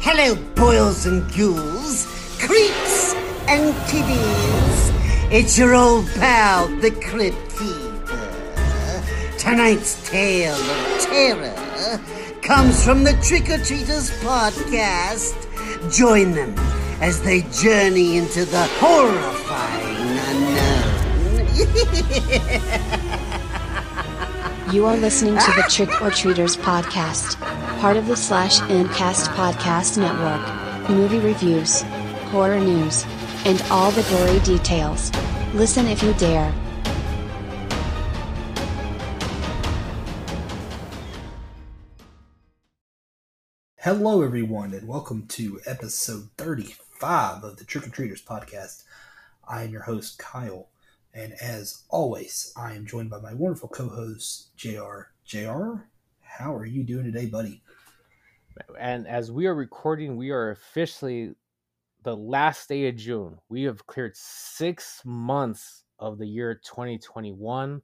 [0.00, 2.06] Hello, boils and ghouls,
[2.38, 3.14] creeps
[3.48, 4.92] and kiddies.
[5.32, 9.02] It's your old pal, the Crypt Keeper.
[9.36, 12.00] Tonight's tale of terror
[12.40, 15.34] comes from the Trick or Treaters podcast.
[15.92, 16.54] Join them
[17.00, 20.94] as they journey into the horrifying unknown.
[24.74, 27.38] You are listening to the Trick or Treaters podcast,
[27.78, 30.90] part of the Slash and Cast podcast network.
[30.90, 31.82] Movie reviews,
[32.32, 33.06] horror news,
[33.44, 35.12] and all the gory details.
[35.54, 36.52] Listen if you dare.
[43.78, 48.82] Hello, everyone, and welcome to episode 35 of the Trick or Treaters podcast.
[49.46, 50.66] I am your host, Kyle,
[51.14, 55.12] and as always, I am joined by my wonderful co host, JR.
[55.24, 55.86] JR,
[56.20, 57.62] how are you doing today, buddy?
[58.78, 61.34] And as we are recording, we are officially
[62.02, 63.38] the last day of June.
[63.48, 67.80] We have cleared six months of the year 2021,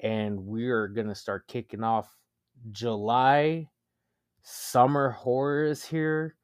[0.00, 2.14] and we are going to start kicking off
[2.70, 3.68] July
[4.50, 6.34] summer horror is here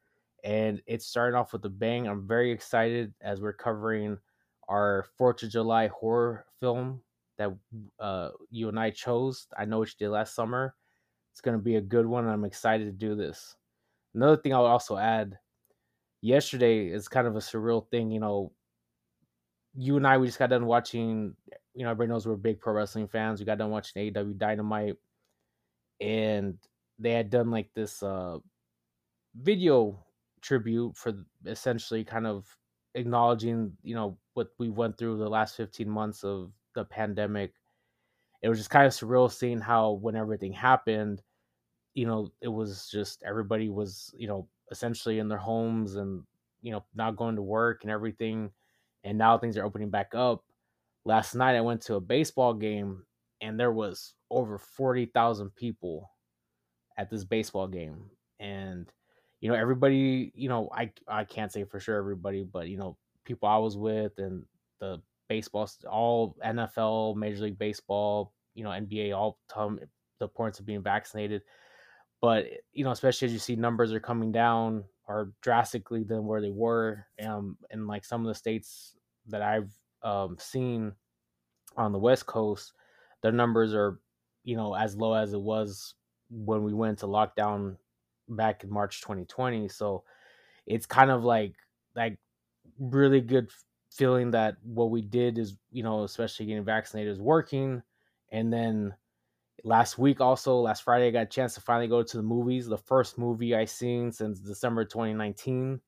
[0.43, 2.07] and it's starting off with a bang.
[2.07, 4.19] I'm very excited as we're covering
[4.67, 7.01] our Fourth of July horror film
[7.37, 7.55] that
[7.99, 9.47] uh, you and I chose.
[9.57, 10.75] I know what you did last summer.
[11.31, 12.27] It's going to be a good one.
[12.27, 13.55] I'm excited to do this.
[14.13, 15.37] Another thing I would also add
[16.21, 18.09] yesterday is kind of a surreal thing.
[18.11, 18.51] You know,
[19.75, 21.35] you and I, we just got done watching,
[21.73, 23.39] you know, everybody knows we're big pro wrestling fans.
[23.39, 24.95] We got done watching AEW Dynamite.
[25.99, 26.57] And
[26.99, 28.37] they had done like this uh
[29.41, 29.99] video
[30.41, 31.13] tribute for
[31.45, 32.45] essentially kind of
[32.95, 37.53] acknowledging you know what we went through the last 15 months of the pandemic
[38.41, 41.21] it was just kind of surreal seeing how when everything happened
[41.93, 46.23] you know it was just everybody was you know essentially in their homes and
[46.61, 48.51] you know not going to work and everything
[49.03, 50.43] and now things are opening back up.
[51.05, 53.05] Last night i went to a baseball game
[53.41, 56.09] and there was over 40,000 people
[56.97, 58.09] at this baseball game
[58.39, 58.91] and
[59.45, 62.97] you know everybody you know i i can't say for sure everybody but you know
[63.25, 64.43] people i was with and
[64.79, 69.77] the baseball all nfl major league baseball you know nba all tell
[70.19, 71.43] the importance of being vaccinated.
[72.21, 76.41] But you know especially as you see numbers are coming down are drastically than where
[76.41, 78.95] they were um in like some of the states
[79.27, 80.93] that i've um seen
[81.77, 82.73] on the west coast
[83.21, 83.99] their numbers are
[84.43, 85.93] you know as low as it was
[86.31, 87.77] when we went to lockdown
[88.29, 89.67] back in March 2020.
[89.69, 90.03] So
[90.65, 91.53] it's kind of like
[91.95, 92.17] like
[92.79, 93.49] really good
[93.91, 97.81] feeling that what we did is you know especially getting vaccinated is working
[98.31, 98.93] and then
[99.63, 102.67] last week also last friday i got a chance to finally go to the movies
[102.67, 105.79] the first movie i seen since december 2019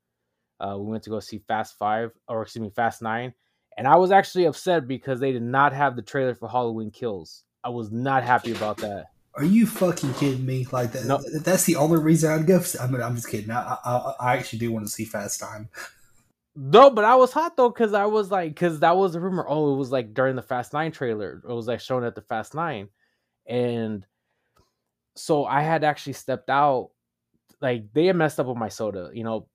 [0.59, 3.33] uh, we went to go see fast five or excuse me fast nine
[3.77, 7.43] and i was actually upset because they did not have the trailer for halloween kills
[7.63, 10.65] i was not happy about that are you fucking kidding me?
[10.71, 11.05] Like that?
[11.05, 11.21] No.
[11.41, 12.61] That's the only reason I'd go.
[12.81, 13.51] I mean, I'm just kidding.
[13.51, 15.69] I, I, I actually do want to see Fast Time.
[16.55, 19.45] No, but I was hot though because I was like, because that was a rumor.
[19.47, 21.43] Oh, it was like during the Fast Nine trailer.
[21.47, 22.89] It was like shown at the Fast Nine,
[23.45, 24.03] and
[25.15, 26.89] so I had actually stepped out.
[27.61, 29.11] Like they had messed up with my soda.
[29.13, 29.47] You know,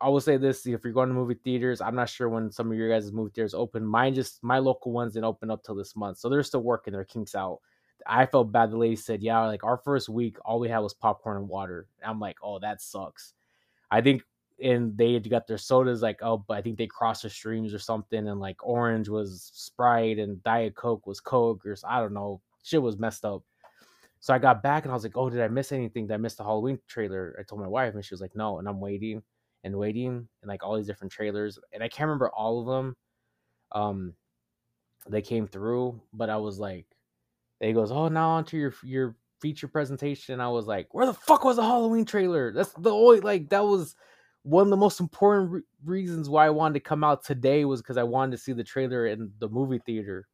[0.00, 2.72] I will say this: if you're going to movie theaters, I'm not sure when some
[2.72, 3.86] of your guys' movie theaters open.
[3.86, 6.92] Mine just my local ones didn't open up till this month, so they're still working
[6.92, 7.60] their kinks out.
[8.06, 8.70] I felt bad.
[8.70, 11.86] The lady said, "Yeah, like our first week, all we had was popcorn and water."
[12.04, 13.34] I'm like, "Oh, that sucks."
[13.90, 14.22] I think,
[14.62, 17.74] and they had got their sodas like, oh, but I think they crossed the streams
[17.74, 22.14] or something, and like orange was Sprite and Diet Coke was Coke, or I don't
[22.14, 23.42] know, shit was messed up.
[24.20, 26.06] So I got back and I was like, "Oh, did I miss anything?
[26.06, 28.58] Did I miss the Halloween trailer?" I told my wife, and she was like, "No,"
[28.58, 29.22] and I'm waiting
[29.64, 32.96] and waiting and like all these different trailers, and I can't remember all of them.
[33.72, 34.14] Um,
[35.08, 36.86] they came through, but I was like
[37.68, 41.44] he goes, "Oh, now onto your your feature presentation." I was like, "Where the fuck
[41.44, 43.94] was the Halloween trailer?" That's the only like that was
[44.42, 47.80] one of the most important re- reasons why I wanted to come out today was
[47.80, 50.26] because I wanted to see the trailer in the movie theater.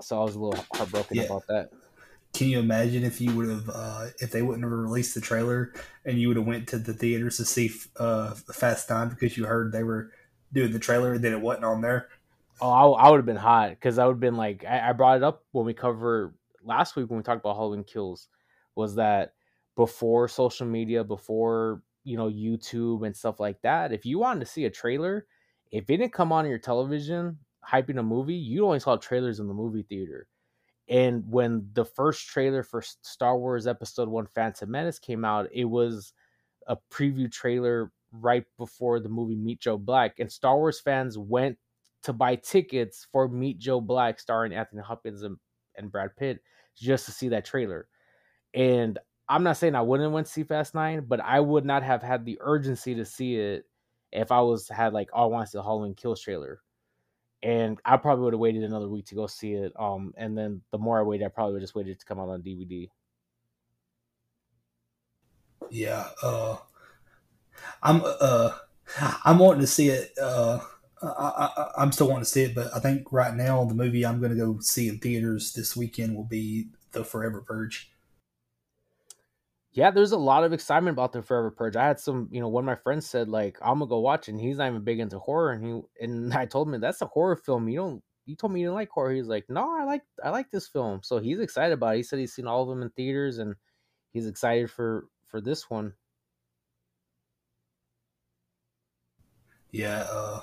[0.00, 1.24] So I was a little heartbroken yeah.
[1.24, 1.70] about that.
[2.32, 5.72] Can you imagine if you would have, uh, if they wouldn't have released the trailer
[6.04, 9.44] and you would have went to the theaters to see uh, Fast Time because you
[9.46, 10.10] heard they were
[10.52, 12.08] doing the trailer and then it wasn't on there?
[12.60, 14.92] Oh, I, I would have been hot because I would have been like I, I,
[14.92, 18.28] brought it up when we covered last week when we talked about Halloween kills
[18.74, 19.34] was that
[19.76, 24.46] before social media, before you know YouTube and stuff like that, if you wanted to
[24.46, 25.26] see a trailer,
[25.72, 29.48] if it didn't come on your television, hyping a movie, you only saw trailers in
[29.48, 30.28] the movie theater.
[30.88, 35.64] And when the first trailer for Star Wars Episode One: Phantom Menace came out, it
[35.64, 36.12] was
[36.68, 41.58] a preview trailer right before the movie Meet Joe Black, and Star Wars fans went
[42.04, 45.36] to buy tickets for Meet Joe Black, starring Anthony Hopkins and,
[45.76, 46.40] and Brad Pitt,
[46.76, 47.88] just to see that trailer.
[48.54, 48.98] And
[49.28, 52.02] I'm not saying I wouldn't went to see Fast Nine, but I would not have
[52.02, 53.64] had the urgency to see it
[54.12, 56.60] if I was had like, oh, I want to see the Halloween Kills trailer.
[57.42, 59.72] And I probably would have waited another week to go see it.
[59.78, 62.28] Um, and then the more I waited, I probably would just waited to come out
[62.28, 62.88] on DVD.
[65.70, 66.56] Yeah, uh,
[67.82, 68.52] I'm uh,
[69.24, 70.12] I'm wanting to see it.
[70.20, 70.60] Uh,
[71.06, 74.04] I, I, am still wanting to see it, but I think right now the movie
[74.04, 77.90] I'm going to go see in theaters this weekend will be The Forever Purge.
[79.72, 81.76] Yeah, there's a lot of excitement about The Forever Purge.
[81.76, 84.28] I had some, you know, one of my friends said like I'm gonna go watch,
[84.28, 87.02] it, and he's not even big into horror, and he and I told him that's
[87.02, 87.68] a horror film.
[87.68, 88.02] You don't.
[88.26, 89.12] You told me you didn't like horror.
[89.12, 91.00] He's like, no, I like I like this film.
[91.02, 91.98] So he's excited about it.
[91.98, 93.54] He said he's seen all of them in theaters, and
[94.12, 95.92] he's excited for for this one.
[99.72, 100.42] Yeah, uh,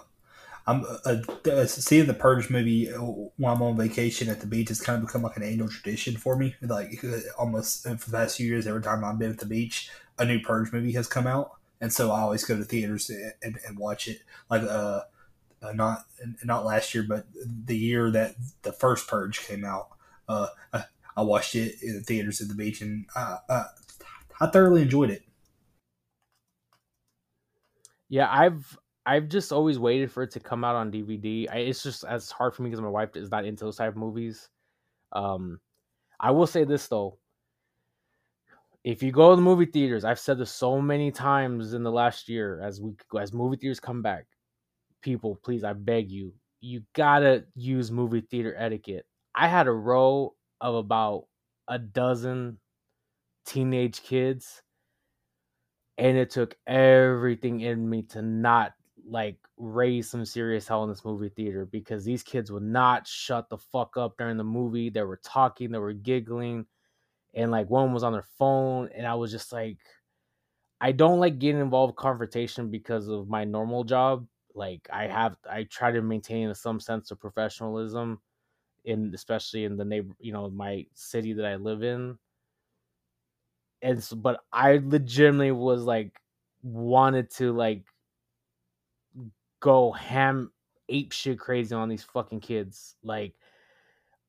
[0.67, 1.15] I'm uh,
[1.49, 5.07] uh, seeing the Purge movie when I'm on vacation at the beach has kind of
[5.07, 6.55] become like an annual tradition for me.
[6.61, 9.45] Like uh, almost uh, for the past few years, every time I've been at the
[9.45, 13.09] beach, a new Purge movie has come out, and so I always go to theaters
[13.09, 14.21] and, and, watch it.
[14.49, 15.01] Like uh,
[15.63, 16.05] uh, not
[16.43, 17.25] not last year, but
[17.65, 19.89] the year that the first Purge came out,
[20.29, 20.47] uh,
[21.15, 23.63] I watched it in the theaters at the beach, and I, I,
[24.41, 25.23] I thoroughly enjoyed it.
[28.09, 31.47] Yeah, I've I've just always waited for it to come out on DVD.
[31.51, 33.89] I, it's just as hard for me because my wife is not into those type
[33.89, 34.49] of movies.
[35.11, 35.59] Um,
[36.19, 37.17] I will say this though:
[38.83, 41.91] if you go to the movie theaters, I've said this so many times in the
[41.91, 44.25] last year as we as movie theaters come back,
[45.01, 49.05] people, please, I beg you, you gotta use movie theater etiquette.
[49.35, 51.25] I had a row of about
[51.67, 52.59] a dozen
[53.45, 54.61] teenage kids
[55.97, 58.73] and it took everything in me to not
[59.11, 63.49] like raise some serious hell in this movie theater because these kids would not shut
[63.49, 64.89] the fuck up during the movie.
[64.89, 66.65] They were talking, they were giggling,
[67.33, 69.77] and like one was on their phone, and I was just like,
[70.79, 74.25] I don't like getting involved confrontation because of my normal job.
[74.55, 78.21] Like I have, I try to maintain some sense of professionalism,
[78.85, 82.17] in especially in the neighbor, you know, my city that I live in.
[83.81, 86.19] And so, but I legitimately was like
[86.63, 87.83] wanted to like
[89.61, 90.51] go ham
[90.89, 92.97] ape shit crazy on these fucking kids.
[93.01, 93.33] Like,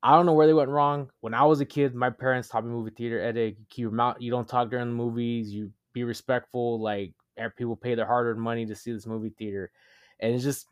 [0.01, 1.09] I don't know where they went wrong.
[1.19, 3.57] When I was a kid, my parents taught me movie theater etiquette.
[3.75, 5.53] You mouth, you don't talk during the movies.
[5.53, 6.79] You be respectful.
[6.79, 7.13] Like,
[7.57, 9.71] people pay their hard-earned money to see this movie theater,
[10.19, 10.67] and it's just,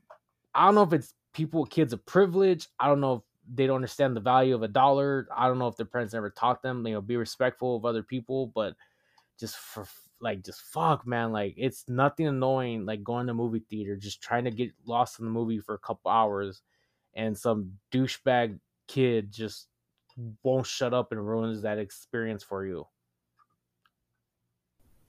[0.54, 2.68] I don't know if it's people, kids of privilege.
[2.80, 3.22] I don't know if
[3.52, 5.28] they don't understand the value of a dollar.
[5.36, 8.04] I don't know if their parents never taught them, you know, be respectful of other
[8.04, 8.76] people, but
[9.40, 9.88] just for
[10.22, 14.44] like just fuck man like it's nothing annoying like going to movie theater just trying
[14.44, 16.62] to get lost in the movie for a couple hours
[17.16, 19.68] and some douchebag kid just
[20.44, 22.86] won't shut up and ruins that experience for you.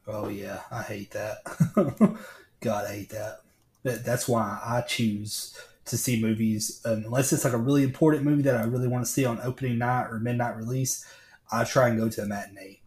[0.07, 1.39] Oh yeah i hate that.
[2.61, 3.41] God i hate that.
[3.83, 8.43] That's why i choose to see movies um, unless it's like a really important movie
[8.43, 11.05] that i really want to see on opening night or midnight release
[11.51, 12.82] i try and go to a matinee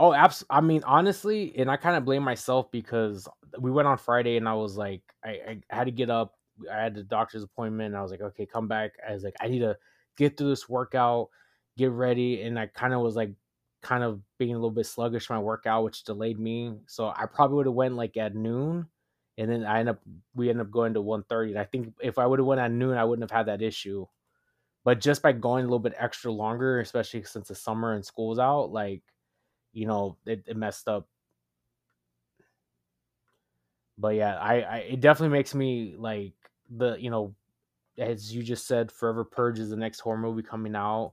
[0.00, 3.28] Oh, abs- I mean, honestly, and I kind of blame myself because
[3.58, 6.36] we went on Friday and I was like, I, I had to get up.
[6.72, 7.94] I had the doctor's appointment.
[7.94, 8.92] I was like, okay, come back.
[9.06, 9.76] I was like, I need to
[10.16, 11.28] get through this workout,
[11.76, 12.42] get ready.
[12.42, 13.32] And I kind of was like,
[13.82, 16.74] kind of being a little bit sluggish my workout, which delayed me.
[16.86, 18.86] So I probably would have went like at noon,
[19.38, 20.00] and then I end up
[20.34, 21.52] we end up going to 1.30.
[21.52, 23.62] And I think if I would have went at noon, I wouldn't have had that
[23.62, 24.06] issue.
[24.84, 28.38] But just by going a little bit extra longer, especially since the summer and school's
[28.38, 29.02] out, like
[29.72, 31.08] you know, it, it messed up.
[33.98, 36.32] But yeah, I, I it definitely makes me like
[36.70, 37.34] the you know,
[37.98, 41.12] as you just said, Forever Purge is the next horror movie coming out.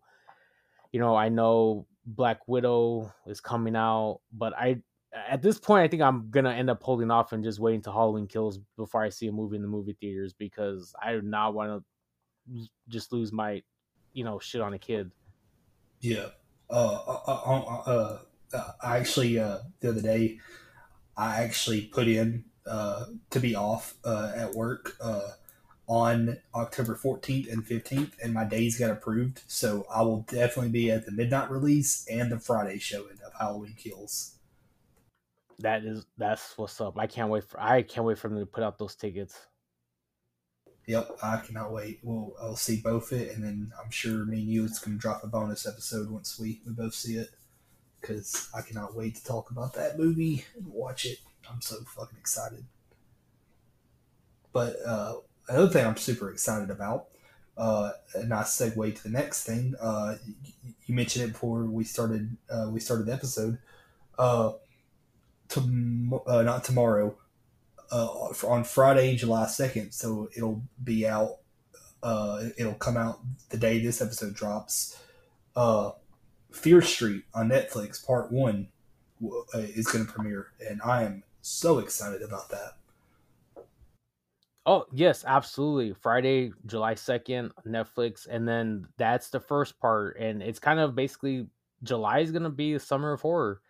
[0.91, 4.81] You know, I know Black Widow is coming out, but I
[5.29, 7.91] at this point I think I'm gonna end up holding off and just waiting to
[7.91, 11.53] Halloween Kills before I see a movie in the movie theaters because I do not
[11.53, 11.83] want
[12.49, 13.61] to just lose my
[14.13, 15.11] you know shit on a kid.
[15.99, 16.27] Yeah.
[16.69, 18.19] Uh, uh, uh, uh,
[18.53, 20.39] uh, I actually uh, the other day
[21.15, 25.29] I actually put in uh, to be off uh, at work uh,
[25.87, 29.41] on October 14th and 15th, and my days got approved.
[29.47, 33.75] So I will definitely be at the midnight release and the Friday showing of Halloween
[33.77, 34.35] Kills.
[35.59, 36.99] That is that's what's up.
[36.99, 39.47] I can't wait for I can't wait for them to put out those tickets.
[40.85, 41.99] Yep, I cannot wait.
[42.03, 45.01] We'll I'll see both it, and then I'm sure me and you it's going to
[45.01, 47.29] drop a bonus episode once we, we both see it
[48.01, 51.19] because I cannot wait to talk about that movie and watch it.
[51.49, 52.65] I'm so fucking excited.
[54.53, 55.15] But uh,
[55.47, 57.07] another thing I'm super excited about,
[57.57, 59.75] uh, and I segue to the next thing.
[59.79, 60.15] Uh,
[60.85, 62.35] you mentioned it before we started.
[62.49, 63.57] Uh, we started the episode.
[64.17, 64.53] Uh,
[65.49, 67.15] to, uh, not tomorrow
[67.91, 69.93] uh, on Friday, July 2nd.
[69.93, 71.37] So it'll be out,
[72.03, 74.99] uh, it'll come out the day this episode drops.
[75.55, 75.91] Uh,
[76.57, 78.69] Fear Street on Netflix, part one,
[79.23, 80.47] uh, is going to premiere.
[80.67, 82.77] And I am so excited about that.
[84.65, 85.93] Oh, yes, absolutely.
[85.93, 88.27] Friday, July 2nd, Netflix.
[88.29, 90.17] And then that's the first part.
[90.19, 91.47] And it's kind of basically
[91.83, 93.61] July is going to be the summer of horror.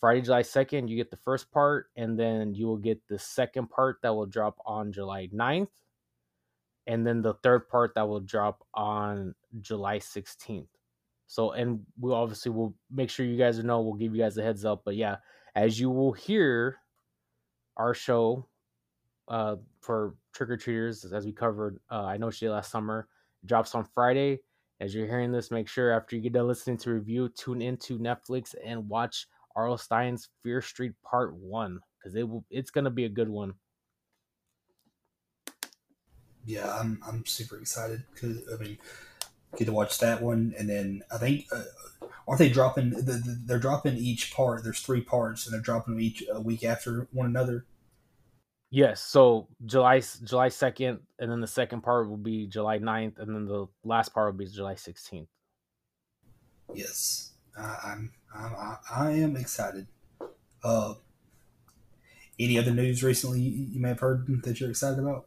[0.00, 3.70] Friday, July 2nd, you get the first part, and then you will get the second
[3.70, 5.68] part that will drop on July 9th,
[6.88, 10.66] and then the third part that will drop on July 16th.
[11.32, 14.42] So, and we obviously will make sure you guys know, we'll give you guys a
[14.42, 14.82] heads up.
[14.84, 15.16] But yeah,
[15.54, 16.76] as you will hear,
[17.78, 18.46] our show
[19.28, 23.08] uh, for trick or treaters, as we covered, uh, I know she did last summer,
[23.46, 24.40] drops on Friday.
[24.78, 27.98] As you're hearing this, make sure after you get done listening to review, tune into
[27.98, 29.78] Netflix and watch R.L.
[29.78, 33.54] Stine's Fear Street Part One because it will it's gonna be a good one.
[36.44, 38.76] Yeah, I'm I'm super excited because I mean
[39.56, 41.62] get to watch that one and then I think uh,
[42.26, 45.94] aren't they dropping the, the, they're dropping each part there's three parts and they're dropping
[45.94, 47.66] them each a week after one another
[48.70, 53.34] yes so july july 2nd and then the second part will be july 9th and
[53.34, 55.26] then the last part will be july 16th
[56.72, 59.86] yes uh, i'm I'm I, am excited.
[60.64, 60.94] Uh,
[62.38, 65.26] any other news recently you, may have heard that you're excited about?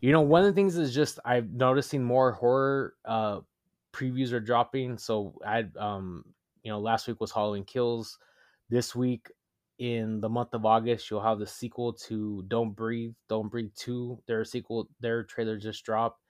[0.00, 3.40] You know, one of the things is just I'm noticing more horror uh,
[3.94, 4.98] previews are dropping.
[4.98, 6.24] So I, um,
[6.62, 8.18] you know, last week was Halloween Kills.
[8.68, 9.30] This week
[9.78, 14.18] in the month of August, you'll have the sequel to Don't Breathe, Don't Breathe Two.
[14.26, 16.22] Their sequel, their trailer just dropped,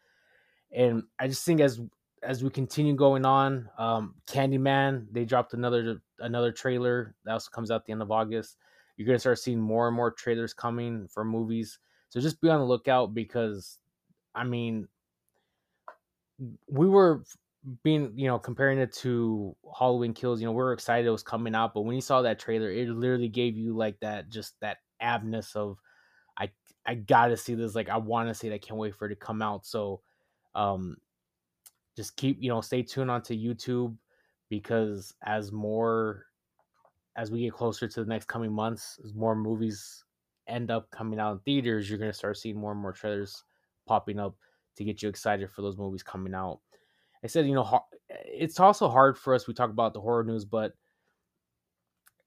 [0.73, 1.80] and I just think as
[2.23, 7.71] as we continue going on, um, Candyman they dropped another another trailer that also comes
[7.71, 8.56] out the end of August.
[8.97, 11.78] You're gonna start seeing more and more trailers coming for movies,
[12.09, 13.78] so just be on the lookout because,
[14.35, 14.88] I mean,
[16.68, 17.25] we were
[17.83, 20.40] being you know comparing it to Halloween Kills.
[20.40, 22.71] You know, we are excited it was coming out, but when you saw that trailer,
[22.71, 25.78] it literally gave you like that just that abness of,
[26.38, 26.50] I
[26.87, 27.75] I gotta see this.
[27.75, 28.54] Like I want to see it.
[28.54, 29.66] I can't wait for it to come out.
[29.66, 30.02] So
[30.54, 30.97] um
[31.97, 33.97] just keep you know stay tuned onto youtube
[34.49, 36.26] because as more
[37.16, 40.04] as we get closer to the next coming months as more movies
[40.49, 43.44] end up coming out in theaters you're going to start seeing more and more trailers
[43.87, 44.37] popping up
[44.76, 46.61] to get you excited for those movies coming out
[47.24, 50.44] i said you know it's also hard for us we talk about the horror news
[50.44, 50.74] but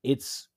[0.03, 0.49] it's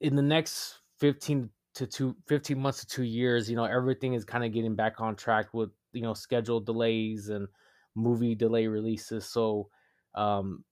[0.00, 4.24] in the next 15 to two, 15 months to two years you know everything is
[4.24, 7.48] kind of getting back on track with you know scheduled delays and
[7.94, 9.26] movie delay releases.
[9.26, 9.70] So
[10.14, 10.64] um,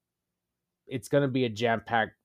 [0.87, 2.17] it's going to be a jam packed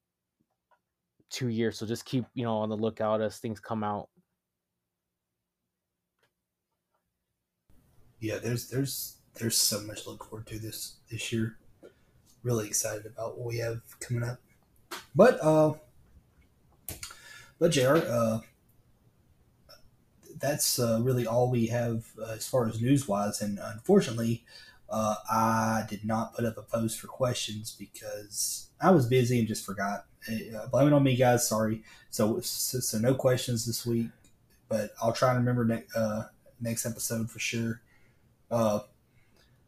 [1.29, 1.77] two years.
[1.77, 4.09] So just keep you know on the lookout as things come out.
[8.19, 11.57] Yeah, there's there's there's so much to look forward to this this year.
[12.43, 14.39] Really excited about what we have coming up.
[15.15, 15.73] But uh,
[17.59, 17.97] but Jr.
[18.07, 18.39] Uh,
[20.39, 24.43] that's uh, really all we have uh, as far as news wise, and unfortunately,
[24.89, 29.47] uh, I did not put up a post for questions because I was busy and
[29.47, 30.05] just forgot.
[30.29, 31.47] Uh, blame it on me, guys.
[31.47, 31.83] Sorry.
[32.09, 34.09] So, so, so, no questions this week,
[34.69, 36.23] but I'll try and remember ne- uh,
[36.59, 37.81] next episode for sure.
[38.49, 38.79] Uh,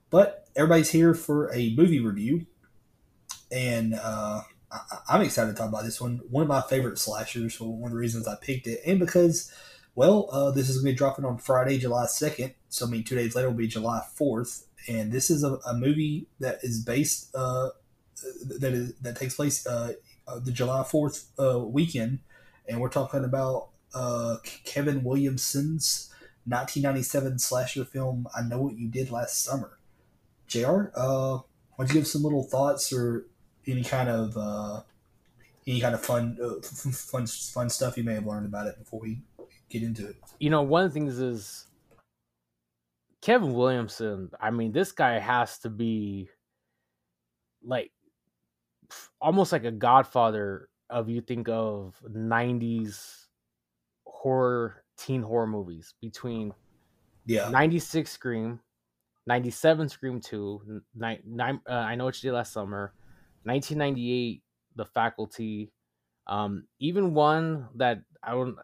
[0.09, 2.45] but everybody's here for a movie review,
[3.51, 6.21] and uh, I- am excited to talk about this one.
[6.29, 7.59] One of my favorite slashers.
[7.59, 9.51] One of the reasons I picked it, and because,
[9.95, 12.53] well, uh, this is going to be dropping on Friday, July 2nd.
[12.69, 15.73] So, I mean, two days later will be July 4th and this is a, a
[15.73, 17.69] movie that is based uh,
[18.59, 19.93] that is that takes place uh,
[20.27, 22.19] uh, the July Fourth uh, weekend,
[22.67, 26.11] and we're talking about uh, Kevin Williamson's
[26.45, 29.76] 1997 slasher film "I Know What You Did Last Summer."
[30.47, 30.89] Jr.
[30.95, 31.39] Uh,
[31.75, 33.27] why don't you give some little thoughts or
[33.67, 34.81] any kind of uh,
[35.67, 38.99] any kind of fun uh, fun fun stuff you may have learned about it before
[38.99, 39.19] we
[39.69, 40.15] get into it?
[40.39, 41.67] You know, one of the things is
[43.21, 46.29] Kevin Williamson, I mean, this guy has to be
[47.63, 47.91] like
[49.19, 53.25] almost like a godfather of you think of 90s
[54.05, 56.53] horror teen horror movies between
[57.25, 57.49] Yeah.
[57.49, 58.59] 96 Scream,
[59.27, 62.93] 97 Scream 2, nine, nine, uh, I Know What You Did Last Summer,
[63.43, 64.41] 1998
[64.75, 65.73] The Faculty,
[66.27, 68.57] um, even one that I don't.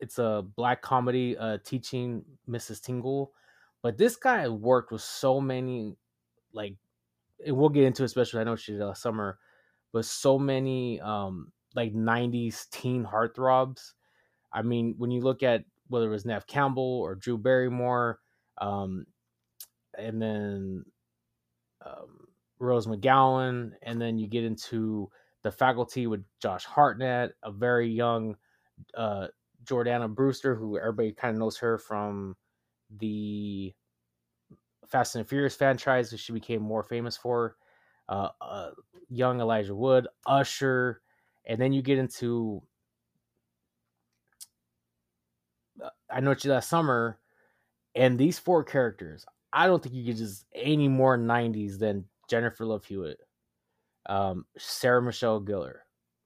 [0.00, 2.82] It's a black comedy, uh, teaching Mrs.
[2.82, 3.32] Tingle,
[3.80, 5.96] but this guy worked with so many,
[6.52, 6.76] like,
[7.44, 9.38] and we'll get into it, especially I know she did last summer,
[9.92, 13.94] but so many um like '90s teen heartthrobs.
[14.52, 18.20] I mean, when you look at whether it was Neve Campbell or Drew Barrymore,
[18.58, 19.06] um,
[19.98, 20.84] and then
[21.84, 25.10] um, Rose McGowan, and then you get into
[25.42, 28.36] the faculty with Josh Hartnett, a very young
[28.96, 29.28] uh,
[29.64, 32.36] Jordana Brewster, who everybody kind of knows her from
[32.98, 33.74] the
[34.86, 37.56] Fast and Furious franchise, which she became more famous for.
[38.08, 38.70] Uh, uh,
[39.08, 41.00] young Elijah Wood, Usher,
[41.46, 42.62] and then you get into
[45.82, 47.18] uh, I know you last summer,
[47.94, 49.24] and these four characters.
[49.52, 53.18] I don't think you could just any more '90s than Jennifer Love Hewitt,
[54.06, 55.78] um, Sarah Michelle Gellar,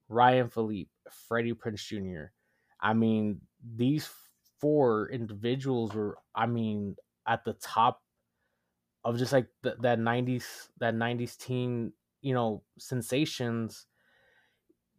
[0.09, 0.91] Ryan Phillippe,
[1.29, 2.33] Freddie Prinze Jr.
[2.81, 3.41] I mean,
[3.77, 4.09] these
[4.61, 6.97] four individuals were, I mean,
[7.27, 8.03] at the top
[9.05, 13.87] of just like the, that 90s, that 90s teen, you know, sensations.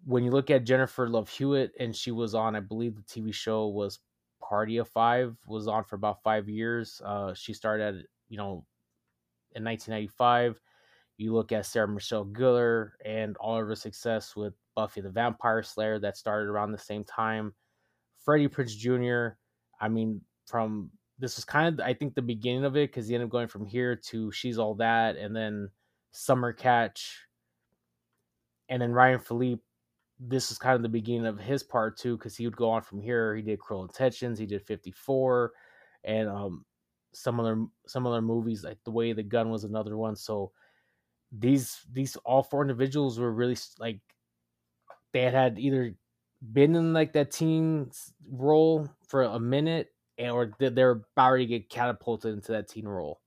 [0.05, 3.33] When you look at Jennifer Love Hewitt, and she was on, I believe the TV
[3.33, 3.99] show was
[4.49, 6.99] Party of Five, was on for about five years.
[7.05, 8.65] Uh, she started, at, you know,
[9.55, 10.59] in 1995
[11.19, 15.61] you look at Sarah Michelle Gellar and all of her success with Buffy the Vampire
[15.61, 17.53] Slayer that started around the same time.
[18.23, 19.35] Freddie Prinze Jr.
[19.81, 20.89] I mean, from
[21.19, 23.49] this was kind of I think the beginning of it because he ended up going
[23.49, 25.69] from here to She's All That and then
[26.11, 27.27] Summer Catch,
[28.69, 29.59] and then Ryan Phillippe.
[30.19, 32.81] This is kind of the beginning of his part too because he would go on
[32.81, 33.35] from here.
[33.35, 35.53] He did Cruel Intentions, he did 54,
[36.03, 36.65] and um,
[37.13, 40.15] some other some other movies like The Way the Gun was another one.
[40.15, 40.51] So
[41.31, 44.01] these these all four individuals were really like
[45.13, 45.95] they had, had either
[46.53, 47.91] been in like that teen
[48.29, 53.21] role for a minute and or they're about to get catapulted into that teen role.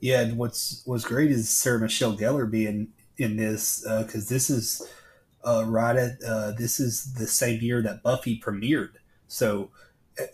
[0.00, 4.50] Yeah, and what's what's great is Sarah Michelle Gellar being in this because uh, this
[4.50, 4.86] is
[5.44, 8.92] uh, right at uh, this is the same year that Buffy premiered,
[9.28, 9.70] so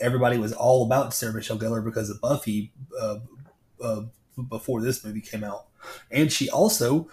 [0.01, 3.19] everybody was all about Sarah Michelle Gellar because of Buffy uh,
[3.83, 4.03] uh,
[4.49, 5.67] before this movie came out,
[6.11, 7.09] and she also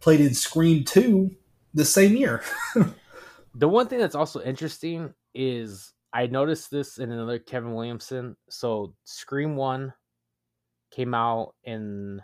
[0.00, 1.34] played in Scream Two
[1.74, 2.42] the same year.
[3.54, 8.36] the one thing that's also interesting is I noticed this in another Kevin Williamson.
[8.48, 9.92] So Scream One
[10.92, 12.22] came out in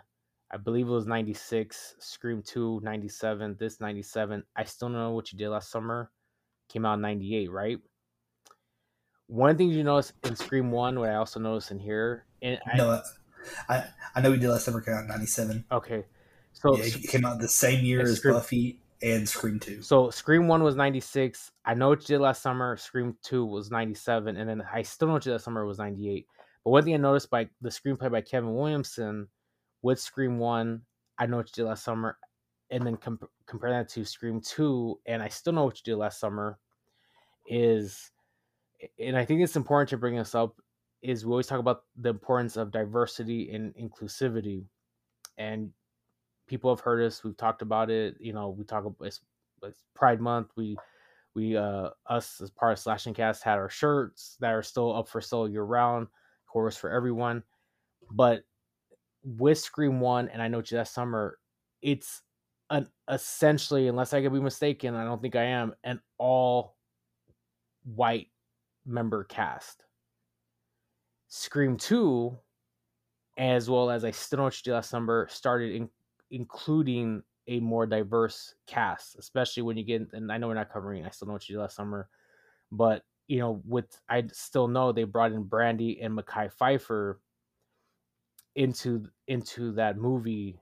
[0.53, 4.43] I believe it was 96, Scream 2, 97, this 97.
[4.55, 6.11] I still don't know what you did last summer.
[6.67, 7.79] Came out in 98, right?
[9.27, 12.75] One thing you notice in Scream 1, what I also noticed in here, and I,
[12.75, 13.01] no,
[13.69, 13.85] I
[14.15, 15.65] I know we did last summer came out in '97.
[15.71, 16.05] Okay,
[16.51, 19.81] so yeah, it came out the same year as Scream, Buffy and Scream Two.
[19.81, 21.51] So Scream One was '96.
[21.65, 22.75] I know what you did last summer.
[22.77, 25.79] Scream Two was '97, and then I still know what you did last summer was
[25.79, 26.27] '98.
[26.63, 29.27] But one thing I noticed by the screenplay by Kevin Williamson
[29.81, 30.81] with Scream One,
[31.17, 32.17] I know what you did last summer,
[32.69, 35.97] and then comp- compare that to Scream Two, and I still know what you did
[35.97, 36.57] last summer.
[37.47, 38.11] Is
[38.99, 40.55] and I think it's important to bring this up
[41.01, 44.65] is we always talk about the importance of diversity and inclusivity
[45.37, 45.71] and
[46.47, 49.21] people have heard us we've talked about it you know we talk about it's,
[49.63, 50.77] it's pride month we
[51.33, 55.07] we uh us as part of slashing cast had our shirts that are still up
[55.07, 57.41] for sale year round of course for everyone
[58.11, 58.43] but
[59.23, 61.37] with scream one and i know that summer
[61.81, 62.21] it's
[62.69, 66.75] an essentially unless i could be mistaken i don't think i am an all
[67.83, 68.27] white
[68.85, 69.83] member cast.
[71.27, 72.37] Scream 2,
[73.37, 75.89] as well as I Still Know What You Did Last Summer, started in,
[76.29, 81.05] including a more diverse cast, especially when you get, and I know we're not covering
[81.05, 82.09] I Still Know What You Did Last Summer,
[82.71, 87.15] but, you know, with, I still know they brought in Brandy and Mekhi Phifer
[88.55, 90.59] into into that movie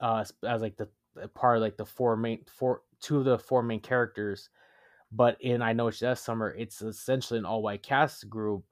[0.00, 0.88] uh as like the
[1.34, 4.50] part of like the four main four two of the four main characters
[5.12, 8.64] but in i know it's that summer it's essentially an all white cast group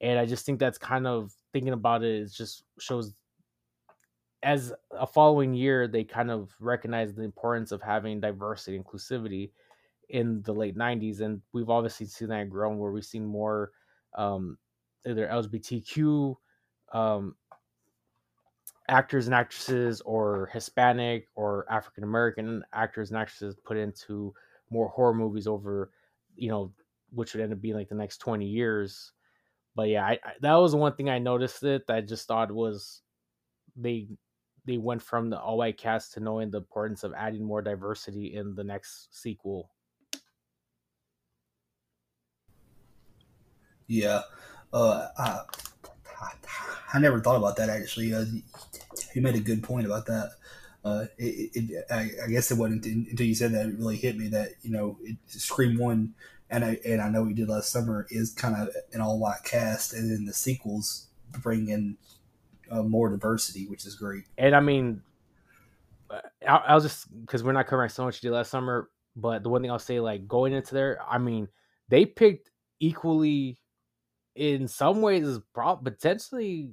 [0.00, 2.22] and I just think that's kind of thinking about it.
[2.22, 3.12] It just shows
[4.42, 9.50] as a following year they kind of recognize the importance of having diversity inclusivity
[10.08, 13.70] in the late 90s and we've obviously seen that grown where we've seen more
[14.16, 14.56] um,
[15.06, 16.34] either lgbtq
[16.92, 17.34] um,
[18.88, 24.34] actors and actresses or hispanic or african american actors and actresses put into
[24.70, 25.90] more horror movies over
[26.40, 26.72] you know,
[27.10, 29.12] which would end up being like the next 20 years.
[29.76, 32.50] But yeah, I, I, that was one thing I noticed it that I just thought
[32.50, 33.02] was
[33.76, 34.08] they
[34.66, 38.34] they went from the all white cast to knowing the importance of adding more diversity
[38.34, 39.70] in the next sequel.
[43.86, 44.22] Yeah,
[44.72, 45.08] uh,
[46.92, 48.14] I never thought about that actually.
[48.14, 48.24] Uh,
[49.14, 50.32] you made a good point about that.
[50.84, 54.16] Uh, it, it, I, I, guess it wasn't until you said that it really hit
[54.16, 56.14] me that you know it, Scream One,
[56.48, 59.44] and I and I know we did last summer is kind of an all white
[59.44, 61.08] cast, and then the sequels
[61.42, 61.98] bring in
[62.70, 64.24] uh, more diversity, which is great.
[64.38, 65.02] And I mean,
[66.08, 69.50] uh, I'll, I'll just because we're not covering so much did last summer, but the
[69.50, 71.48] one thing I'll say, like going into there, I mean,
[71.90, 72.50] they picked
[72.80, 73.58] equally
[74.34, 76.70] in some ways is potentially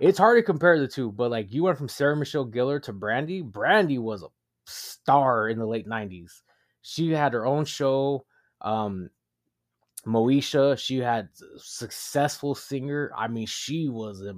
[0.00, 2.92] it's hard to compare the two, but like you went from Sarah Michelle Gellar to
[2.92, 3.42] Brandy.
[3.42, 4.28] Brandy was a
[4.66, 6.42] star in the late '90s.
[6.82, 8.24] She had her own show.
[8.60, 9.10] Um,
[10.06, 13.10] Moesha, she had successful singer.
[13.16, 14.34] I mean, she was a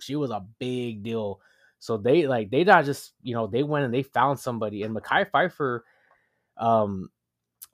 [0.00, 1.40] she was a big deal.
[1.78, 4.82] So they like they not just you know they went and they found somebody.
[4.82, 5.80] And Mekhi Phifer,
[6.56, 7.10] um,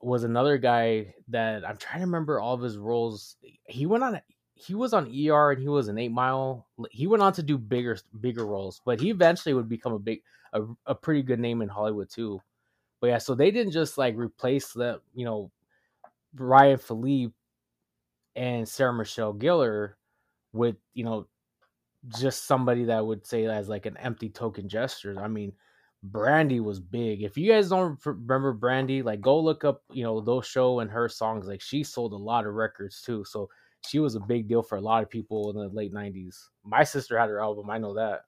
[0.01, 3.35] was another guy that I'm trying to remember all of his roles.
[3.65, 4.19] He went on
[4.59, 6.67] he was on ER and he was an eight mile.
[6.91, 10.21] He went on to do bigger bigger roles, but he eventually would become a big
[10.53, 12.41] a, a pretty good name in Hollywood too.
[12.99, 15.51] But yeah, so they didn't just like replace the you know
[16.35, 17.33] Ryan Phillippe
[18.35, 19.93] and Sarah Michelle Gellar
[20.51, 21.27] with you know
[22.19, 25.17] just somebody that would say as like an empty token gesture.
[25.19, 25.53] I mean,
[26.03, 27.23] Brandy was big.
[27.23, 30.91] If you guys don't remember Brandy, like go look up, you know, those show and
[30.91, 31.47] her songs.
[31.47, 33.23] Like she sold a lot of records too.
[33.25, 33.49] So
[33.87, 36.35] she was a big deal for a lot of people in the late 90s.
[36.63, 38.21] My sister had her album, I know that.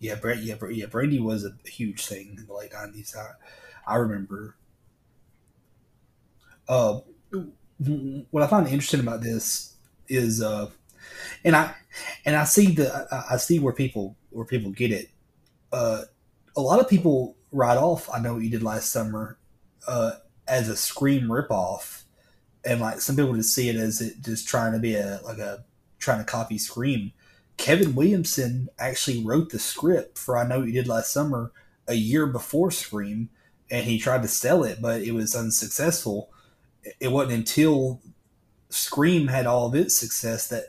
[0.00, 3.16] Yeah, Brand, yeah, yeah, Brandy was a huge thing in the late 90s.
[3.16, 4.56] I, I remember.
[6.68, 7.00] Uh,
[8.30, 9.74] what I find interesting about this
[10.08, 10.70] is, uh,
[11.44, 11.74] and I
[12.24, 15.10] and I see the I see where people where people get it.
[15.72, 16.02] Uh,
[16.56, 18.08] a lot of people write off.
[18.12, 19.38] I know what you did last summer
[19.86, 20.12] uh,
[20.48, 22.02] as a Scream ripoff
[22.66, 25.38] and like some people just see it as it just trying to be a like
[25.38, 25.64] a
[25.98, 27.12] trying to copy Scream.
[27.56, 31.52] Kevin Williamson actually wrote the script for I Know You Did Last Summer
[31.88, 33.30] a year before Scream,
[33.70, 36.30] and he tried to sell it, but it was unsuccessful.
[37.00, 38.02] It wasn't until
[38.68, 40.64] Scream had all of its success that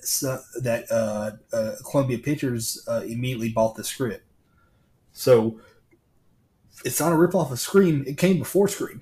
[0.62, 4.24] that uh, uh, Columbia Pictures uh, immediately bought the script.
[5.12, 5.60] So
[6.86, 9.02] it's not a ripoff of Scream; it came before Scream.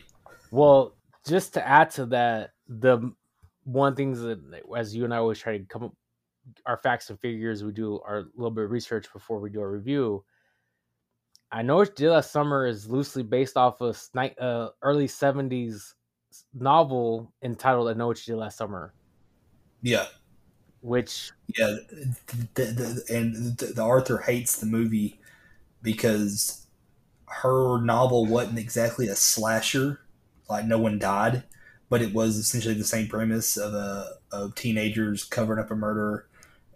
[0.50, 0.96] Well,
[1.28, 3.14] just to add to that, the
[3.64, 4.40] one things that
[4.78, 5.94] as you and I always try to come up
[6.66, 9.68] our facts and figures, we do our little bit of research before we do a
[9.68, 10.24] review.
[11.52, 15.94] I know it's did last summer is loosely based off of uh, early '70s
[16.54, 18.94] novel entitled "I Know What You Did Last Summer."
[19.82, 20.06] Yeah,
[20.82, 21.78] which yeah,
[22.54, 25.20] the, the, and the, the Arthur hates the movie
[25.82, 26.68] because
[27.28, 30.02] her novel wasn't exactly a slasher,
[30.50, 31.44] like no one died
[31.90, 36.28] but it was essentially the same premise of a of teenagers covering up a murder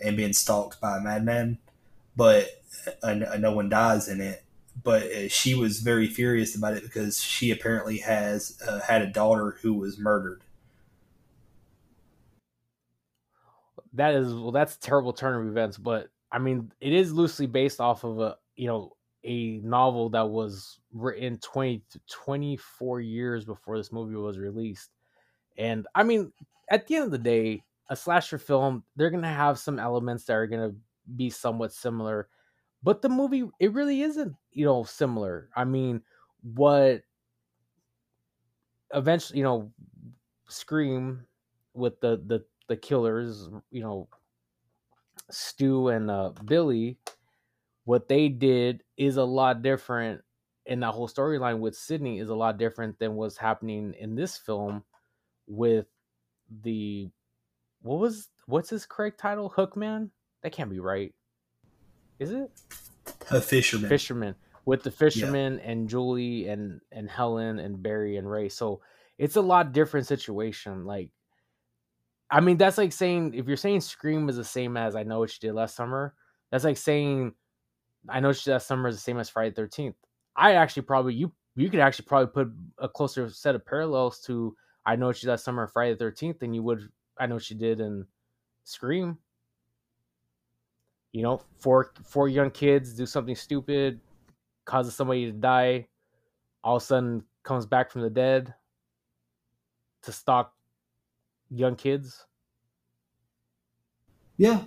[0.02, 1.58] and being stalked by a madman,
[2.16, 2.62] but
[3.04, 4.44] uh, no one dies in it.
[4.82, 9.08] But uh, she was very furious about it because she apparently has uh, had a
[9.08, 10.42] daughter who was murdered.
[13.94, 15.78] That is well, that's a terrible turn of events.
[15.78, 18.96] But I mean, it is loosely based off of a you know
[19.26, 24.92] a novel that was written 20 24 years before this movie was released
[25.60, 26.32] and I mean,
[26.72, 30.24] at the end of the day, a slasher film, they're going to have some elements
[30.26, 30.76] that are going to
[31.16, 32.30] be somewhat similar.
[32.82, 35.50] But the movie, it really isn't, you know, similar.
[35.56, 36.02] I mean,
[36.42, 37.02] what
[38.94, 39.72] eventually, you know,
[40.48, 41.26] Scream
[41.76, 44.08] with the the the killers, you know,
[45.30, 46.98] Stu and uh, Billy,
[47.84, 50.22] what they did is a lot different,
[50.66, 54.38] and that whole storyline with Sydney is a lot different than what's happening in this
[54.38, 54.84] film
[55.50, 55.88] with
[56.64, 57.10] the
[57.82, 59.54] what was what's his correct title?
[59.56, 60.12] Hookman?
[60.44, 61.14] That can't be right.
[62.20, 62.52] Is it?
[63.32, 63.90] A fisherman.
[63.90, 64.36] Fisherman.
[64.66, 65.72] With the fisherman yeah.
[65.72, 68.50] and Julie and and Helen and Barry and Ray.
[68.50, 68.82] So
[69.18, 70.86] it's a lot different situation.
[70.86, 71.10] Like
[72.30, 75.20] I mean, that's like saying if you're saying Scream is the same as I know
[75.20, 76.14] what you did last summer,
[76.52, 77.34] that's like saying
[78.08, 79.96] I know what you did last summer is the same as Friday thirteenth.
[80.36, 84.56] I actually probably you you could actually probably put a closer set of parallels to
[84.86, 86.90] I know she that summer Friday the Thirteenth than you would.
[87.18, 88.08] I know she did in
[88.64, 89.18] Scream.
[91.12, 94.00] You know, four four young kids do something stupid,
[94.66, 95.88] causes somebody to die.
[96.64, 98.54] All of a sudden, comes back from the dead
[100.04, 100.54] to stalk
[101.50, 102.26] young kids.
[104.38, 104.64] Yeah,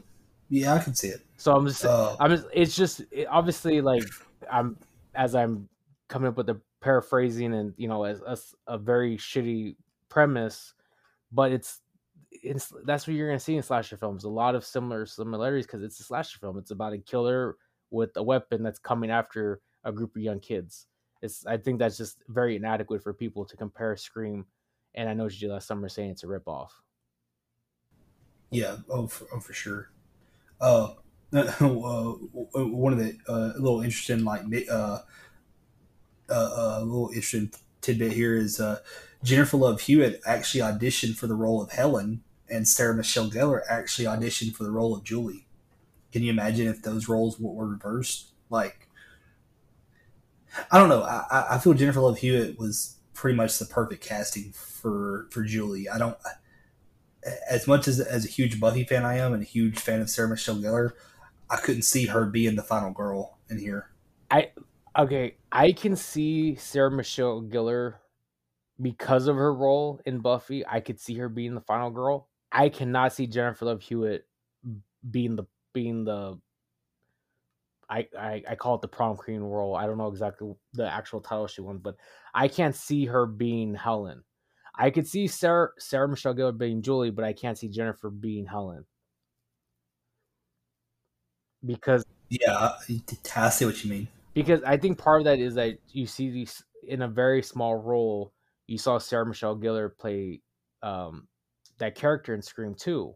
[0.48, 1.22] yeah, I can see it.
[1.36, 4.04] So I'm just, Uh, I'm just, it's just it, obviously like
[4.50, 4.76] I'm
[5.14, 5.68] as I'm
[6.08, 9.76] coming up with the paraphrasing and you know as, as a very shitty
[10.12, 10.74] premise,
[11.32, 11.80] but it's
[12.30, 14.24] it's that's what you're gonna see in slasher films.
[14.24, 16.58] A lot of similar similarities because it's a slasher film.
[16.58, 17.56] It's about a killer
[17.90, 20.86] with a weapon that's coming after a group of young kids.
[21.22, 24.44] It's I think that's just very inadequate for people to compare Scream,
[24.94, 26.68] and I know you last summer saying it's a ripoff.
[28.50, 29.90] Yeah, oh for, oh, for sure.
[30.60, 30.94] Uh,
[31.32, 35.00] uh, one of the uh, little interesting like uh, uh,
[36.30, 37.50] uh, little interesting
[37.82, 38.78] tidbit here is uh,
[39.22, 44.06] Jennifer Love Hewitt actually auditioned for the role of Helen, and Sarah Michelle Gellar actually
[44.06, 45.46] auditioned for the role of Julie.
[46.12, 48.32] Can you imagine if those roles were, reversed?
[48.50, 48.88] Like,
[50.70, 51.02] I don't know.
[51.02, 55.42] I, I- I feel Jennifer Love Hewitt was pretty much the perfect casting for for
[55.44, 55.88] Julie.
[55.88, 56.16] I don't
[57.48, 60.10] as much as as a huge Buffy fan I am and a huge fan of
[60.10, 60.90] Sarah Michelle Gellar,
[61.48, 63.90] I couldn't see her being the final girl in here.
[64.98, 67.94] Okay, I can see Sarah Michelle Gellar
[68.80, 70.66] because of her role in Buffy.
[70.66, 72.28] I could see her being the final girl.
[72.50, 74.26] I cannot see Jennifer Love Hewitt
[75.10, 76.38] being the being the
[77.88, 79.76] I, I, I call it the prom queen role.
[79.76, 81.96] I don't know exactly the actual title she won, but
[82.32, 84.24] I can't see her being Helen.
[84.74, 88.46] I could see Sarah Sarah Michelle Gellar being Julie, but I can't see Jennifer being
[88.46, 88.86] Helen
[91.64, 92.72] because Yeah,
[93.36, 94.08] I, see what you mean.
[94.34, 97.76] Because I think part of that is that you see these in a very small
[97.76, 98.32] role.
[98.66, 100.40] You saw Sarah Michelle Gellar play
[100.82, 101.28] um,
[101.78, 103.14] that character in Scream Two,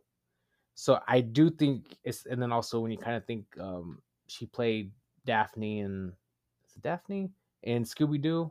[0.74, 2.26] so I do think it's.
[2.26, 4.92] And then also when you kind of think um, she played
[5.24, 6.12] Daphne and
[6.68, 7.31] is it Daphne
[7.62, 8.50] in Scooby Doo.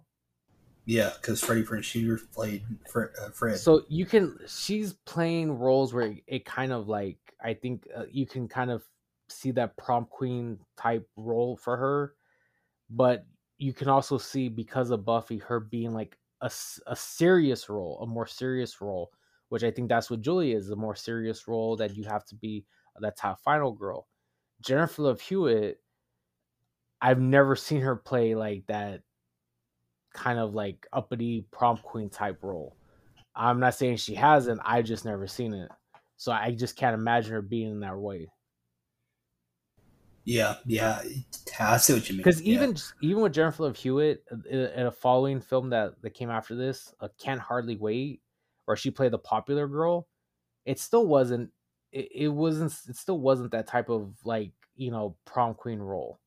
[0.86, 2.24] Yeah, because Freddie Prinze Jr.
[2.34, 3.10] played Fred.
[3.20, 3.58] Uh, Fred.
[3.58, 8.04] So you can she's playing roles where it, it kind of like I think uh,
[8.12, 8.84] you can kind of
[9.28, 12.15] see that prom queen type role for her,
[12.90, 13.26] but
[13.58, 16.52] you can also see because of Buffy her being like a,
[16.88, 19.12] a serious role, a more serious role,
[19.50, 22.36] which I think that's what Julie is, a more serious role that you have to
[22.36, 22.66] be
[23.00, 24.08] that top final girl.
[24.62, 25.80] Jennifer Love Hewitt,
[27.02, 29.02] I've never seen her play like that
[30.14, 32.78] kind of like uppity prom queen type role.
[33.36, 34.62] I'm not saying she hasn't.
[34.64, 35.70] I just never seen it,
[36.16, 38.30] so I just can't imagine her being in that way.
[40.26, 41.02] Yeah, yeah,
[41.60, 42.24] I see what you mean.
[42.24, 42.54] Because Yeah.
[42.54, 46.30] even even with Jennifer Love Hewitt uh, in in a following film that that came
[46.30, 48.24] after this, uh, Can't Hardly Wait,
[48.66, 50.08] where she played the popular girl,
[50.66, 51.52] it still wasn't.
[51.92, 52.74] It, it wasn't.
[52.90, 56.22] It still wasn't that type of like you know prom queen role.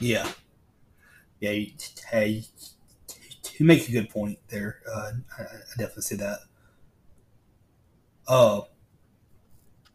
[0.00, 0.30] Yeah.
[1.40, 1.50] Yeah.
[1.50, 1.72] You,
[2.10, 2.44] hey,
[3.58, 4.80] you make a good point there.
[4.88, 6.40] Uh, I, I definitely see that.
[8.26, 8.62] Uh,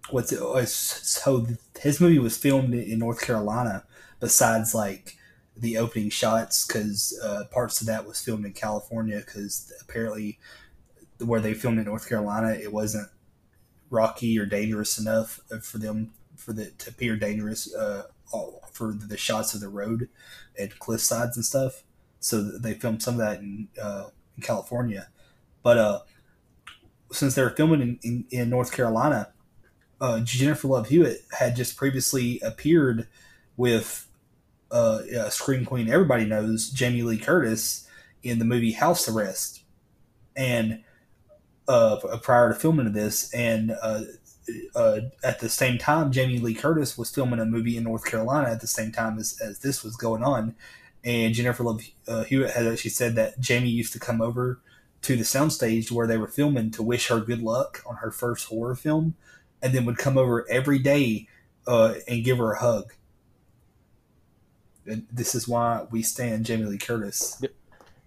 [0.09, 0.39] what's it?
[0.41, 1.47] oh, So
[1.79, 3.83] his movie was filmed in North Carolina.
[4.19, 5.15] Besides, like
[5.55, 9.17] the opening shots, because uh, parts of that was filmed in California.
[9.25, 10.39] Because apparently,
[11.19, 13.09] where they filmed in North Carolina, it wasn't
[13.89, 18.03] rocky or dangerous enough for them for the to appear dangerous uh,
[18.71, 20.09] for the shots of the road
[20.57, 21.83] and cliff sides and stuff.
[22.19, 25.09] So they filmed some of that in, uh, in California,
[25.63, 25.99] but uh,
[27.11, 29.31] since they were filming in, in, in North Carolina,
[29.99, 33.07] uh, Jennifer Love Hewitt had just previously appeared
[33.55, 34.07] with
[34.71, 35.89] uh, uh, Scream Queen.
[35.89, 37.87] Everybody knows Jamie Lee Curtis
[38.23, 39.61] in the movie House Arrest,
[40.35, 40.83] and
[41.67, 44.01] uh, prior to filming of this, and uh,
[44.75, 48.49] uh, at the same time, Jamie Lee Curtis was filming a movie in North Carolina
[48.49, 50.55] at the same time as, as this was going on.
[51.03, 54.59] And Jennifer Love uh, Hewitt had actually said that Jamie used to come over
[55.01, 58.47] to the soundstage where they were filming to wish her good luck on her first
[58.47, 59.15] horror film,
[59.61, 61.27] and then would come over every day
[61.65, 62.93] uh, and give her a hug.
[64.85, 67.43] And this is why we stand Jamie Lee Curtis.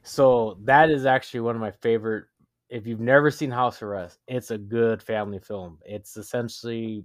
[0.03, 2.25] So that is actually one of my favorite.
[2.69, 5.79] If you've never seen House Arrest, it's a good family film.
[5.85, 7.05] It's essentially,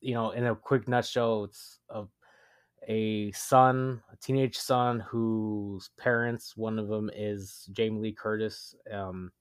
[0.00, 2.04] you know, in a quick nutshell, it's a
[2.86, 8.74] a son, a teenage son whose parents, one of them is Jamie Lee Curtis.
[8.92, 9.32] Um,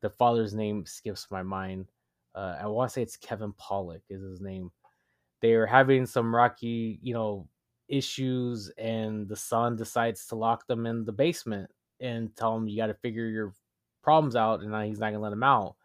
[0.00, 1.90] the father's name skips my mind.
[2.34, 4.70] Uh, I want to say it's Kevin Pollak is his name.
[5.40, 7.48] They are having some rocky, you know,
[7.88, 12.76] issues, and the son decides to lock them in the basement and tell them you
[12.76, 13.54] got to figure your
[14.02, 15.76] problems out, and he's not gonna let them out.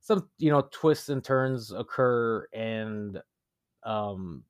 [0.00, 3.22] Some, you know, twists and turns occur, and
[3.84, 4.42] um,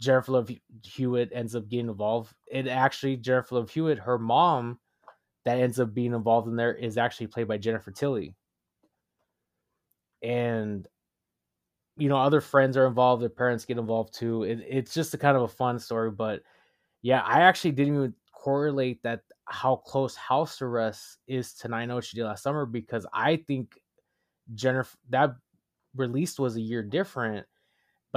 [0.00, 0.50] Jennifer Love
[0.82, 2.34] Hewitt ends up getting involved.
[2.46, 4.78] It actually Jennifer Love Hewitt, her mom,
[5.44, 8.34] that ends up being involved in there is actually played by Jennifer Tilly.
[10.22, 10.86] And
[11.96, 14.44] you know, other friends are involved, their parents get involved too.
[14.44, 16.42] It, it's just a kind of a fun story, but
[17.02, 22.04] yeah, I actually didn't even correlate that how close House Arrest is to Nine What
[22.04, 23.80] She Did Last Summer because I think
[24.54, 25.34] Jennifer that
[25.96, 27.46] released was a year different,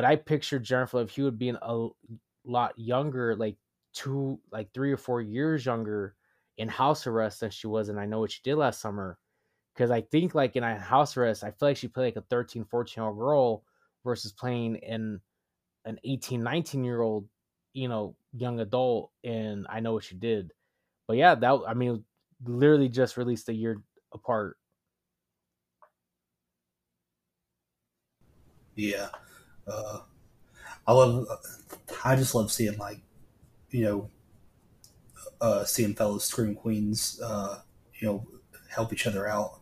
[0.01, 1.87] but I pictured Jennifer Love Hewitt being a
[2.43, 3.55] lot younger, like
[3.93, 6.15] two, like three or four years younger
[6.57, 9.19] in House Arrest than she was And I Know What She Did Last Summer.
[9.75, 12.65] Because I think like in House Arrest, I feel like she played like a 13,
[12.65, 13.63] 14 year old girl
[14.03, 15.21] versus playing in
[15.85, 17.27] an 18, 19 year old,
[17.73, 19.11] you know, young adult.
[19.23, 20.51] And I Know What She Did.
[21.07, 22.03] But yeah, that, I mean,
[22.43, 23.79] literally just released a year
[24.11, 24.57] apart.
[28.73, 29.09] Yeah.
[29.67, 30.00] Uh,
[30.88, 31.28] I love,
[32.04, 33.00] I just love seeing like,
[33.69, 34.10] you know,
[35.39, 37.60] uh, seeing fellow scream queens, uh,
[37.95, 38.28] you know,
[38.69, 39.60] help each other out,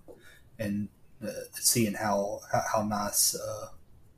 [0.59, 0.89] and
[1.23, 3.67] uh, seeing how how, nice uh,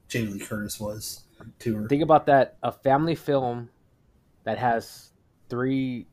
[0.08, 1.22] Jamie Lee Curtis was
[1.60, 1.88] to her.
[1.88, 3.70] Think about that: a family film
[4.44, 5.12] that has
[5.50, 6.08] three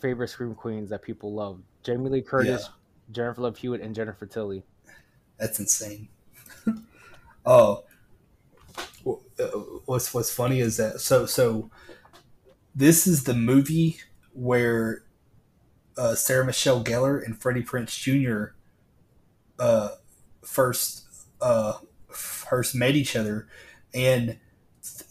[0.00, 3.12] favorite scream queens that people love: Jamie Lee Curtis, yeah.
[3.12, 4.62] Jennifer Love Hewitt, and Jennifer Tilly.
[5.38, 6.08] That's insane.
[7.46, 7.84] oh,
[9.86, 11.70] what's what's funny is that so so
[12.74, 13.98] this is the movie
[14.32, 15.02] where
[15.96, 18.54] uh, Sarah Michelle Gellar and Freddie Prinze Jr.
[19.58, 19.90] Uh,
[20.42, 21.04] first
[21.40, 21.74] uh,
[22.08, 23.48] first met each other,
[23.92, 24.38] and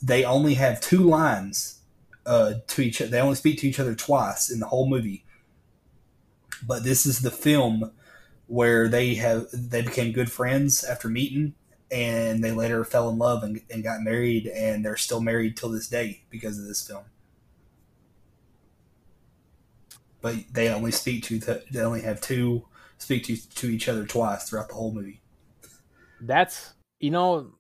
[0.01, 1.81] they only have two lines
[2.25, 2.99] uh, to each.
[2.99, 5.25] They only speak to each other twice in the whole movie.
[6.65, 7.91] But this is the film
[8.47, 11.53] where they have they became good friends after meeting,
[11.91, 15.69] and they later fell in love and, and got married, and they're still married till
[15.69, 17.04] this day because of this film.
[20.21, 22.65] but they only speak to the, they only have two
[22.97, 25.21] speak to to each other twice throughout the whole movie.
[26.19, 27.54] That's you know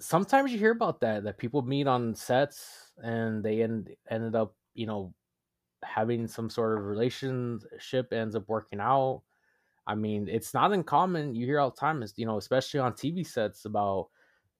[0.00, 4.54] sometimes you hear about that that people meet on sets and they end ended up
[4.74, 5.14] you know
[5.84, 9.22] having some sort of relationship ends up working out.
[9.86, 11.34] I mean, it's not uncommon.
[11.34, 14.08] You hear all the time, is you know, especially on TV sets about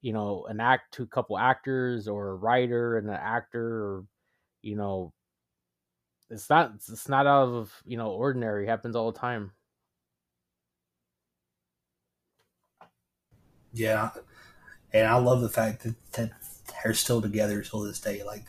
[0.02, 4.04] you know an act, to a couple actors, or a writer and an actor, or
[4.62, 5.12] you know
[6.30, 8.64] it's not it's not out of you know ordinary.
[8.64, 9.52] It happens all the time.
[13.72, 14.10] Yeah,
[14.92, 16.30] and I love the fact that, that
[16.82, 18.22] they're still together till this day.
[18.24, 18.44] Like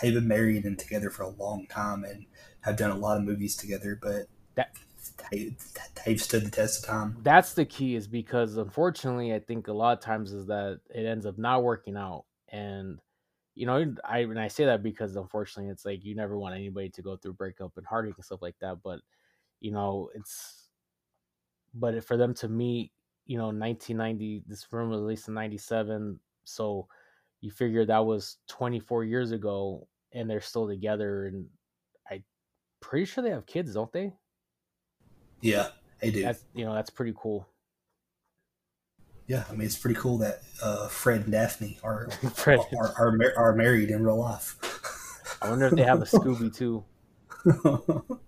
[0.00, 2.26] they've been married and together for a long time and
[2.60, 4.76] have done a lot of movies together, but that
[5.30, 7.16] they've stood the test of time.
[7.22, 11.06] That's the key, is because unfortunately, I think a lot of times is that it
[11.06, 13.00] ends up not working out, and
[13.54, 16.88] you know, I and I say that because unfortunately, it's like you never want anybody
[16.90, 18.78] to go through breakup and heartache and stuff like that.
[18.82, 19.00] But
[19.60, 20.68] you know, it's
[21.74, 22.92] but for them to meet,
[23.26, 26.88] you know, 1990, this film was released in '97, so
[27.40, 31.46] you figure that was 24 years ago, and they're still together, and
[32.10, 32.22] I
[32.80, 34.12] pretty sure they have kids, don't they?
[35.40, 35.68] Yeah,
[36.00, 36.22] they do.
[36.22, 37.46] That's you know, that's pretty cool
[39.30, 42.08] yeah, I mean it's pretty cool that uh, Fred and Daphne are
[42.46, 44.56] are, are, are, are, married in real life.
[45.40, 46.82] I wonder if they have a Scooby too.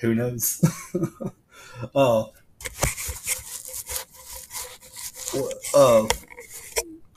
[0.00, 0.62] Who knows?
[1.94, 2.24] uh,
[5.74, 6.06] uh,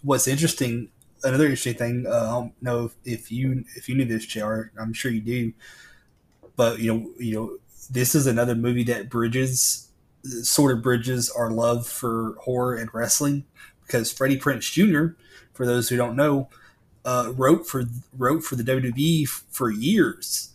[0.01, 0.87] what's interesting,
[1.25, 2.05] another interesting thing.
[2.07, 4.67] Uh, I don't know if, if you if you knew this, Jr.
[4.79, 5.51] I'm sure you do,
[6.55, 7.57] but you know, you know,
[7.89, 9.89] this is another movie that bridges
[10.23, 13.45] sort of bridges our love for horror and wrestling
[13.85, 15.15] because Freddie Prinze Jr.,
[15.53, 16.49] for those who don't know,
[17.05, 17.83] uh, wrote for
[18.17, 20.51] wrote for the WWE for years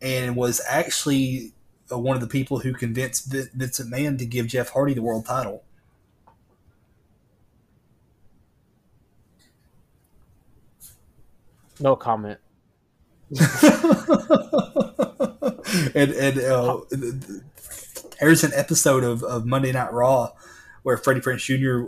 [0.00, 1.52] and was actually
[1.90, 5.26] uh, one of the people who convinced Vince McMahon to give Jeff Hardy the world
[5.26, 5.62] title.
[11.78, 12.38] No comment.
[15.94, 16.80] and and uh,
[18.20, 20.32] there's an episode of, of Monday Night Raw
[20.82, 21.82] where Freddie Prinze Jr.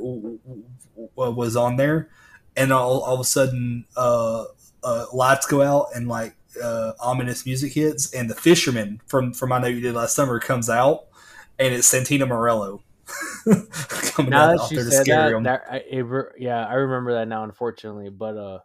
[1.15, 2.09] was on there,
[2.57, 4.45] and all, all of a sudden, uh,
[4.83, 9.53] uh, lights go out and like uh, ominous music hits, and the fisherman from from
[9.53, 11.07] I know you did last summer comes out,
[11.59, 12.81] and it's Santino Marella.
[14.15, 16.07] coming now that you said that, that it,
[16.39, 17.45] yeah, I remember that now.
[17.45, 18.59] Unfortunately, but uh,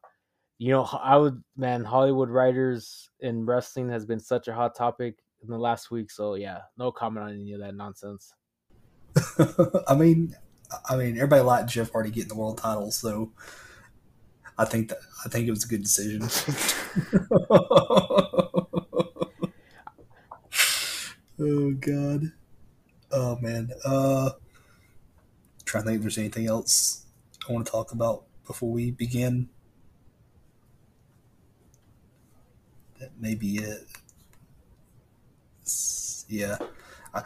[0.59, 5.15] you know, I would man, Hollywood writers in wrestling has been such a hot topic
[5.41, 6.11] in the last week.
[6.11, 8.33] So yeah, no comment on any of that nonsense.
[9.87, 10.35] I mean,
[10.87, 13.31] I mean, everybody liked Jeff Hardy getting the world title, so
[14.57, 16.23] I think that I think it was a good decision.
[21.39, 22.33] oh god.
[23.13, 23.69] Oh man.
[23.85, 24.31] Uh
[25.63, 27.05] trying to think if there's anything else
[27.47, 29.47] I want to talk about before we begin.
[32.99, 33.87] That may be it.
[36.27, 36.57] Yeah.
[37.13, 37.23] I,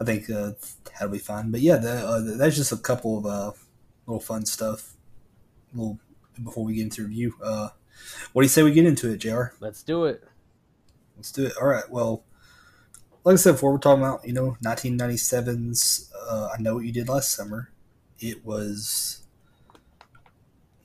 [0.00, 0.52] I think uh,
[0.92, 1.50] that'll be fine.
[1.50, 3.52] But yeah, that, uh, that's just a couple of uh,
[4.06, 4.94] little fun stuff.
[5.72, 5.98] Little
[6.42, 7.34] before we get into review.
[7.42, 7.68] Uh,
[8.32, 9.44] what do you say we get into it, Jr?
[9.60, 10.24] Let's do it.
[11.16, 11.54] Let's do it.
[11.60, 11.88] All right.
[11.90, 12.24] Well,
[13.24, 16.12] like I said before, we're talking about you know 1997's.
[16.28, 17.70] Uh, I know what you did last summer.
[18.20, 19.22] It was.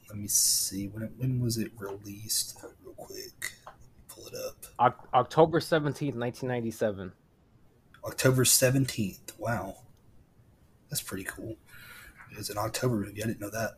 [0.10, 2.60] Let me see when it, when was it released?
[2.84, 3.54] Real quick,
[4.32, 4.40] it
[4.80, 4.96] up.
[5.14, 7.14] O- October seventeenth, nineteen ninety seven.
[8.06, 9.34] October seventeenth.
[9.38, 9.78] Wow,
[10.90, 11.58] that's pretty cool.
[12.32, 13.24] It was in October movie.
[13.24, 13.72] I didn't know that.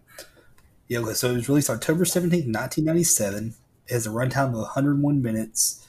[0.88, 3.56] Yeah, okay, so it was released October seventeenth, nineteen ninety seven.
[3.88, 5.88] It has a runtime of one hundred one minutes.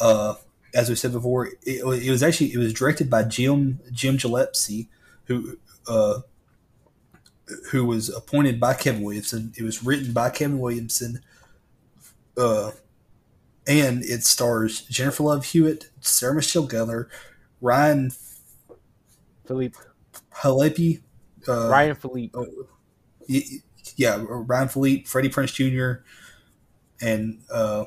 [0.00, 0.34] Uh,
[0.74, 4.88] as we said before, it, it, was actually it was directed by Jim Jim Gillespie,
[5.24, 6.20] who uh,
[7.70, 9.52] who was appointed by Kevin Williamson.
[9.56, 11.20] It was written by Kevin Williamson,
[12.36, 12.72] uh,
[13.66, 17.08] and it stars Jennifer Love Hewitt, Sarah Michelle Gellar,
[17.60, 18.12] Ryan
[19.44, 19.76] Phillippe,
[20.34, 21.02] Halepi,
[21.48, 22.34] uh, Ryan Phillippe,
[23.96, 26.04] yeah, Ryan Phillippe, Freddie Prinze Jr.,
[27.04, 27.84] and uh,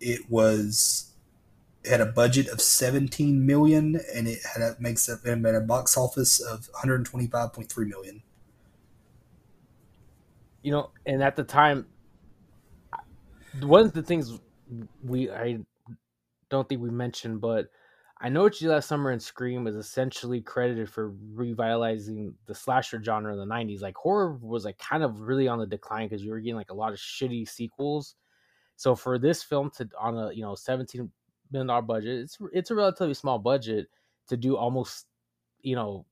[0.00, 1.12] it was
[1.84, 5.60] it had a budget of 17 million and it had a, makes up and a
[5.60, 8.22] box office of 125.3 million
[10.62, 11.86] you know and at the time
[13.60, 14.38] one of the things
[15.02, 15.58] we i
[16.50, 17.68] don't think we mentioned but
[18.20, 23.02] i know what you last summer and scream is essentially credited for revitalizing the slasher
[23.02, 26.22] genre in the 90s like horror was like kind of really on the decline because
[26.22, 28.14] you were getting like a lot of shitty sequels.
[28.76, 31.10] So for this film to on a you know 17
[31.50, 33.88] million dollar budget, it's it's a relatively small budget
[34.28, 35.06] to do almost
[35.62, 36.06] you know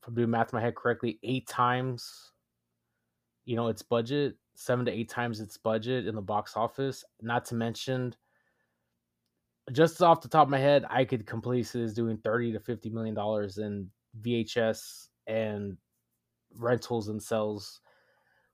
[0.00, 2.32] if I'm doing math in my head correctly, eight times
[3.44, 7.04] you know its budget, seven to eight times its budget in the box office.
[7.20, 8.14] Not to mention
[9.72, 12.60] just off the top of my head, I could completely see this doing 30 to
[12.60, 13.90] 50 million dollars in
[14.20, 15.76] VHS and
[16.56, 17.80] rentals and sales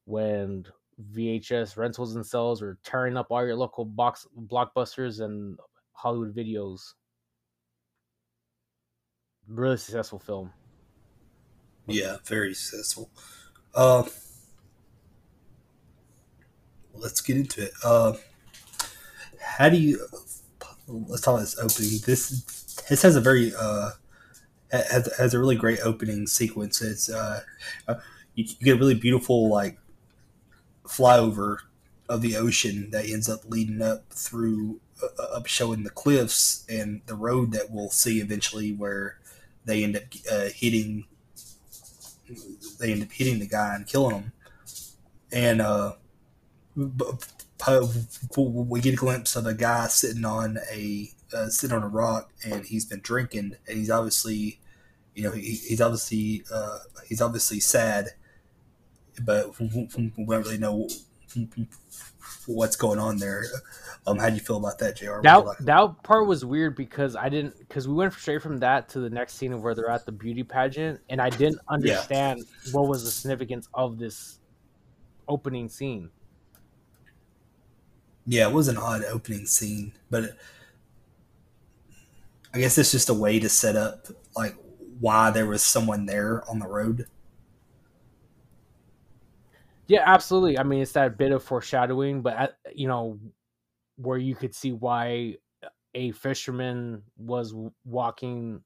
[0.05, 0.65] when
[1.13, 5.59] VHS rentals and sales or tearing up all your local box blockbusters and
[5.93, 6.81] Hollywood videos.
[9.49, 10.53] Really successful film.
[11.87, 13.11] Yeah, very successful.
[13.75, 14.05] Uh,
[17.01, 17.73] let's get into it.
[17.85, 18.15] Uh,
[19.41, 20.07] how do you?
[20.87, 22.01] Let's talk about this opening.
[22.05, 23.91] This this has a very uh,
[24.71, 26.81] has, has a really great opening sequence.
[26.83, 27.43] It's uh,
[27.89, 27.95] uh
[28.35, 29.79] you, get a really beautiful like
[30.87, 31.59] flyover
[32.09, 37.03] of the ocean that ends up leading up through uh, up showing the cliffs and
[37.07, 39.19] the road that we'll see eventually where
[39.65, 41.05] they end up uh, hitting
[42.79, 44.33] they end up hitting the guy and killing him
[45.33, 45.93] and uh,
[48.37, 52.33] we get a glimpse of a guy sitting on a uh, sitting on a rock
[52.45, 54.59] and he's been drinking and he's obviously
[55.15, 58.09] you know he, he's obviously uh, he's obviously sad
[59.23, 60.89] but we don't really know
[62.47, 63.45] what's going on there.
[64.07, 65.21] Um, how do you feel about that, Jr?
[65.23, 68.89] That like that part was weird because I didn't because we went straight from that
[68.91, 72.41] to the next scene of where they're at the beauty pageant, and I didn't understand
[72.41, 72.73] yeah.
[72.73, 74.39] what was the significance of this
[75.29, 76.11] opening scene.
[78.27, 80.37] Yeah, it was an odd opening scene, but
[82.53, 84.07] I guess it's just a way to set up
[84.37, 84.57] like
[85.01, 87.07] why there was someone there on the road.
[89.87, 90.59] Yeah, absolutely.
[90.59, 93.19] I mean, it's that bit of foreshadowing, but at, you know,
[93.97, 95.37] where you could see why
[95.95, 97.55] a fisherman was
[97.85, 98.61] walking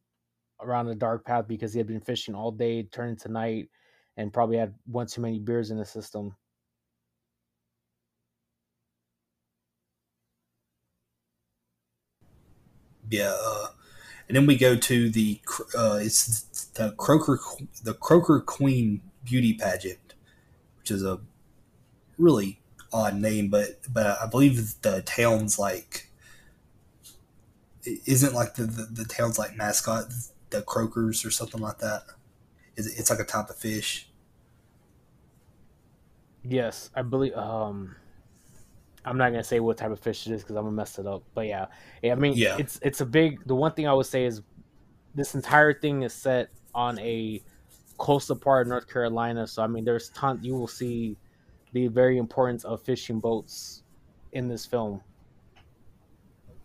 [0.60, 3.68] around a dark path because he had been fishing all day, turned to night,
[4.16, 6.34] and probably had one too many beers in the system.
[13.10, 13.66] Yeah, uh,
[14.28, 15.40] and then we go to the
[15.76, 16.42] uh, it's
[16.74, 17.38] the Croaker
[17.82, 19.98] the Croaker Queen beauty pageant
[20.84, 21.18] which is a
[22.18, 22.60] really
[22.92, 26.10] odd name, but but I believe the town's like
[27.86, 30.12] isn't like the, the, the town's like mascot
[30.50, 32.02] the croakers or something like that.
[32.76, 34.10] It's like a type of fish.
[36.42, 37.34] Yes, I believe.
[37.34, 37.96] Um,
[39.04, 41.06] I'm not gonna say what type of fish it is because I'm gonna mess it
[41.06, 41.22] up.
[41.34, 41.66] But yeah,
[42.02, 42.12] yeah.
[42.12, 42.56] I mean, yeah.
[42.58, 43.46] it's it's a big.
[43.46, 44.42] The one thing I would say is
[45.14, 47.42] this entire thing is set on a
[47.98, 49.46] coastal part of North Carolina.
[49.46, 50.40] So I mean, there's ton.
[50.42, 51.16] You will see
[51.72, 53.82] the very importance of fishing boats
[54.32, 55.02] in this film.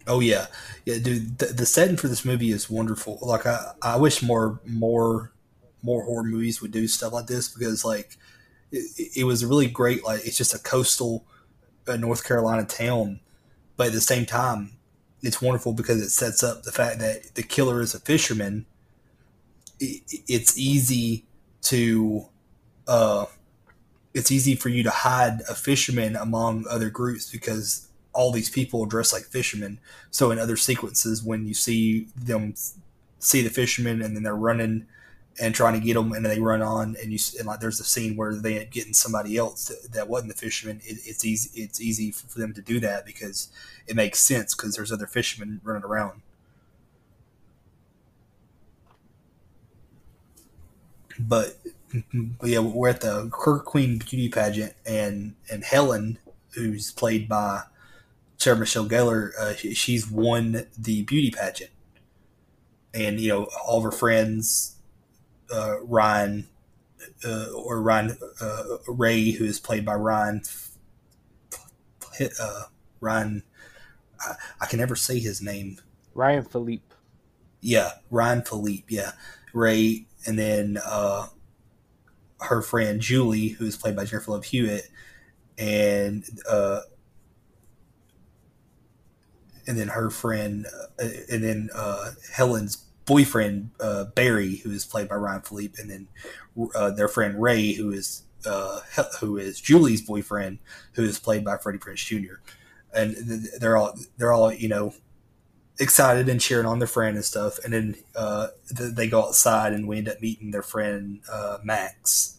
[0.07, 0.47] Oh yeah,
[0.85, 1.37] yeah, dude.
[1.37, 3.19] The, the setting for this movie is wonderful.
[3.21, 5.33] Like I, I wish more, more,
[5.83, 8.17] more horror movies would do stuff like this because like
[8.71, 10.03] it, it was really great.
[10.03, 11.25] Like it's just a coastal
[11.89, 13.19] uh, North Carolina town,
[13.77, 14.71] but at the same time,
[15.21, 18.65] it's wonderful because it sets up the fact that the killer is a fisherman.
[19.79, 21.25] It's easy
[21.63, 22.25] to,
[22.87, 23.25] uh,
[24.13, 28.85] it's easy for you to hide a fisherman among other groups because all these people
[28.85, 29.79] dress like fishermen.
[30.11, 32.53] So in other sequences, when you see them
[33.19, 34.87] see the fishermen and then they're running
[35.39, 37.85] and trying to get them, and they run on, and you and like there's a
[37.85, 40.81] scene where they getting somebody else that, wasn't the fisherman.
[40.83, 41.61] It, it's easy.
[41.61, 43.49] It's easy for them to do that because
[43.87, 46.21] it makes sense because there's other fishermen running around.
[51.17, 51.57] But,
[52.13, 56.19] but yeah, we're at the Kirk Queen beauty pageant, and and Helen,
[56.55, 57.63] who's played by
[58.37, 61.71] Sarah Michelle Gellar, uh, she's won the beauty pageant,
[62.93, 64.75] and you know all of her friends
[65.51, 66.47] uh, Ryan
[67.25, 70.41] uh, or Ryan uh, Ray, who is played by Ryan
[72.41, 72.63] uh,
[72.99, 73.43] Ryan.
[74.19, 75.77] I, I, can never say his name.
[76.13, 76.93] Ryan Phillippe.
[77.61, 78.89] Yeah, Ryan Phillippe.
[78.89, 79.11] Yeah,
[79.53, 81.27] Ray, and then uh,
[82.41, 84.89] her friend Julie, who is played by Jennifer Love Hewitt,
[85.57, 86.81] and uh,
[89.67, 90.65] and then her friend,
[91.01, 95.89] uh, and then uh, Helen's boyfriend uh, Barry, who is played by Ryan Phillippe, and
[95.89, 96.07] then
[96.75, 98.81] uh, their friend Ray, who is uh,
[99.19, 100.59] who is Julie's boyfriend,
[100.93, 102.35] who is played by Freddie Prinze Jr.
[102.93, 103.15] And
[103.59, 104.93] they're all they're all you know
[105.79, 107.57] excited and cheering on their friend and stuff.
[107.63, 112.37] And then uh, they go outside and we end up meeting their friend uh, Max.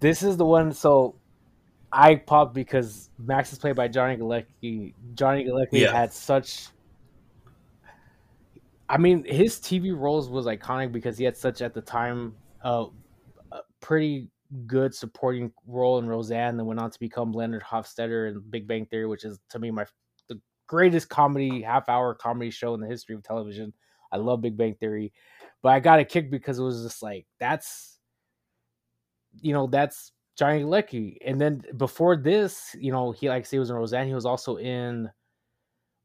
[0.00, 0.74] This is the one.
[0.74, 1.14] So
[1.90, 4.92] I popped because Max is played by Johnny Galecki.
[5.14, 5.92] Johnny Galecki yeah.
[5.92, 6.68] had such
[8.88, 12.34] I mean, his TV roles was iconic because he had such at the time
[12.64, 12.86] uh,
[13.52, 14.30] a pretty
[14.66, 18.86] good supporting role in Roseanne, then went on to become Leonard Hofstadter in Big Bang
[18.86, 19.84] Theory, which is to me my
[20.28, 23.72] the greatest comedy half hour comedy show in the history of television.
[24.12, 25.12] I love Big Bang Theory,
[25.62, 27.98] but I got a kick because it was just like that's
[29.40, 33.70] you know that's Johnny Galecki, and then before this, you know he like he was
[33.70, 34.06] in Roseanne.
[34.06, 35.10] He was also in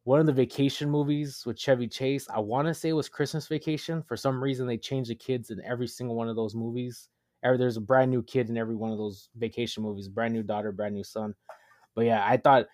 [0.03, 2.27] one of the vacation movies with Chevy Chase.
[2.29, 4.03] I want to say it was Christmas Vacation.
[4.07, 7.09] For some reason, they changed the kids in every single one of those movies.
[7.43, 10.07] There's a brand new kid in every one of those vacation movies.
[10.07, 11.35] Brand new daughter, brand new son.
[11.95, 12.67] But yeah, I thought,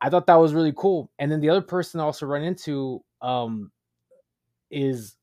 [0.00, 1.10] I thought that was really cool.
[1.18, 3.70] And then the other person I also run into um,
[4.70, 5.16] is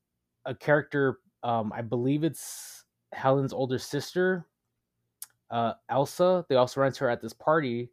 [0.46, 1.18] a character.
[1.42, 4.46] Um, I believe it's Helen's older sister,
[5.50, 6.44] uh, Elsa.
[6.48, 7.90] They also run into her at this party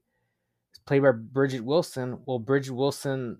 [0.87, 2.19] played by Bridget Wilson.
[2.25, 3.37] Well, Bridget Wilson,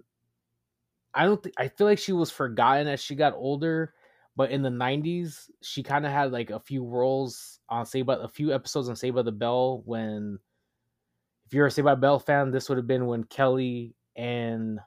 [1.13, 3.93] I don't think I feel like she was forgotten as she got older,
[4.35, 8.15] but in the '90s, she kind of had like a few roles on Saved by
[8.15, 9.81] a few episodes on Saved by the Bell.
[9.85, 10.37] When,
[11.47, 14.79] if you're a Saved by the Bell fan, this would have been when Kelly and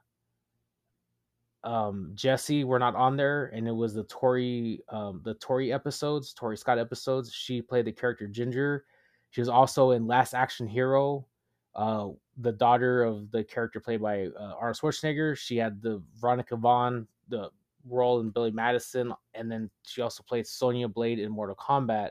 [1.65, 6.33] um, Jesse were not on there, and it was the Tori, um, the Tori episodes,
[6.33, 7.33] Tori Scott episodes.
[7.33, 8.85] She played the character Ginger.
[9.31, 11.27] She was also in Last Action Hero,
[11.75, 12.09] uh,
[12.41, 15.37] the daughter of the character played by uh, Arnold Schwarzenegger.
[15.37, 17.51] She had the Veronica Vaughn, the
[17.89, 22.11] role in Billy Madison, and then she also played Sonya Blade in Mortal Kombat.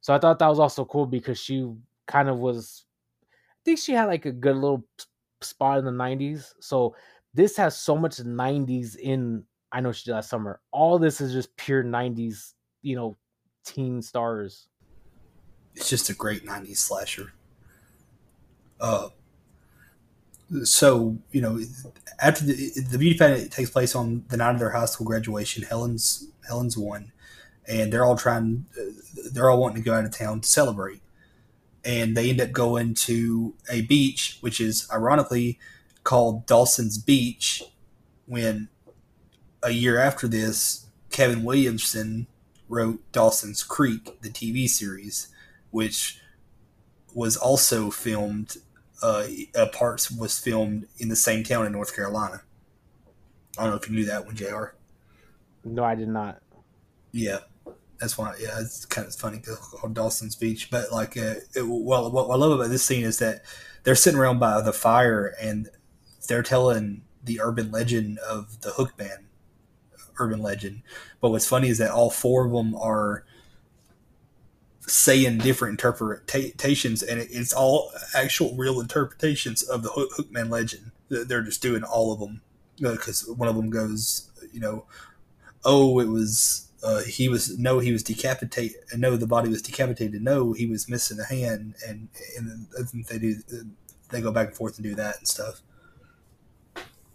[0.00, 1.70] So I thought that was also cool because she
[2.06, 2.84] kind of was.
[3.22, 4.84] I think she had like a good little
[5.40, 6.52] spot in the '90s.
[6.60, 6.96] So
[7.34, 9.44] this has so much '90s in.
[9.70, 10.60] I know she did last summer.
[10.72, 13.16] All this is just pure '90s, you know,
[13.64, 14.68] teen stars.
[15.74, 17.32] It's just a great '90s slasher.
[18.80, 19.10] Uh,
[20.64, 21.60] so you know,
[22.20, 22.54] after the
[22.90, 26.76] the beauty pageant takes place on the night of their high school graduation, Helen's Helen's
[26.76, 27.12] won,
[27.66, 28.66] and they're all trying,
[29.32, 31.00] they're all wanting to go out of town to celebrate,
[31.84, 35.58] and they end up going to a beach, which is ironically
[36.04, 37.62] called Dawson's Beach,
[38.26, 38.68] when
[39.62, 42.26] a year after this, Kevin Williamson
[42.68, 45.28] wrote Dawson's Creek, the TV series,
[45.70, 46.18] which
[47.14, 48.56] was also filmed
[49.02, 52.42] uh, parts was filmed in the same town in North Carolina.
[53.58, 54.66] I don't know if you knew that one, Jr.
[55.64, 56.40] No, I did not.
[57.12, 57.40] Yeah,
[58.00, 58.34] that's why.
[58.40, 60.70] Yeah, it's kind of funny called Dawson's Beach.
[60.70, 63.42] But like, uh, it, well, what I love about this scene is that
[63.84, 65.68] they're sitting around by the fire and
[66.28, 69.24] they're telling the urban legend of the Hookman,
[70.18, 70.82] urban legend.
[71.20, 73.24] But what's funny is that all four of them are
[74.86, 80.90] saying different interpretations, and it's all actual real interpretations of the Hookman legend.
[81.08, 82.40] They're just doing all of them
[82.78, 84.84] because one of them goes, you know,
[85.64, 88.76] oh, it was uh, he was no, he was decapitated.
[88.96, 90.22] No, the body was decapitated.
[90.22, 92.66] No, he was missing a hand, and and
[93.08, 93.36] they do
[94.10, 95.62] they go back and forth and do that and stuff.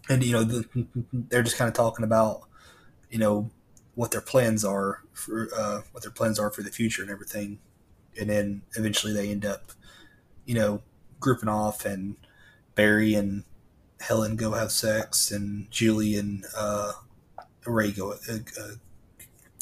[0.08, 2.42] And you know, the, they're just kind of talking about,
[3.10, 3.50] you know,
[3.98, 7.58] what their plans are for uh, what their plans are for the future and everything,
[8.16, 9.72] and then eventually they end up,
[10.46, 10.82] you know,
[11.18, 12.14] grouping off and
[12.76, 13.42] Barry and
[13.98, 16.92] Helen go have sex, and Julie and uh,
[17.66, 18.74] Ray go uh, uh,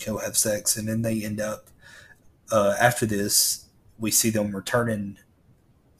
[0.04, 1.70] go have sex, and then they end up
[2.52, 3.70] uh, after this.
[3.98, 5.16] We see them returning.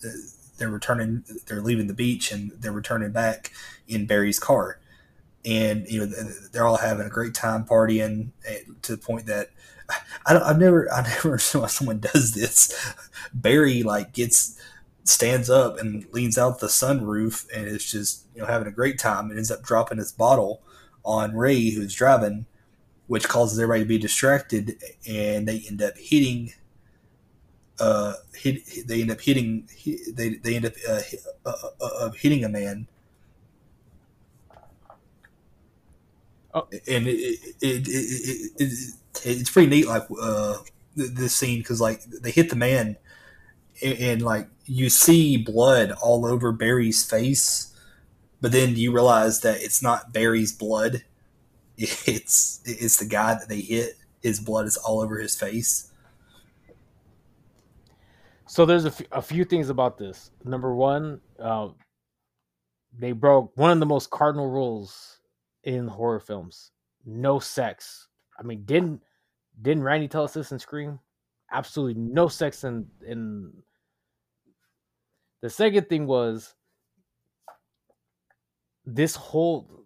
[0.05, 0.11] Uh,
[0.59, 1.25] they're returning.
[1.47, 3.51] They're leaving the beach, and they're returning back
[3.89, 4.79] in Barry's car,
[5.47, 6.07] and you know
[6.53, 9.51] they're all having a great time partying eh, to the point that
[10.27, 12.95] I don't, I've never I never seen why someone does this.
[13.33, 14.61] Barry like gets
[15.05, 18.99] stands up and leans out the sunroof and is just you know having a great
[18.99, 20.63] time and ends up dropping his bottle
[21.05, 22.47] on Ray who's driving,
[23.07, 24.77] which causes everybody to be distracted
[25.09, 26.53] and they end up hitting.
[27.79, 29.69] Uh, hit, they end up hitting.
[30.13, 31.01] They they end up uh,
[31.45, 32.89] uh, uh, uh, hitting a man.
[36.57, 36.67] Oh.
[36.89, 37.19] And it,
[37.61, 38.73] it, it, it,
[39.25, 40.57] it's pretty neat, like uh,
[40.95, 42.97] this scene, because like they hit the man,
[43.85, 47.77] and, and like you see blood all over Barry's face,
[48.41, 51.05] but then you realize that it's not Barry's blood.
[51.79, 53.97] It's it's the guy that they hit.
[54.23, 55.93] His blood is all over his face.
[58.47, 60.31] So there's a, f- a few things about this.
[60.43, 61.69] Number one, uh,
[62.99, 65.16] they broke one of the most cardinal rules
[65.67, 66.71] in horror films:
[67.05, 68.09] no sex.
[68.39, 69.03] I mean, didn't
[69.61, 70.99] didn't Randy tell us this in Scream?
[71.53, 73.53] Absolutely no sex in in
[75.43, 76.55] the second thing was
[78.85, 79.85] this whole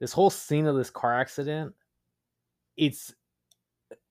[0.00, 1.74] this whole scene of this car accident
[2.76, 3.14] it's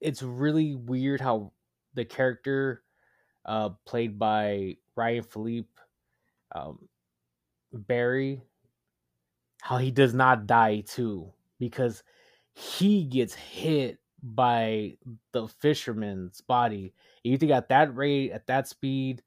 [0.01, 1.51] it's really weird how
[1.93, 2.83] the character
[3.45, 5.79] uh played by Ryan Phillippe
[6.55, 6.87] um
[7.71, 8.41] Barry
[9.63, 12.03] how he does not die too because
[12.53, 14.97] he gets hit by
[15.31, 16.93] the fisherman's body.
[17.23, 19.23] You think at that rate, at that speed,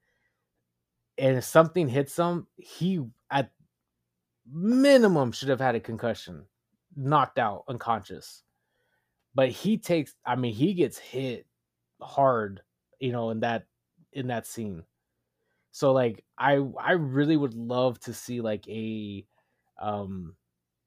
[1.16, 3.50] and if something hits him, he at
[4.52, 6.44] minimum should have had a concussion,
[6.94, 8.42] knocked out, unconscious.
[9.34, 11.46] But he takes I mean, he gets hit
[12.02, 12.60] hard,
[13.00, 13.64] you know, in that
[14.12, 14.82] in that scene.
[15.72, 19.24] So like I I really would love to see like a
[19.80, 20.34] um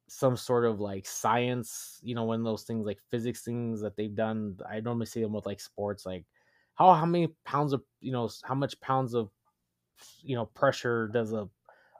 [0.07, 3.95] some sort of like science, you know, one of those things like physics things that
[3.95, 4.57] they've done.
[4.69, 6.25] I normally see them with like sports, like
[6.75, 9.29] how how many pounds of you know how much pounds of
[10.21, 11.47] you know pressure does a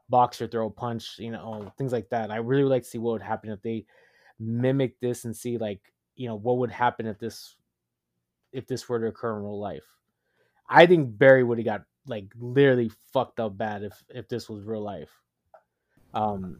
[0.09, 2.31] boxer throw a punch, you know, things like that.
[2.31, 3.85] I really would like to see what would happen if they
[4.39, 5.81] mimic this and see like,
[6.15, 7.55] you know, what would happen if this
[8.51, 9.85] if this were to occur in real life.
[10.67, 14.63] I think Barry would have got like literally fucked up bad if if this was
[14.63, 15.11] real life.
[16.13, 16.59] Um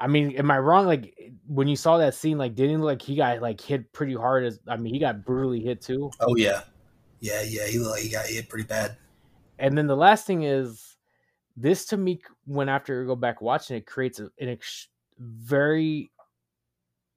[0.00, 0.86] I mean, am I wrong?
[0.86, 4.44] Like when you saw that scene, like didn't like he got like hit pretty hard
[4.44, 6.10] as I mean he got brutally hit too.
[6.20, 6.62] Oh yeah.
[7.20, 8.96] Yeah, yeah, he like he got hit pretty bad.
[9.58, 10.96] And then the last thing is
[11.56, 14.86] this to me when after I go back watching it creates a, an ex-
[15.18, 16.12] very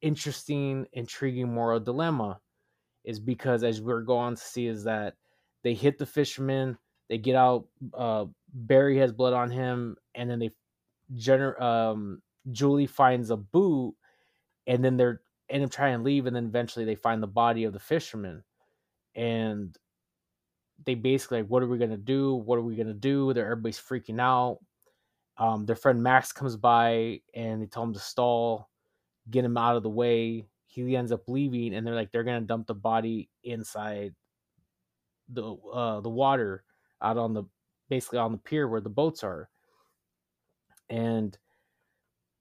[0.00, 2.40] interesting, intriguing moral dilemma
[3.04, 5.14] is because as we're going to see is that
[5.62, 6.76] they hit the fisherman,
[7.08, 10.50] they get out, uh, Barry has blood on him, and then they
[11.14, 12.20] gener- um,
[12.50, 13.94] Julie finds a boot,
[14.66, 17.64] and then they're end up trying to leave, and then eventually they find the body
[17.64, 18.42] of the fisherman,
[19.14, 19.76] and
[20.84, 22.34] they basically like, what are we gonna do?
[22.34, 23.32] What are we gonna do?
[23.32, 24.58] They're everybody's freaking out.
[25.38, 28.68] Um, their friend Max comes by and they tell him to stall,
[29.30, 30.46] get him out of the way.
[30.66, 34.14] He ends up leaving, and they're like, they're gonna dump the body inside
[35.28, 36.64] the uh, the water
[37.00, 37.44] out on the
[37.88, 39.48] basically on the pier where the boats are.
[40.88, 41.36] And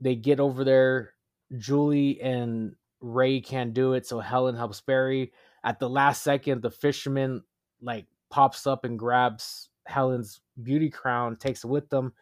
[0.02, 1.14] they get over there.
[1.58, 5.32] Julie and Ray can't do it, so Helen helps Barry.
[5.64, 7.44] At the last second, the fisherman
[7.82, 12.14] like pops up and grabs Helen's beauty crown, takes it with them,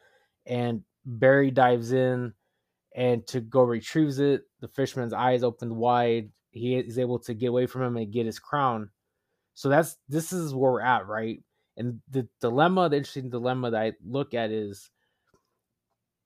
[0.46, 2.34] and Barry dives in
[2.96, 4.44] and to go retrieves it.
[4.62, 6.32] The fisherman's eyes open wide.
[6.52, 8.90] He is able to get away from him and get his crown.
[9.54, 11.44] So that's this is where we're at, right?
[11.78, 14.90] And the dilemma, the interesting dilemma that I look at is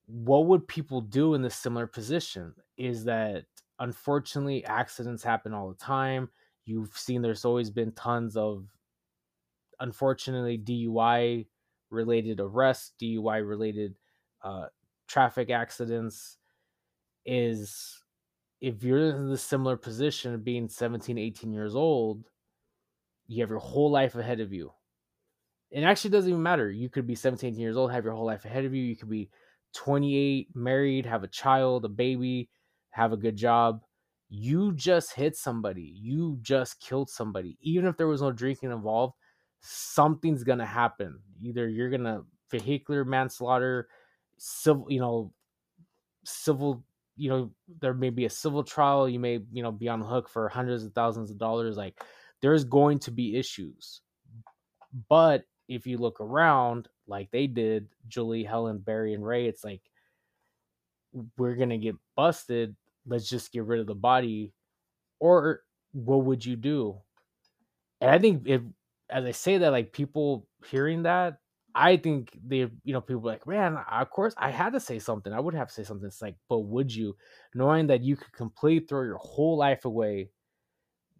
[0.05, 2.53] what would people do in this similar position?
[2.77, 3.45] Is that
[3.79, 6.29] unfortunately accidents happen all the time.
[6.65, 8.67] You've seen there's always been tons of,
[9.79, 11.47] unfortunately, DUI
[11.89, 13.95] related arrests, DUI related
[14.43, 14.67] uh,
[15.07, 16.37] traffic accidents.
[17.25, 18.03] Is
[18.61, 22.23] if you're in the similar position of being 17, 18 years old,
[23.27, 24.71] you have your whole life ahead of you.
[25.71, 26.69] It actually doesn't even matter.
[26.69, 28.83] You could be 17 years old, have your whole life ahead of you.
[28.83, 29.29] You could be
[29.73, 32.49] 28, married, have a child, a baby,
[32.91, 33.81] have a good job.
[34.29, 35.93] You just hit somebody.
[35.95, 37.57] You just killed somebody.
[37.61, 39.13] Even if there was no drinking involved,
[39.61, 41.19] something's going to happen.
[41.41, 43.87] Either you're going to vehicular manslaughter,
[44.37, 45.31] civil, you know,
[46.23, 46.83] civil,
[47.15, 47.51] you know,
[47.81, 49.07] there may be a civil trial.
[49.07, 51.77] You may, you know, be on the hook for hundreds of thousands of dollars.
[51.77, 52.01] Like
[52.41, 54.01] there's going to be issues.
[55.09, 59.81] But if you look around, like they did, Julie, Helen, Barry, and Ray, it's like
[61.37, 62.75] we're gonna get busted.
[63.05, 64.53] Let's just get rid of the body.
[65.19, 65.61] Or
[65.93, 66.97] what would you do?
[68.01, 68.61] And I think if
[69.09, 71.37] as I say that, like people hearing that,
[71.75, 75.33] I think they, you know, people like, man, of course I had to say something.
[75.33, 76.07] I would have to say something.
[76.07, 77.15] It's like, but would you,
[77.53, 80.29] knowing that you could completely throw your whole life away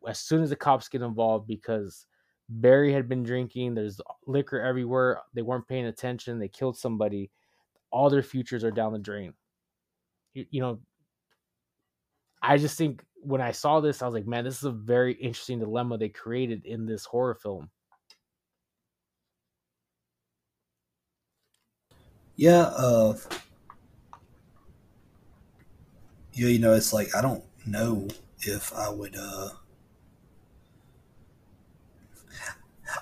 [0.08, 2.06] as soon as the cops get involved because
[2.62, 3.74] Barry had been drinking.
[3.74, 5.22] There's liquor everywhere.
[5.34, 6.40] They weren't paying attention.
[6.40, 7.32] They killed somebody.
[7.92, 9.34] All their futures are down the drain.
[10.34, 10.82] You, you know,
[12.42, 15.14] I just think when I saw this, I was like, man, this is a very
[15.14, 17.72] interesting dilemma they created in this horror film.
[22.36, 23.18] Yeah, uh
[26.34, 28.08] yeah, you know, it's like I don't know
[28.42, 29.50] if I would uh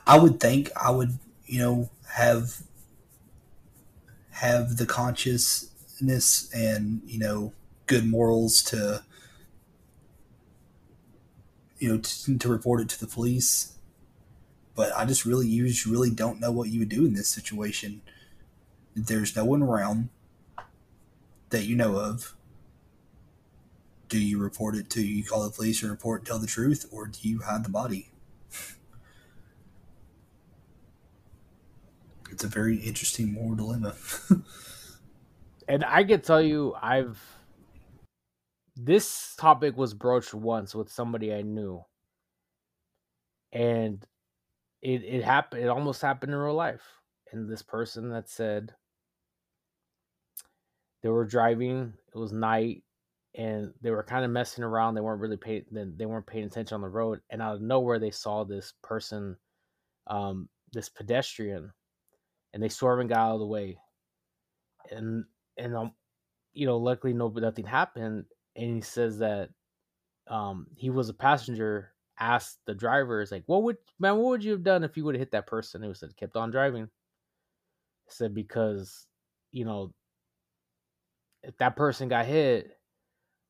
[0.08, 2.62] I would think I would, you know, have
[4.32, 7.54] have the consciousness and you know
[7.86, 9.04] good morals to
[11.78, 13.78] you know to, to report it to the police.
[14.74, 17.30] But i just really you just really don't know what you would do in this
[17.30, 18.02] situation.
[18.96, 20.10] There's no one around
[21.50, 22.36] that you know of.
[24.10, 27.08] Do you report it to you call the police and report tell the truth or
[27.08, 28.11] do you hide the body
[32.32, 33.96] it's a very interesting moral dilemma.
[35.68, 37.22] and I can tell you, I've
[38.76, 41.84] this topic was broached once with somebody I knew,
[43.52, 44.06] and
[44.82, 45.64] it it happened.
[45.64, 46.84] It almost happened in real life.
[47.32, 48.74] And this person that said
[51.04, 51.94] they were driving.
[52.14, 52.84] It was night,
[53.36, 54.96] and they were kind of messing around.
[54.96, 55.66] They weren't really paying.
[55.72, 59.38] They weren't paying attention on the road, and out of nowhere, they saw this person,
[60.08, 61.72] um, this pedestrian
[62.54, 63.78] and they swerved and got out of the way.
[64.92, 65.26] And
[65.58, 65.94] and um,
[66.54, 68.26] you know, luckily no nothing happened.
[68.56, 69.50] And he says that
[70.28, 71.94] um he was a passenger.
[72.20, 75.04] Asked the driver, "Is like, what would man, what would you have done if you
[75.06, 76.90] would have hit that person?" He said, "Kept on driving."
[78.06, 79.08] He said because
[79.52, 79.94] you know
[81.44, 82.78] if that person got hit,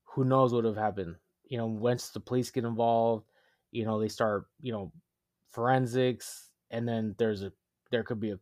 [0.05, 1.15] who knows what would have happened?
[1.45, 3.25] You know, once the police get involved,
[3.71, 4.91] you know, they start, you know,
[5.51, 7.51] forensics, and then there's a
[7.91, 8.39] there could be a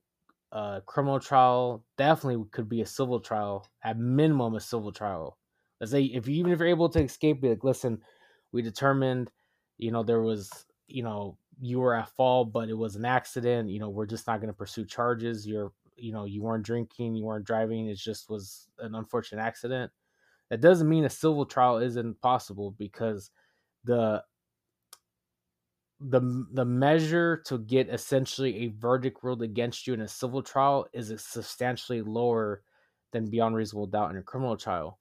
[0.52, 5.38] a criminal trial definitely could be a civil trial at minimum a civil trial.
[5.80, 8.02] Let's say if you even if you're able to escape be like listen
[8.52, 9.32] we determined
[9.78, 13.70] you know there was you know you were at fault but it was an accident
[13.70, 15.48] you know we're just not going to pursue charges.
[15.48, 19.92] You're you know you weren't drinking you weren't driving it just was an unfortunate accident.
[20.50, 23.30] That doesn't mean a civil trial isn't possible because
[23.84, 24.24] the
[26.00, 30.88] the the measure to get essentially a verdict ruled against you in a civil trial
[30.94, 32.64] is substantially lower
[33.12, 35.00] than beyond reasonable doubt in a criminal trial.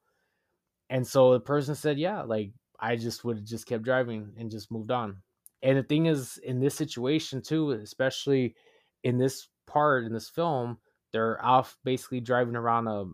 [0.90, 4.51] And so the person said, "Yeah, like I just would have just kept driving and
[4.51, 5.22] just moved on."
[5.62, 8.57] And the thing is, in this situation too, especially
[9.05, 10.78] in this part in this film,
[11.12, 13.05] they're off basically driving around a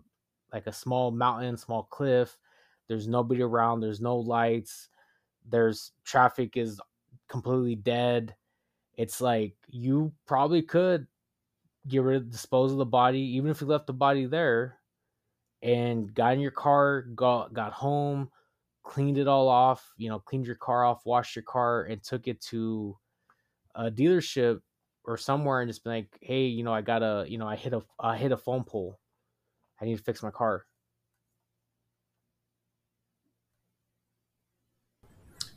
[0.52, 2.38] like a small mountain, small cliff.
[2.88, 3.80] There's nobody around.
[3.80, 4.88] There's no lights.
[5.46, 6.80] There's traffic is
[7.28, 8.34] completely dead.
[8.96, 11.06] It's like you probably could
[11.86, 14.78] get rid of dispose of the body, even if you left the body there
[15.62, 18.30] and got in your car, got got home,
[18.82, 22.28] cleaned it all off, you know, cleaned your car off, washed your car, and took
[22.28, 22.96] it to
[23.74, 24.60] a dealership
[25.04, 27.56] or somewhere and just been like, hey, you know, I got a, you know, I
[27.56, 28.98] hit a I hit a phone pole.
[29.80, 30.64] I need to fix my car.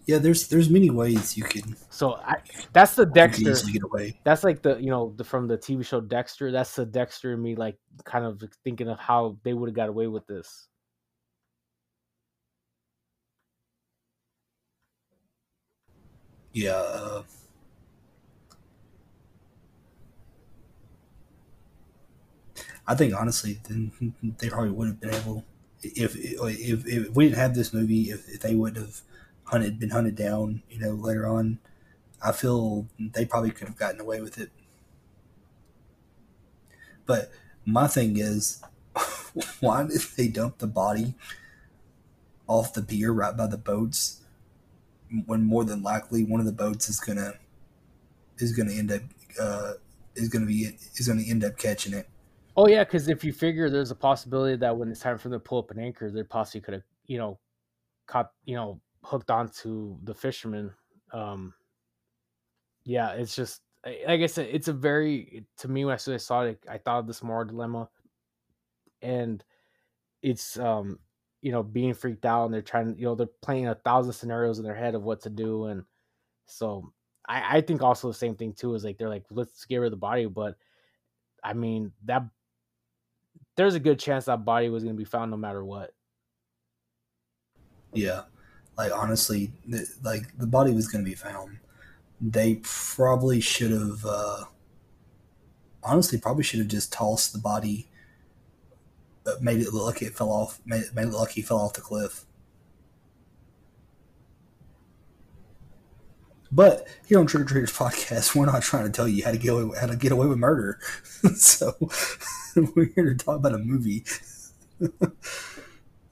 [0.07, 1.75] Yeah, there's there's many ways you can.
[1.89, 2.37] So I,
[2.73, 3.53] that's the Dexter.
[3.71, 4.19] get away.
[4.23, 6.51] That's like the you know the, from the TV show Dexter.
[6.51, 9.89] That's the Dexter in me, like kind of thinking of how they would have got
[9.89, 10.67] away with this.
[16.57, 16.71] yeah.
[16.71, 17.23] Uh,
[22.87, 23.91] I think honestly, then
[24.39, 25.43] they probably would have been able
[25.83, 29.01] if if if we didn't have this movie, if, if they would have
[29.47, 31.59] hunted been hunted down, you know, later on,
[32.21, 34.51] I feel they probably could have gotten away with it.
[37.05, 37.31] But
[37.65, 38.61] my thing is,
[39.59, 41.15] why did they dump the body
[42.47, 44.21] off the pier right by the boats
[45.25, 47.33] when more than likely one of the boats is gonna
[48.39, 49.01] is gonna end up
[49.39, 49.73] uh,
[50.15, 52.07] is gonna be is gonna end up catching it.
[52.57, 55.39] Oh yeah, because if you figure there's a possibility that when it's time for them
[55.39, 57.39] to pull up an anchor, they possibly could have you know
[58.07, 60.73] caught you know hooked onto the fisherman.
[61.11, 61.53] Um,
[62.83, 66.63] yeah, it's just like I said, it's a very to me when I saw it,
[66.69, 67.89] I thought of this moral dilemma,
[69.01, 69.43] and
[70.21, 70.99] it's um
[71.41, 74.57] you know being freaked out and they're trying you know they're playing a thousand scenarios
[74.57, 75.83] in their head of what to do and
[76.45, 76.91] so
[77.27, 79.87] I I think also the same thing too is like they're like let's get rid
[79.87, 80.57] of the body but
[81.43, 82.23] I mean that
[83.57, 85.91] there's a good chance that body was going to be found no matter what.
[87.93, 88.23] Yeah,
[88.77, 89.51] like honestly,
[90.03, 91.57] like the body was going to be found
[92.19, 94.43] they probably should have uh,
[95.83, 97.87] honestly probably should have just tossed the body
[99.25, 101.41] uh, made it look like it fell off made it, made it look like he
[101.41, 102.25] fell off the cliff
[106.49, 109.37] but here on Trick or Treaters podcast, we're not trying to tell you how to
[109.37, 110.79] get away, how to get away with murder.
[111.35, 111.73] so
[112.55, 114.05] we're here to talk about a movie.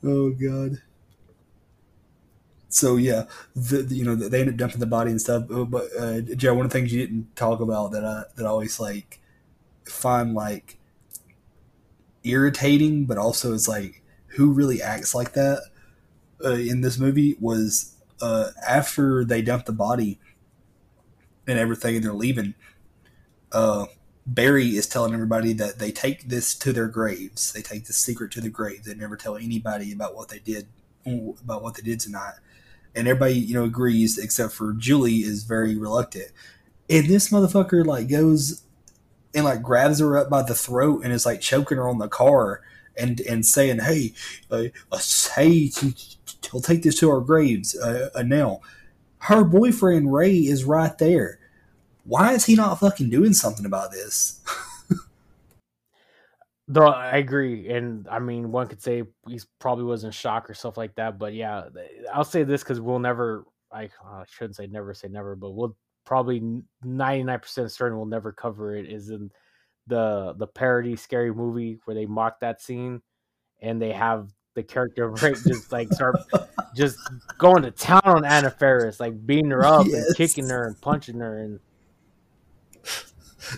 [0.03, 0.82] oh God
[2.76, 3.23] so yeah,
[3.55, 5.49] the, the, you know they ended up dumping the body and stuff.
[5.49, 6.19] Uh, but uh,
[6.53, 9.21] one of the things you didn't talk about that I that I always like
[9.86, 10.78] find like
[12.26, 15.61] irritating, but also is like who really acts like that
[16.43, 20.19] uh, in this movie was uh, after they dumped the body
[21.47, 22.55] and everything, and they're leaving.
[23.53, 23.86] Uh,
[24.28, 27.53] Barry is telling everybody that they take this to their graves.
[27.53, 28.84] They take the secret to the grave.
[28.84, 30.67] They never tell anybody about what they did
[31.05, 32.34] about what they did tonight
[32.96, 36.32] and everybody you know agrees except for Julie is very reluctant.
[36.89, 38.64] And this motherfucker like goes
[39.34, 42.08] and like grabs her up by the throat and is like choking her on the
[42.08, 42.62] car
[42.98, 44.14] and and saying, "Hey,
[44.50, 45.00] uh, uh,
[45.36, 45.72] hey,
[46.52, 48.62] he'll take this to our graves uh, uh, now."
[49.20, 51.39] Her boyfriend Ray is right there.
[52.04, 54.39] Why is he not fucking doing something about this?
[56.68, 60.55] Though I agree, and I mean, one could say he probably was in shock or
[60.55, 61.20] stuff like that.
[61.20, 61.66] But yeah,
[62.11, 63.45] I'll say this because we'll never.
[63.72, 66.41] I, I shouldn't say never say never, but we'll probably
[66.84, 68.91] ninety nine percent certain we'll never cover it.
[68.91, 69.30] Is in
[69.86, 73.01] the the parody scary movie where they mock that scene,
[73.61, 76.16] and they have the character right just like start
[76.76, 76.97] just
[77.38, 80.05] going to town on Anna Faris, like beating her up yes.
[80.07, 81.59] and kicking her and punching her and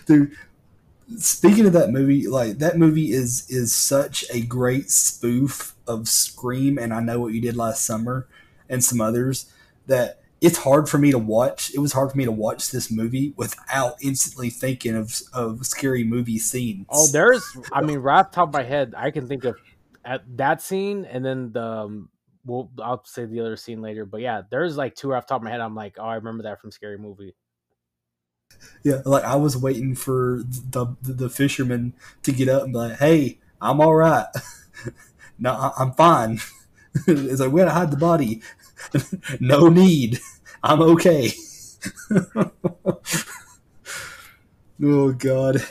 [0.06, 0.32] dude
[1.16, 6.78] speaking of that movie, like that movie is is such a great spoof of Scream
[6.78, 8.26] and I Know What You Did Last Summer
[8.68, 9.50] and some others
[9.86, 11.72] that it's hard for me to watch.
[11.74, 16.04] It was hard for me to watch this movie without instantly thinking of of scary
[16.04, 16.86] movie scenes.
[16.90, 19.56] Oh, there's I mean, right off top of my head, I can think of
[20.04, 22.10] at that scene and then the um,
[22.44, 24.04] well, I'll say the other scene later.
[24.04, 25.60] But yeah, there's like two off top of my head.
[25.60, 27.34] I'm like, oh, I remember that from Scary Movie
[28.82, 32.98] yeah, like I was waiting for the the fisherman to get up and be like,
[32.98, 34.26] "Hey, I'm all right.
[35.38, 36.40] no, I'm fine."
[37.06, 38.40] it's like we gotta hide the body.
[39.40, 40.20] no need.
[40.62, 41.32] I'm okay.
[44.82, 45.62] oh God.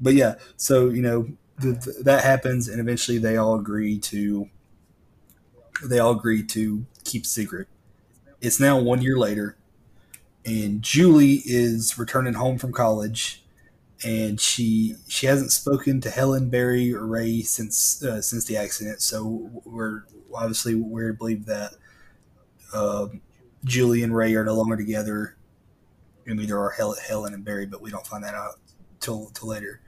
[0.00, 1.28] But yeah, so you know
[1.58, 4.48] the, the, that happens, and eventually they all agree to
[5.84, 7.68] they all agree to keep secret.
[8.40, 9.56] It's now one year later
[10.44, 13.44] and Julie is returning home from college,
[14.04, 19.02] and she she hasn't spoken to Helen, Barry, or Ray since uh, since the accident.
[19.02, 20.02] So we're
[20.34, 21.74] obviously we're to believe that
[22.74, 23.08] uh,
[23.64, 25.36] Julie and Ray are no longer together.
[26.26, 28.58] and mean, there are Helen and Barry, but we don't find that out
[29.00, 29.80] till till later.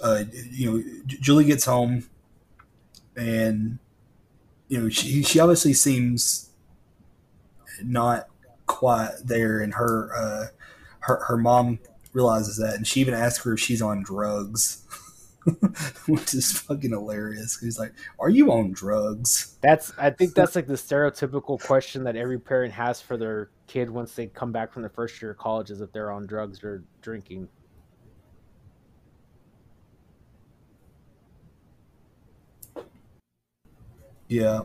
[0.00, 2.08] Uh, you know, Julie gets home,
[3.16, 3.78] and
[4.68, 6.50] you know she she obviously seems
[7.82, 8.28] not
[8.68, 10.46] quite there, and her uh,
[11.00, 11.80] her her mom
[12.12, 14.84] realizes that, and she even asks her if she's on drugs.
[16.06, 17.58] which is fucking hilarious.
[17.58, 22.16] He's like, "Are you on drugs?" That's I think that's like the stereotypical question that
[22.16, 25.38] every parent has for their kid once they come back from the first year of
[25.38, 27.48] college is if they're on drugs or drinking.
[34.28, 34.62] Yeah,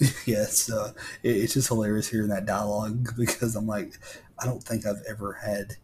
[0.26, 0.92] yes, uh,
[1.22, 3.98] it, it's just hilarious hearing that dialogue because I'm like,
[4.38, 5.76] I don't think I've ever had,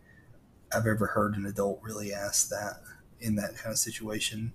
[0.74, 2.80] I've ever heard an adult really ask that
[3.20, 4.52] in that kind of situation.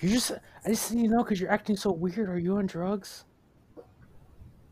[0.00, 0.32] You just,
[0.64, 2.28] I just, you know, because you're acting so weird.
[2.28, 3.24] Are you on drugs?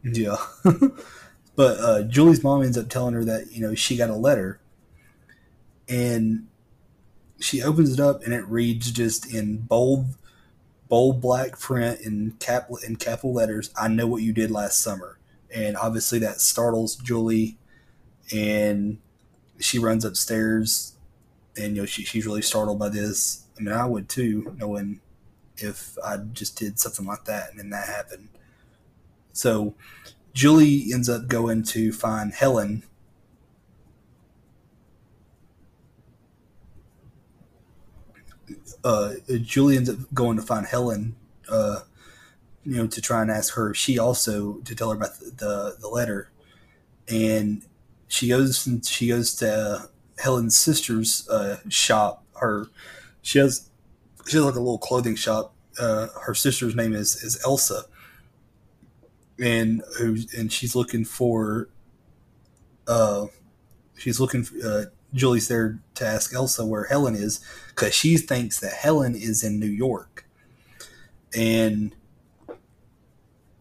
[0.04, 0.36] Yeah.
[1.56, 4.60] but uh, Julie's mom ends up telling her that, you know, she got a letter
[5.88, 6.46] and
[7.40, 10.06] she opens it up and it reads just in bold,
[10.88, 13.70] bold black print in cap in capital letters.
[13.76, 15.18] I know what you did last summer,
[15.54, 17.58] and obviously that startles Julie,
[18.32, 18.98] and
[19.58, 20.96] she runs upstairs,
[21.56, 23.44] and you know she, she's really startled by this.
[23.58, 25.00] I mean, I would too, knowing
[25.58, 28.28] if I just did something like that and then that happened.
[29.32, 29.74] So
[30.32, 32.82] Julie ends up going to find Helen.
[38.86, 41.16] Uh, Julie ends up going to find Helen,
[41.48, 41.80] uh,
[42.64, 43.74] you know, to try and ask her.
[43.74, 46.30] She also to tell her about the the, the letter,
[47.08, 47.62] and
[48.06, 52.24] she goes and she goes to Helen's sister's uh, shop.
[52.36, 52.68] Her
[53.22, 53.68] she has
[54.24, 55.52] she has like a little clothing shop.
[55.80, 57.86] Uh, her sister's name is is Elsa,
[59.40, 61.68] and who and she's looking for.
[62.86, 63.26] Uh,
[63.98, 64.44] she's looking.
[64.44, 64.84] For, uh,
[65.16, 69.58] Julie's there to ask Elsa where Helen is because she thinks that Helen is in
[69.58, 70.26] New York,
[71.34, 71.94] and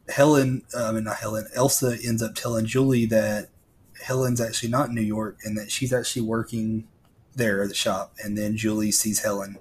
[0.10, 3.50] Helen, uh, I mean not Helen, Elsa ends up telling Julie that
[4.04, 6.88] Helen's actually not in New York and that she's actually working
[7.36, 8.14] there at the shop.
[8.24, 9.58] And then Julie sees Helen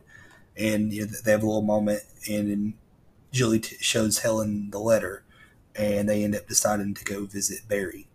[0.56, 2.74] and you know, they have a little moment, and then
[3.32, 5.24] Julie t- shows Helen the letter,
[5.74, 8.06] and they end up deciding to go visit Barry.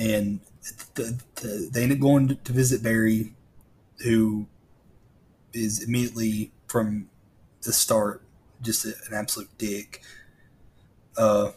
[0.00, 0.40] And
[0.94, 3.34] the, the, they end up going to visit Barry,
[4.02, 4.46] who
[5.52, 7.10] is immediately from
[7.62, 8.22] the start
[8.62, 10.02] just an absolute dick.
[11.16, 11.50] Uh,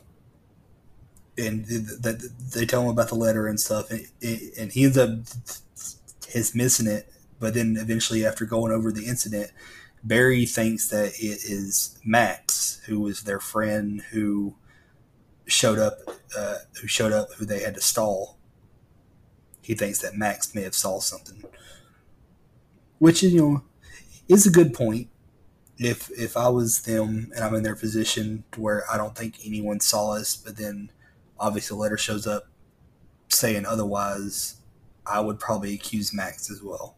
[1.38, 4.06] and that they tell him about the letter and stuff, and,
[4.60, 5.10] and he ends up
[6.28, 7.12] his missing it.
[7.40, 9.52] But then eventually, after going over the incident,
[10.04, 14.56] Barry thinks that it is Max, who was their friend who
[15.46, 16.00] showed up,
[16.38, 18.38] uh, who showed up, who they had to stall.
[19.62, 21.44] He thinks that Max may have saw something,
[23.00, 23.64] which you know
[24.28, 25.10] is a good point.
[25.78, 29.40] If if I was them and I'm in their position to where I don't think
[29.46, 30.92] anyone saw us, but then
[31.40, 32.48] obviously the letter shows up
[33.30, 34.58] saying otherwise,
[35.06, 36.96] I would probably accuse Max as well.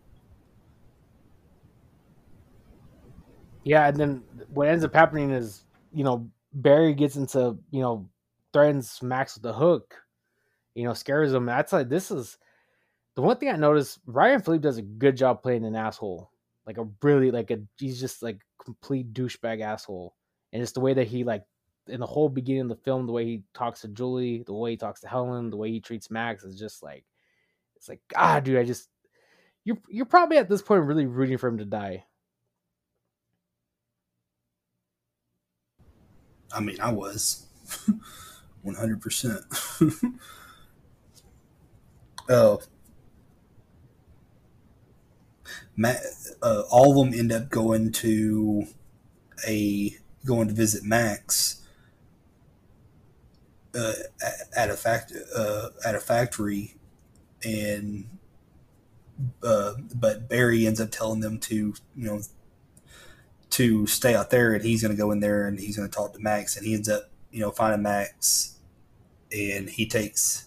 [3.63, 4.23] Yeah, and then
[4.53, 8.07] what ends up happening is, you know, Barry gets into, you know,
[8.55, 9.95] threatens Max with the hook,
[10.75, 11.45] you know, scares him.
[11.45, 12.37] That's like this is
[13.15, 13.99] the one thing I noticed.
[14.05, 16.31] Ryan Phillippe does a good job playing an asshole,
[16.65, 20.15] like a really like a he's just like complete douchebag asshole,
[20.53, 21.43] and it's the way that he like
[21.87, 24.71] in the whole beginning of the film, the way he talks to Julie, the way
[24.71, 27.03] he talks to Helen, the way he treats Max is just like
[27.75, 28.87] it's like God, dude, I just
[29.65, 32.05] you're you're probably at this point really rooting for him to die.
[36.53, 37.47] I mean, I was
[38.65, 39.41] one hundred percent.
[42.27, 42.59] Oh,
[45.75, 46.01] Matt,
[46.41, 48.65] uh, all of them end up going to
[49.47, 49.95] a
[50.25, 51.61] going to visit Max
[53.77, 53.93] uh,
[54.55, 56.75] at a fact uh, at a factory,
[57.43, 58.05] and
[59.43, 62.21] uh, but Barry ends up telling them to you know
[63.51, 65.95] to stay out there, and he's going to go in there and he's going to
[65.95, 68.54] talk to Max, and he ends up you know finding Max,
[69.31, 70.45] and he takes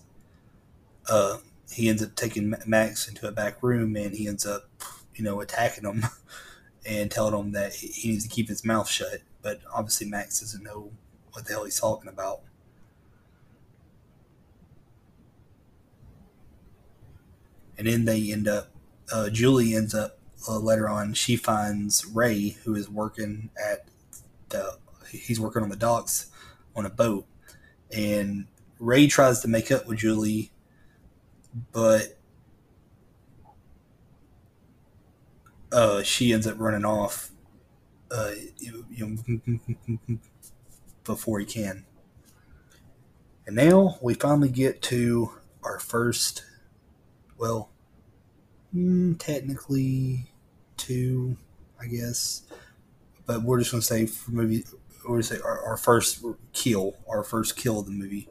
[1.08, 1.38] uh
[1.72, 4.68] he ends up taking Max into a back room, and he ends up
[5.14, 6.04] you know attacking him
[6.86, 9.22] and telling him that he needs to keep his mouth shut.
[9.42, 10.90] But obviously Max doesn't know
[11.32, 12.40] what the hell he's talking about.
[17.78, 18.70] and then they end up.
[19.10, 21.14] Uh, Julie ends up uh, later on.
[21.14, 23.86] She finds Ray, who is working at
[24.50, 24.78] the.
[25.10, 26.26] He's working on the docks
[26.76, 27.24] on a boat,
[27.90, 28.46] and
[28.78, 30.50] Ray tries to make up with Julie,
[31.72, 32.16] but
[35.72, 37.30] uh, she ends up running off.
[38.10, 40.18] Uh, you, know,
[41.04, 41.84] before he can.
[43.46, 46.44] And now we finally get to our first
[47.38, 47.70] well,
[48.74, 50.32] mm, technically
[50.76, 51.36] two,
[51.80, 52.42] I guess.
[53.26, 54.64] But we're just gonna say for movie,
[55.04, 58.28] we're gonna say our, our first kill, our first kill of the movie.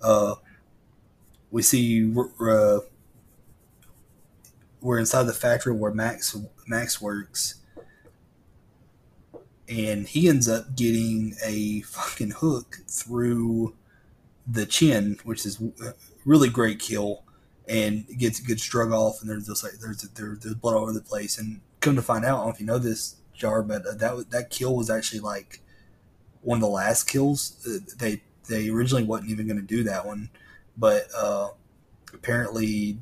[0.00, 0.34] Uh,
[1.50, 2.78] we see uh,
[4.80, 6.36] we're inside the factory where Max
[6.66, 7.56] Max works,
[9.68, 13.74] and he ends up getting a fucking hook through
[14.46, 15.62] the chin, which is
[16.24, 17.22] really great kill,
[17.68, 20.92] and gets gets drug off, and there's just like there's there's, there's blood all over
[20.92, 23.62] the place, and come to find out, I don't know if you know this, Jar,
[23.62, 25.60] but uh, that that kill was actually like
[26.42, 27.56] one of the last kills.
[27.66, 30.30] Uh, they they originally wasn't even going to do that one,
[30.76, 31.48] but uh,
[32.12, 32.98] apparently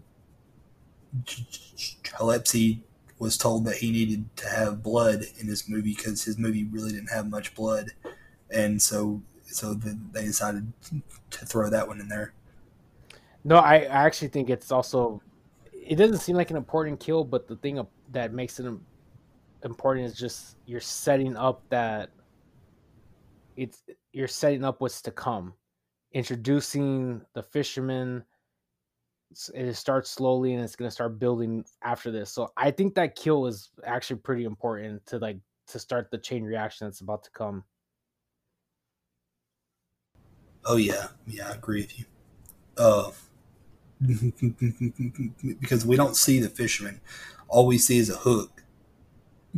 [2.02, 2.82] Gillespie
[3.18, 6.92] was told that he needed to have blood in his movie because his movie really
[6.92, 7.90] didn't have much blood,
[8.50, 10.72] and so so they decided
[11.30, 12.32] to throw that one in there.
[13.44, 15.20] No, I, I actually think it's also.
[15.72, 18.66] It doesn't seem like an important kill, but the thing that makes it
[19.64, 22.10] important is just you're setting up that
[23.56, 23.82] it's
[24.12, 25.54] you're setting up what's to come,
[26.12, 28.24] introducing the fisherman.
[29.54, 32.30] It starts slowly and it's gonna start building after this.
[32.30, 35.38] So I think that kill is actually pretty important to like
[35.68, 37.64] to start the chain reaction that's about to come.
[40.64, 42.04] Oh yeah, yeah, I agree with you.
[42.76, 43.10] Uh,
[45.60, 47.00] because we don't see the fisherman,
[47.48, 48.62] all we see is a hook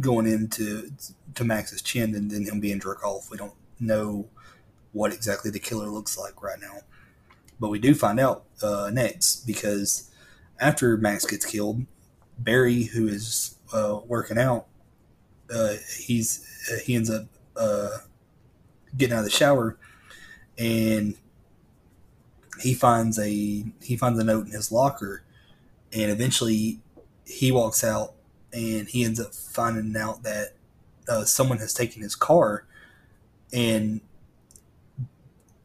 [0.01, 0.91] going into
[1.35, 3.31] to Max's chin, and then him being jerk off.
[3.31, 4.29] We don't know
[4.95, 6.79] what exactly the killer looks like right now,
[7.61, 10.11] but we do find out uh, next because
[10.59, 11.85] after Max gets killed,
[12.39, 14.67] Barry, who is uh, working out,
[15.55, 16.47] uh, he's
[16.85, 17.27] he ends up
[17.57, 17.99] uh,
[18.97, 19.77] getting out of the shower
[20.57, 21.17] and
[22.61, 25.23] he finds a he finds a note in his locker
[25.93, 26.81] and eventually
[27.27, 28.15] he walks out
[28.53, 30.53] and he ends up finding out that
[31.09, 32.65] uh, someone has taken his car
[33.53, 34.01] and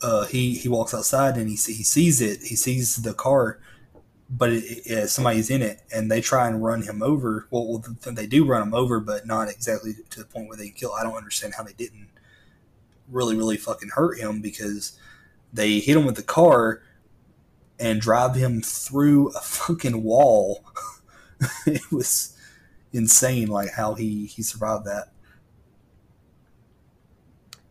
[0.02, 3.60] uh, he he walks outside and he, he sees it he sees the car
[4.30, 7.84] but it, it, somebody's in it and they try and run him over well, well
[8.14, 11.04] they do run him over but not exactly to the point where they kill i
[11.04, 12.10] don't understand how they didn't
[13.12, 14.98] really, really fucking hurt him because
[15.52, 16.82] they hit him with the car
[17.80, 20.64] and drive him through a fucking wall.
[21.66, 22.38] it was
[22.94, 25.10] insane, like how he he survived that.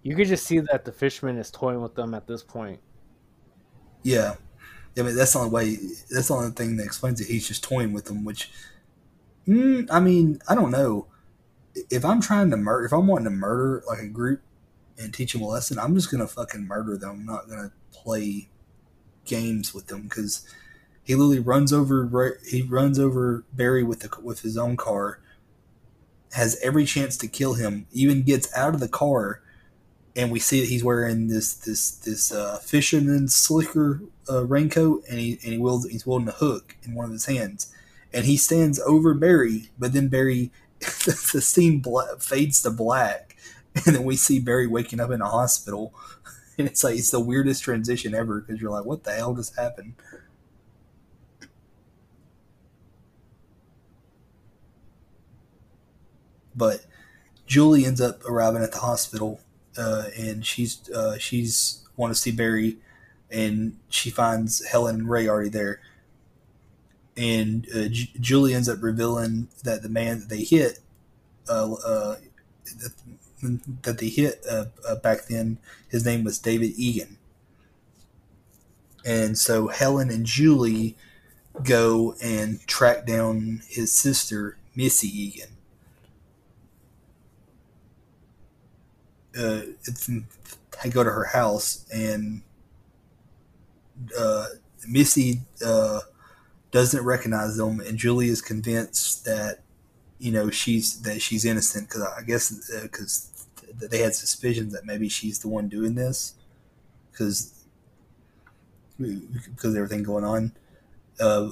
[0.09, 2.81] You could just see that the fisherman is toying with them at this point.
[4.03, 4.37] Yeah,
[4.97, 5.77] I mean that's the only way.
[6.11, 7.27] That's the only thing that explains it.
[7.27, 8.51] He's just toying with them, which,
[9.47, 11.09] mm, I mean, I don't know.
[11.91, 14.41] If I'm trying to murder, if I'm wanting to murder like a group,
[14.99, 17.11] and teach them a lesson, I'm just gonna fucking murder them.
[17.11, 18.49] I'm not gonna play
[19.27, 20.49] games with them because
[21.03, 25.21] he literally runs over he runs over Barry with the with his own car,
[26.33, 29.43] has every chance to kill him, even gets out of the car,
[30.19, 35.21] and we see that he's wearing this this this uh, fisherman slicker uh, raincoat, and
[35.21, 37.73] he and he wields he's wielding a hook in one of his hands,
[38.13, 40.51] and he stands over Barry, but then Barry
[40.81, 41.83] the scene
[42.19, 43.37] fades to black.
[43.87, 45.95] And then we see Barry waking up in a hospital,
[46.59, 49.57] and it's like it's the weirdest transition ever because you're like, what the hell just
[49.57, 49.95] happened?
[56.57, 56.87] But
[57.47, 59.41] Julie ends up arriving at the hospital,
[59.79, 62.77] uh, and she's uh, she's want to see Barry,
[63.31, 65.81] and she finds Helen and Ray already there.
[67.17, 70.81] And uh, J- Julie ends up revealing that the man that they hit,
[71.49, 72.17] uh, uh,
[73.83, 74.67] that they hit uh,
[74.97, 75.59] back then,
[75.89, 77.19] his name was David Egan.
[79.05, 80.97] And so Helen and Julie
[81.63, 85.58] go and track down his sister, Missy Egan.
[89.37, 89.63] Uh,
[90.83, 92.43] they go to her house, and
[94.19, 94.47] uh,
[94.89, 96.01] Missy uh,
[96.71, 99.61] doesn't recognize them, and Julie is convinced that
[100.19, 104.85] you know she's that she's innocent because I guess because uh, they had suspicions that
[104.85, 106.35] maybe she's the one doing this
[107.11, 107.55] because
[108.99, 110.53] because everything going on.
[111.21, 111.51] Uh,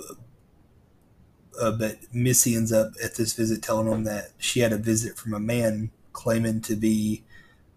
[1.61, 5.16] uh, but Missy ends up at this visit telling them that she had a visit
[5.16, 7.23] from a man claiming to be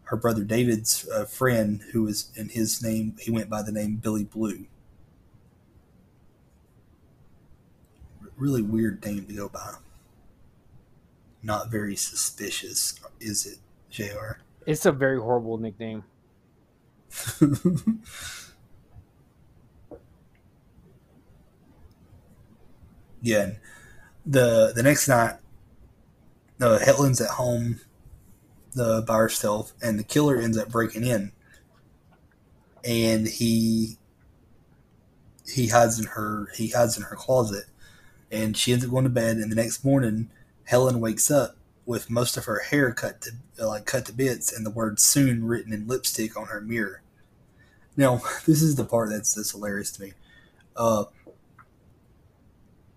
[0.10, 3.16] her brother David's uh, friend, who was in his name.
[3.20, 4.66] He went by the name Billy Blue.
[8.36, 9.76] Really weird name to go by
[11.44, 13.60] not very suspicious, is it,
[13.92, 14.40] JR?
[14.66, 16.04] It's a very horrible nickname.
[23.22, 23.52] yeah.
[24.26, 25.36] The the next night,
[26.60, 27.80] uh, Helen's at home
[28.78, 31.32] uh, by herself, and the killer ends up breaking in,
[32.84, 33.98] and he
[35.48, 37.66] he hides in her he hides in her closet,
[38.32, 39.38] and she ends up going to bed.
[39.38, 40.30] And the next morning,
[40.66, 41.56] Helen wakes up
[41.86, 45.46] with most of her hair cut to like cut to bits and the word "soon"
[45.46, 47.02] written in lipstick on her mirror.
[47.98, 50.14] Now, this is the part that's that's hilarious to me.
[50.76, 51.06] Uh,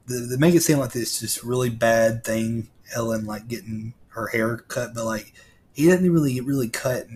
[0.06, 4.28] they, they make it seem like this just really bad thing, Helen like getting her
[4.28, 5.32] hair cut, but like
[5.72, 7.06] he doesn't really really cut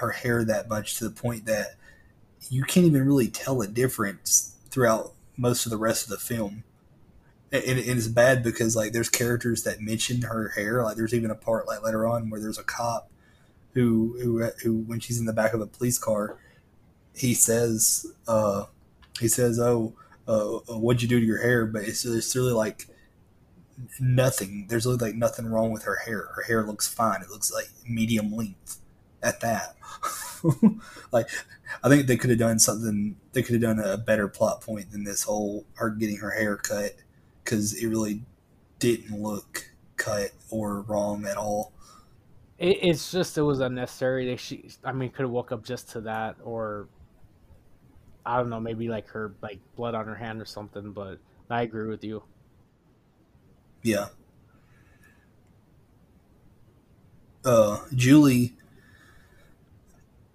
[0.00, 1.76] her hair that much to the point that
[2.50, 6.64] you can't even really tell a difference throughout most of the rest of the film.
[7.52, 10.82] And, and it's bad because like there's characters that mention her hair.
[10.82, 13.10] Like there's even a part like later on where there's a cop
[13.72, 16.36] who who who when she's in the back of a police car,
[17.14, 18.64] he says uh,
[19.20, 19.94] he says oh
[20.26, 21.66] uh, what'd you do to your hair?
[21.66, 22.88] But it's it's really like
[24.00, 24.66] nothing.
[24.68, 26.28] There's like nothing wrong with her hair.
[26.34, 27.22] Her hair looks fine.
[27.22, 28.78] It looks like medium length
[29.22, 29.76] at that.
[31.12, 31.28] like
[31.82, 33.16] I think they could have done something.
[33.32, 36.56] They could have done a better plot point than this whole her getting her hair
[36.56, 36.92] cut
[37.42, 38.22] because it really
[38.78, 41.72] didn't look cut or wrong at all.
[42.58, 44.36] It, it's just it was unnecessary.
[44.36, 46.88] She I mean could have woke up just to that or
[48.26, 50.92] I don't know maybe like her like blood on her hand or something.
[50.92, 51.18] But
[51.50, 52.22] I agree with you.
[53.84, 54.06] Yeah.
[57.44, 58.54] Uh, Julie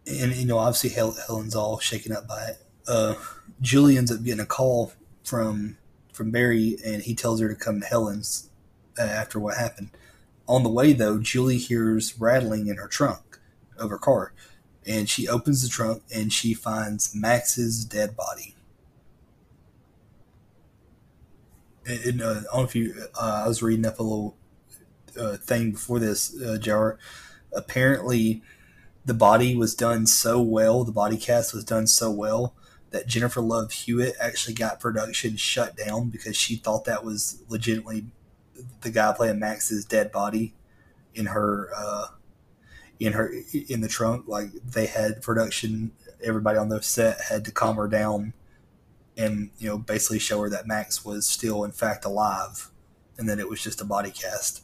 [0.10, 2.58] and you know, obviously Helen's all shaken up by it.
[2.88, 3.16] Uh,
[3.62, 4.94] Julie ends up getting a call
[5.24, 5.78] from
[6.14, 8.50] from Barry, and he tells her to come to Helen's
[8.98, 9.90] uh, after what happened.
[10.48, 13.40] On the way, though, Julie hears rattling in her trunk
[13.78, 14.34] of her car,
[14.86, 18.56] and she opens the trunk and she finds Max's dead body.
[21.90, 24.38] And, uh, I don't know if you, uh, I was reading up a little
[25.20, 27.00] uh, thing before this, uh, Jar.
[27.52, 28.44] Apparently,
[29.06, 32.54] the body was done so well, the body cast was done so well
[32.92, 38.06] that Jennifer Love Hewitt actually got production shut down because she thought that was legitimately
[38.82, 40.54] the guy playing Max's dead body
[41.14, 42.08] in her uh,
[43.00, 43.34] in her
[43.68, 44.28] in the trunk.
[44.28, 45.92] Like they had production,
[46.24, 48.34] everybody on the set had to calm her down
[49.20, 52.72] and you know basically show her that Max was still in fact alive,
[53.18, 54.64] and then it was just a body cast.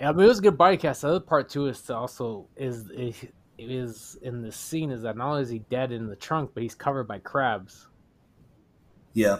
[0.00, 1.02] I mean, it was a good body cast.
[1.02, 2.90] The other part too is to also is
[3.58, 6.62] is in the scene is that not only is he dead in the trunk, but
[6.62, 7.86] he's covered by crabs.
[9.14, 9.38] Yeah,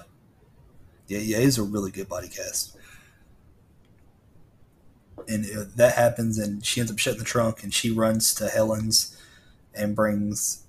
[1.08, 1.38] yeah, yeah.
[1.38, 2.76] He's a really good body cast,
[5.26, 8.48] and uh, that happens, and she ends up shutting the trunk, and she runs to
[8.48, 9.16] Helen's
[9.74, 10.64] and brings,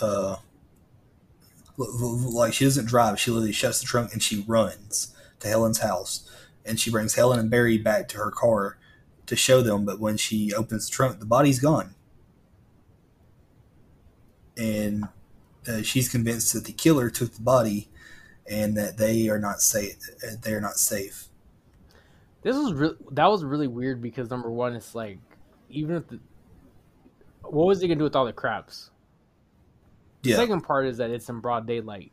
[0.00, 0.36] uh,
[1.76, 3.18] like she doesn't drive.
[3.18, 6.28] She literally shuts the trunk and she runs to Helen's house
[6.64, 8.78] and she brings Helen and Barry back to her car
[9.26, 9.84] to show them.
[9.84, 11.94] But when she opens the trunk, the body's gone,
[14.56, 15.08] and
[15.66, 17.88] uh, she's convinced that the killer took the body,
[18.48, 19.96] and that they are not safe.
[20.42, 21.28] They are not safe.
[22.42, 25.18] This was re- that was really weird because number one, it's like
[25.68, 26.20] even if the,
[27.42, 28.90] what was he gonna do with all the crabs?
[30.22, 30.36] The yeah.
[30.36, 32.12] second part is that it's in broad daylight.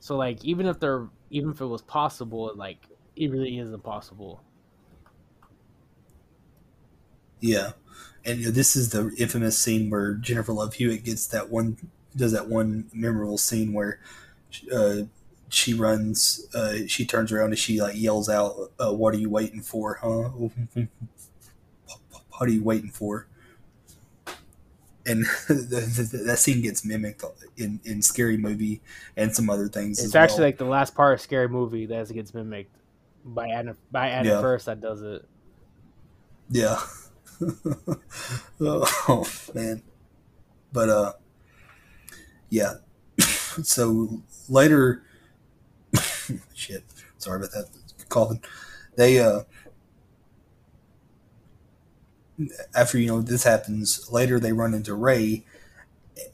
[0.00, 2.86] So like even if they're even if it was possible, like
[3.16, 4.42] it really is impossible.
[7.40, 7.72] Yeah,
[8.24, 11.76] and you know, this is the infamous scene where Jennifer Love Hewitt gets that one
[12.16, 14.00] does that one memorable scene where
[14.72, 15.02] uh,
[15.48, 19.30] she runs, uh, she turns around and she like yells out, uh, "What are you
[19.30, 20.30] waiting for, huh?
[22.38, 23.27] what are you waiting for?"
[25.08, 27.24] And the, the, that scene gets mimicked
[27.56, 28.82] in, in Scary Movie
[29.16, 30.04] and some other things.
[30.04, 30.48] It's actually well.
[30.48, 32.76] like the last part of Scary Movie that gets mimicked
[33.24, 34.40] by Anna by Anna yeah.
[34.40, 35.24] first that does it.
[36.50, 36.80] Yeah.
[38.60, 39.82] oh man.
[40.72, 41.12] But uh
[42.50, 42.74] yeah.
[43.18, 45.02] so later
[46.54, 46.84] shit.
[47.18, 47.66] Sorry about that.
[48.08, 48.42] Coughing.
[48.96, 49.42] They uh
[52.74, 55.44] after you know this happens, later they run into Ray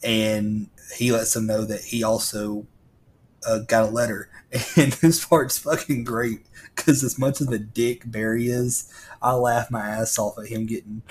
[0.03, 2.67] and he lets them know that he also
[3.47, 4.29] uh, got a letter
[4.77, 9.71] and this part's fucking great because as much as a dick Barry is, I laugh
[9.71, 11.03] my ass off at him getting,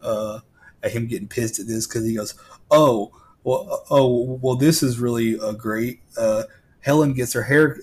[0.00, 0.40] uh,
[0.82, 2.34] at him getting pissed at this because he goes,
[2.70, 3.12] "Oh,
[3.44, 6.44] well, oh, well, this is really uh, great." Uh,
[6.80, 7.78] Helen gets her hair,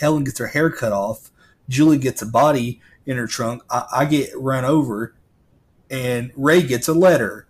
[0.00, 1.30] Helen gets her hair cut off.
[1.68, 3.62] Julie gets a body in her trunk.
[3.70, 5.14] I, I get run over,
[5.90, 7.46] and Ray gets a letter.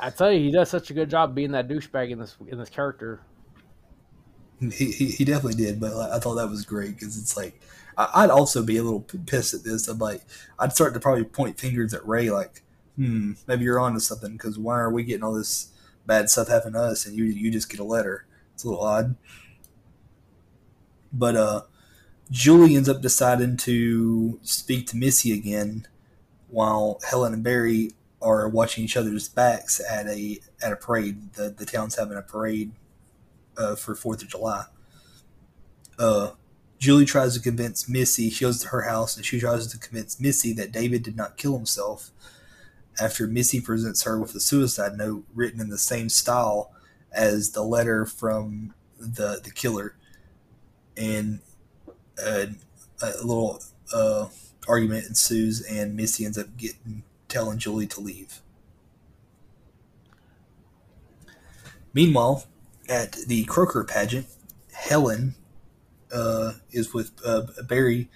[0.00, 2.58] I tell you, he does such a good job being that douchebag in this in
[2.58, 3.20] this character.
[4.60, 7.60] He, he, he definitely did, but I thought that was great because it's like
[7.96, 9.88] I, would also be a little pissed at this.
[9.88, 10.22] I'm like,
[10.58, 12.62] I'd start to probably point fingers at Ray, like,
[12.96, 15.68] hmm, maybe you're onto something because why are we getting all this
[16.06, 18.26] bad stuff happening to us and you you just get a letter?
[18.54, 19.16] It's a little odd.
[21.12, 21.62] But uh,
[22.32, 25.86] Julie ends up deciding to speak to Missy again,
[26.48, 27.90] while Helen and Barry
[28.22, 31.34] are watching each other's backs at a at a parade.
[31.34, 32.72] The the town's having a parade
[33.58, 34.64] uh, for Fourth of July.
[35.98, 36.30] Uh,
[36.78, 38.30] Julie tries to convince Missy.
[38.30, 41.36] She goes to her house and she tries to convince Missy that David did not
[41.36, 42.10] kill himself.
[42.98, 46.72] After Missy presents her with a suicide note written in the same style
[47.12, 49.96] as the letter from the the killer,
[50.96, 51.40] and
[52.18, 52.48] a,
[53.02, 53.62] a little
[53.92, 54.26] uh,
[54.68, 58.40] argument ensues, and Missy ends up getting telling Julie to leave.
[61.94, 62.46] Meanwhile,
[62.88, 64.26] at the Croaker pageant,
[64.72, 65.34] Helen
[66.12, 68.08] uh, is with uh, Barry,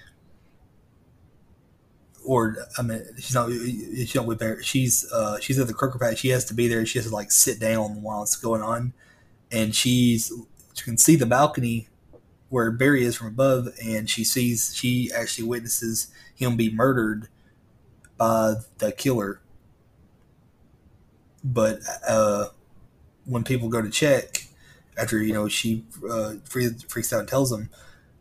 [2.25, 3.51] or I mean, she's not.
[3.51, 4.63] She's not with Barry.
[4.63, 6.19] She's uh, she's at the Croaker pageant.
[6.19, 6.85] She has to be there.
[6.87, 8.93] She has to like sit down while it's going on,
[9.53, 10.33] and she's
[10.75, 11.89] she can see the balcony
[12.49, 17.29] where Barry is from above, and she sees she actually witnesses him be murdered
[18.19, 19.41] by the killer.
[21.45, 22.47] But uh,
[23.25, 24.49] when people go to check,
[24.99, 27.71] after you know she uh, freaks out and tells them,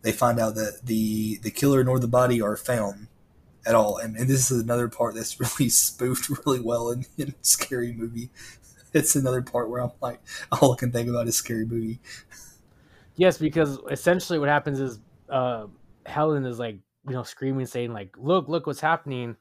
[0.02, 3.07] they find out that the the killer nor the body are found
[3.65, 3.97] at all.
[3.97, 8.30] And, and this is another part that's really spoofed really well in, in Scary Movie.
[8.93, 10.22] It's another part where I'm like,
[10.52, 11.99] all I can think about is Scary Movie.
[13.18, 15.68] Yes, because essentially what happens is uh,
[16.06, 19.36] Helen is like, you know, screaming, saying like, "Look, look what's happening!"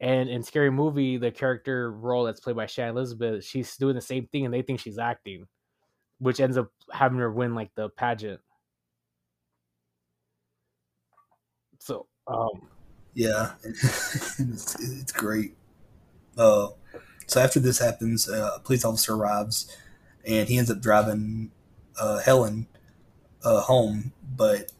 [0.00, 4.00] And in Scary Movie, the character role that's played by Shannon Elizabeth, she's doing the
[4.00, 5.46] same thing, and they think she's acting,
[6.18, 8.40] which ends up having her win like the pageant.
[11.80, 12.68] So, um,
[13.14, 15.54] yeah, it's, it's great.
[16.36, 16.68] Uh,
[17.26, 19.74] so after this happens, uh, a police officer arrives,
[20.26, 21.50] and he ends up driving
[21.98, 22.66] uh, Helen
[23.46, 24.72] uh, home, but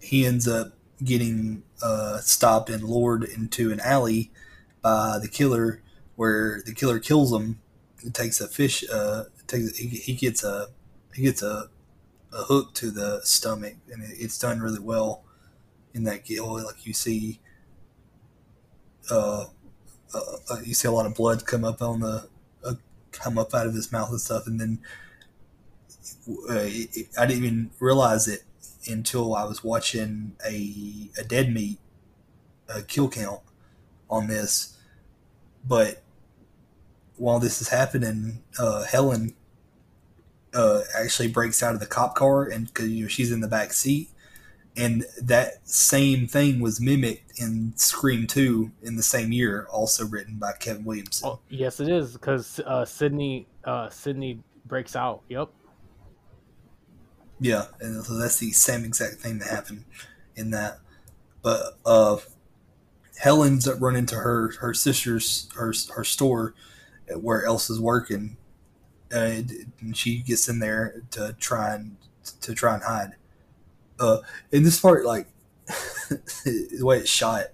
[0.00, 4.30] he ends up getting uh, stopped and lured into an alley
[4.80, 5.82] by the killer,
[6.14, 7.60] where the killer kills him.
[8.12, 8.84] Takes a fish.
[8.92, 10.68] Uh, takes he, he gets a
[11.14, 11.68] he gets a,
[12.32, 15.24] a hook to the stomach, and it, it's done really well
[15.94, 16.62] in that gill.
[16.62, 17.40] Like you see,
[19.10, 19.46] uh,
[20.14, 20.20] uh,
[20.50, 22.28] uh, you see a lot of blood come up on the
[22.62, 22.74] uh,
[23.10, 24.80] come up out of his mouth and stuff, and then
[26.48, 28.44] uh, it, it, I didn't even realize it
[28.86, 31.78] until I was watching a a dead meat
[32.68, 33.40] a kill count
[34.08, 34.76] on this,
[35.66, 36.02] but
[37.16, 39.34] while this is happening, uh, Helen
[40.54, 43.48] uh, actually breaks out of the cop car and because you know she's in the
[43.48, 44.08] back seat
[44.76, 50.36] and that same thing was mimicked in Scream Two in the same year, also written
[50.36, 51.28] by Kevin Williamson.
[51.28, 55.22] Oh, yes, it is because uh, Sidney uh, Sidney breaks out.
[55.28, 55.50] Yep.
[57.40, 59.84] Yeah, and so that's the same exact thing that happened
[60.36, 60.78] in that.
[61.42, 62.18] But uh,
[63.18, 66.54] Helen's run into her her sister's her her store
[67.20, 68.36] where Elsa's working,
[69.10, 69.52] and
[69.94, 71.96] she gets in there to try and
[72.42, 73.12] to try and hide
[74.00, 74.18] uh,
[74.52, 75.28] in this part, like
[76.44, 77.46] the way it's shot,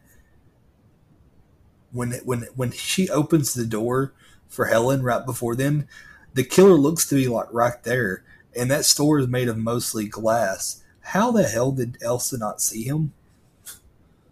[1.93, 4.13] when when when she opens the door
[4.49, 5.89] for Helen right before then,
[6.35, 8.25] the killer looks to be like right there,
[8.57, 10.83] and that store is made of mostly glass.
[11.01, 13.13] How the hell did Elsa not see him?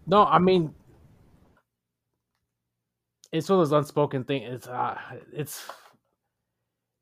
[0.07, 0.74] No, I mean,
[3.32, 4.55] it's one of those unspoken things.
[4.55, 4.99] It's uh,
[5.32, 5.69] it's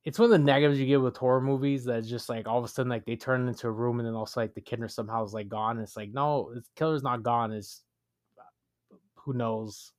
[0.04, 2.64] it's one of the negatives you get with horror movies that's just like all of
[2.64, 5.24] a sudden like they turn into a room and then also like the killer somehow
[5.24, 5.78] is like gone.
[5.80, 7.52] It's like no, the killer's not gone.
[7.52, 7.82] It's
[9.16, 9.92] who knows.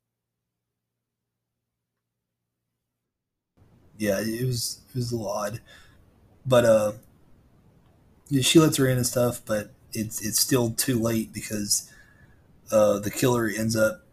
[3.98, 5.62] Yeah, it was it was a odd,
[6.46, 6.92] but uh,
[8.42, 11.92] she lets her in and stuff, but it's it's still too late because
[12.72, 14.04] uh, the killer ends up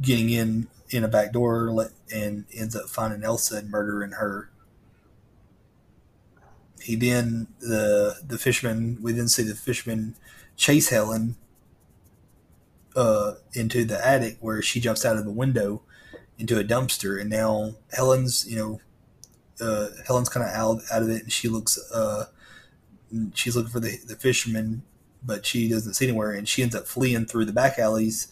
[0.00, 4.50] getting in in a back door and ends up finding Elsa and murdering her.
[6.80, 10.14] He then the the fisherman we then see the fisherman
[10.56, 11.36] chase Helen
[12.94, 15.82] uh, into the attic where she jumps out of the window
[16.38, 18.80] into a dumpster, and now Helen's you know
[19.60, 22.26] uh, Helen's kind of out out of it, and she looks uh,
[23.34, 24.82] she's looking for the the fisherman,
[25.24, 28.28] but she doesn't see anywhere, and she ends up fleeing through the back alleys,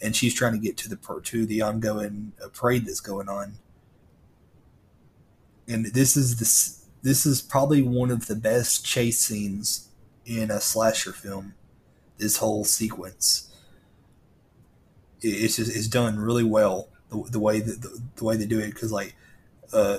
[0.00, 3.54] and she's trying to get to the to the ongoing uh, parade that's going on.
[5.68, 9.88] And this is this this is probably one of the best chase scenes
[10.24, 11.54] in a slasher film.
[12.18, 13.52] This whole sequence,
[15.20, 16.88] it's just it's done really well.
[17.10, 19.14] The, the way that the, the, way they do it, because like
[19.72, 19.98] uh,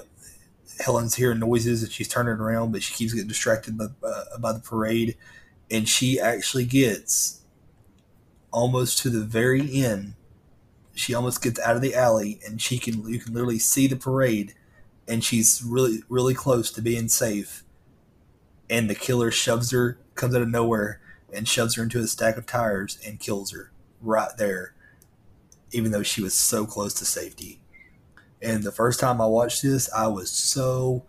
[0.84, 4.52] Helen's hearing noises and she's turning around, but she keeps getting distracted by, uh, by
[4.52, 5.16] the parade,
[5.72, 7.42] and she actually gets
[8.52, 10.14] almost to the very end.
[10.94, 13.96] She almost gets out of the alley, and she can you can literally see the
[13.96, 14.54] parade,
[15.08, 17.64] and she's really really close to being safe.
[18.70, 21.00] And the killer shoves her, comes out of nowhere,
[21.34, 24.74] and shoves her into a stack of tires and kills her right there,
[25.72, 27.60] even though she was so close to safety.
[28.44, 31.06] And the first time I watched this, I was so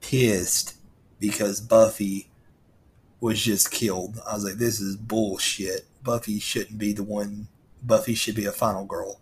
[0.00, 0.76] pissed
[1.18, 2.30] because Buffy
[3.20, 4.20] was just killed.
[4.28, 5.86] I was like, this is bullshit.
[6.02, 7.48] Buffy shouldn't be the one.
[7.82, 9.20] Buffy should be a final girl.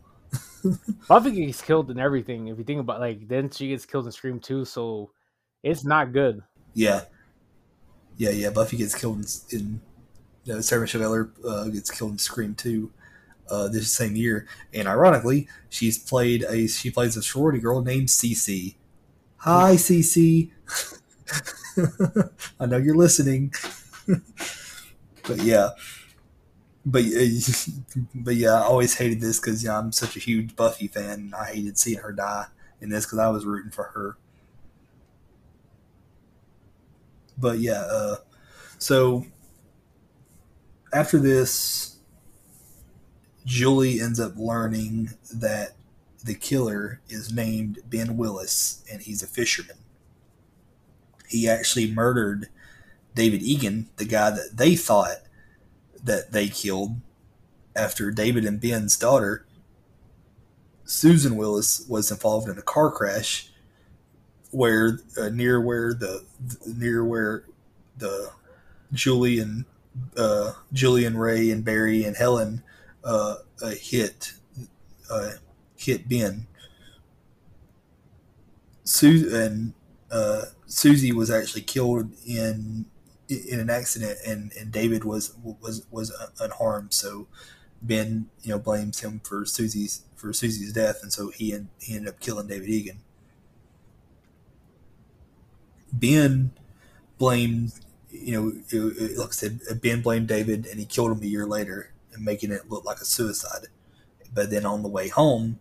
[1.08, 2.48] Buffy gets killed in everything.
[2.48, 5.12] If you think about like, then she gets killed in Scream 2, so
[5.62, 6.42] it's not good.
[6.74, 7.02] Yeah,
[8.16, 8.50] yeah, yeah.
[8.50, 9.80] Buffy gets killed in, in
[10.44, 12.90] you know, Sarah Michelle Gellar uh, gets killed in Scream 2
[13.50, 18.08] uh, this same year, and ironically, she's played a she plays a sorority girl named
[18.08, 18.76] Cici.
[19.38, 20.50] Hi, Cici.
[22.60, 23.52] I know you're listening,
[25.26, 25.70] but yeah,
[26.84, 27.04] but
[28.14, 31.10] but yeah, I always hated this because yeah, I'm such a huge Buffy fan.
[31.10, 32.46] And I hated seeing her die
[32.80, 34.16] in this because I was rooting for her.
[37.36, 38.16] But yeah, uh,
[38.78, 39.26] so
[40.92, 41.97] after this,
[43.48, 45.72] Julie ends up learning that
[46.22, 49.78] the killer is named Ben Willis and he's a fisherman.
[51.26, 52.50] He actually murdered
[53.14, 55.22] David Egan, the guy that they thought
[56.04, 57.00] that they killed
[57.74, 59.46] after David and Ben's daughter,
[60.84, 63.50] Susan Willis, was involved in a car crash
[64.50, 66.22] where uh, near where the
[66.66, 67.44] near where
[67.96, 68.30] the
[68.92, 69.64] Julie and
[70.18, 72.62] uh, Julian Ray and Barry and Helen
[73.08, 73.36] uh,
[73.80, 74.34] hit
[75.76, 76.46] hit Ben.
[78.84, 79.74] Sue and
[80.10, 82.86] uh, Susie was actually killed in
[83.28, 86.92] in an accident, and, and David was was was unharmed.
[86.92, 87.26] So
[87.82, 92.08] Ben, you know, blames him for Susie's for Susie's death, and so he he ended
[92.08, 93.00] up killing David Egan.
[95.92, 96.52] Ben
[97.16, 97.72] blamed,
[98.10, 98.78] you know,
[99.16, 102.52] like I said, Ben blamed David, and he killed him a year later, and making
[102.52, 103.68] it look like a suicide.
[104.34, 105.60] But then on the way home,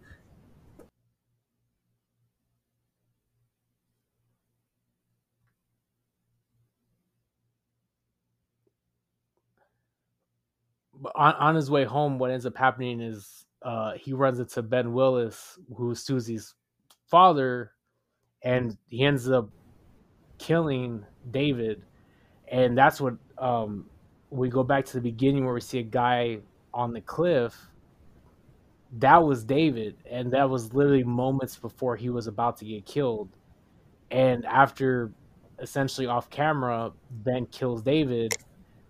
[11.16, 14.94] on, on his way home, what ends up happening is uh, he runs into Ben
[14.94, 16.56] Willis, who's Susie's
[17.06, 17.72] father,
[18.44, 19.50] and he ends up
[20.40, 21.84] killing David.
[22.50, 23.86] And that's what um,
[24.30, 26.40] we go back to the beginning where we see a guy
[26.74, 27.56] on the cliff.
[28.99, 33.30] That was David, and that was literally moments before he was about to get killed.
[34.12, 35.12] And after
[35.60, 38.34] essentially off camera, Ben kills David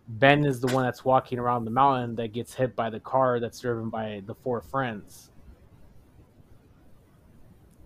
[0.07, 3.39] Ben is the one that's walking around the mountain that gets hit by the car
[3.39, 5.29] that's driven by the four friends.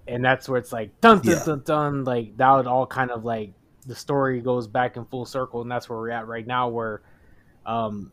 [0.07, 1.43] And that's where it's like dun dun yeah.
[1.43, 3.53] dun dun like that would all kind of like
[3.87, 7.01] the story goes back in full circle and that's where we're at right now where
[7.65, 8.11] um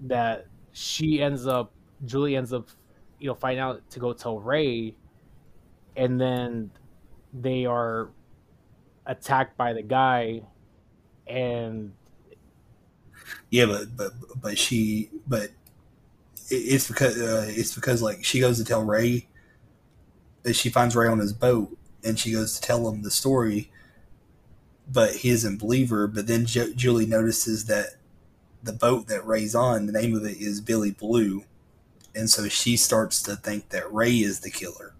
[0.00, 1.72] that she ends up
[2.04, 2.68] Julie ends up
[3.18, 4.94] you know finding out to go tell Ray
[5.96, 6.70] and then
[7.32, 8.08] they are
[9.06, 10.42] attacked by the guy
[11.26, 11.92] and
[13.50, 15.50] yeah, but but but she but
[16.50, 19.26] it's because uh, it's because like she goes to tell Ray
[20.42, 23.70] that she finds Ray on his boat and she goes to tell him the story,
[24.92, 26.06] but he isn't believer.
[26.06, 27.96] But then Julie notices that
[28.62, 31.44] the boat that Ray's on, the name of it is Billy Blue,
[32.14, 34.94] and so she starts to think that Ray is the killer.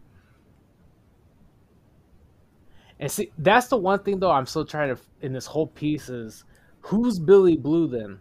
[2.98, 6.08] And see, that's the one thing though I'm still trying to in this whole piece
[6.08, 6.44] is
[6.80, 8.20] who's Billy Blue then?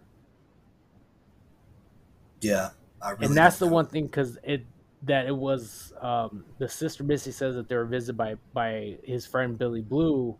[2.41, 2.69] Yeah,
[3.03, 3.73] really and that's the know.
[3.73, 4.65] one thing because it
[5.03, 9.25] that it was um, the sister Missy says that they were visited by by his
[9.25, 10.37] friend Billy Blue,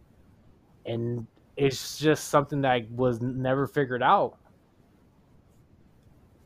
[0.85, 1.26] and
[1.57, 4.38] it's just something that was never figured out.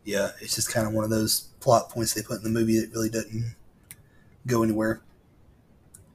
[0.06, 2.80] Yeah, it's just kind of one of those plot points they put in the movie
[2.80, 3.56] that really doesn't
[4.48, 5.02] go anywhere.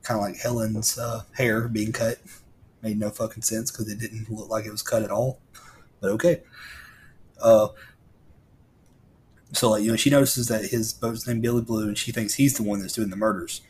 [0.02, 2.18] Kind of like Helen's uh, hair being cut
[2.82, 5.38] made no fucking sense because it didn't look like it was cut at all.
[6.00, 6.42] But okay.
[7.40, 7.68] Uh,
[9.52, 12.34] so like you know, she notices that his boat's named Billy Blue, and she thinks
[12.34, 13.62] he's the one that's doing the murders.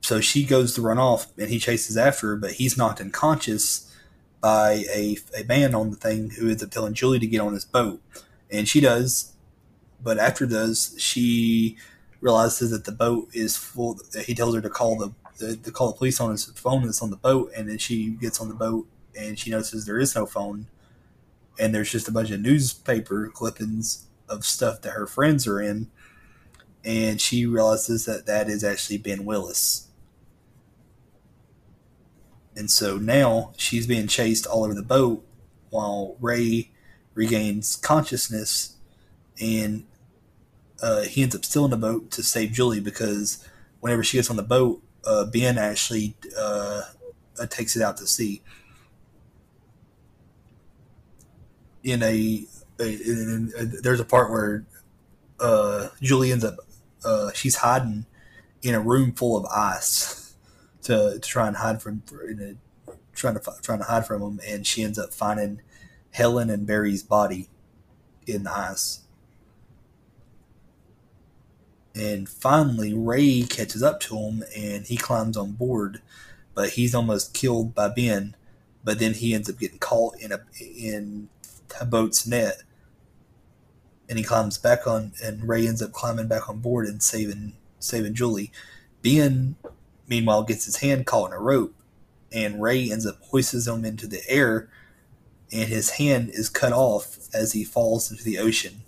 [0.00, 3.92] So she goes to run off, and he chases after her, but he's knocked unconscious
[4.40, 7.52] by a, a man on the thing who ends up telling Julie to get on
[7.52, 8.00] his boat,
[8.50, 9.32] and she does.
[10.02, 11.76] But after does, she
[12.20, 13.98] realizes that the boat is full.
[14.24, 17.02] He tells her to call the, the to call the police on his phone that's
[17.02, 18.86] on the boat, and then she gets on the boat
[19.18, 20.66] and she notices there is no phone,
[21.58, 25.90] and there's just a bunch of newspaper clippings of stuff that her friends are in,
[26.84, 29.87] and she realizes that that is actually Ben Willis.
[32.58, 35.24] And so now she's being chased all over the boat
[35.70, 36.72] while Ray
[37.14, 38.74] regains consciousness
[39.40, 39.84] and
[40.82, 43.46] uh, he ends up still in the boat to save Julie because
[43.78, 46.82] whenever she gets on the boat, uh, Ben actually uh,
[47.40, 48.42] uh takes it out to sea.
[51.84, 52.44] In a,
[52.80, 54.66] in a, there's a part where
[55.38, 56.56] uh, Julie ends up
[57.04, 58.06] uh, she's hiding
[58.62, 60.27] in a room full of ice
[60.88, 62.58] to, to try and hide from in
[62.88, 65.60] a, trying to trying to hide from him, and she ends up finding
[66.12, 67.48] Helen and Barry's body
[68.26, 69.00] in the ice.
[71.94, 76.00] And finally, Ray catches up to him and he climbs on board,
[76.54, 78.34] but he's almost killed by Ben.
[78.82, 81.28] But then he ends up getting caught in a in
[81.78, 82.62] a boat's net,
[84.08, 87.54] and he climbs back on, and Ray ends up climbing back on board and saving
[87.78, 88.52] saving Julie.
[89.02, 89.56] Ben,
[90.08, 91.74] meanwhile, gets his hand caught in a rope,
[92.32, 94.68] and Ray ends up hoists him into the air,
[95.52, 98.82] and his hand is cut off as he falls into the ocean.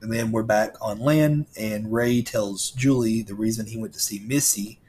[0.00, 4.00] And then we're back on land, and Ray tells Julie the reason he went to
[4.00, 4.80] see Missy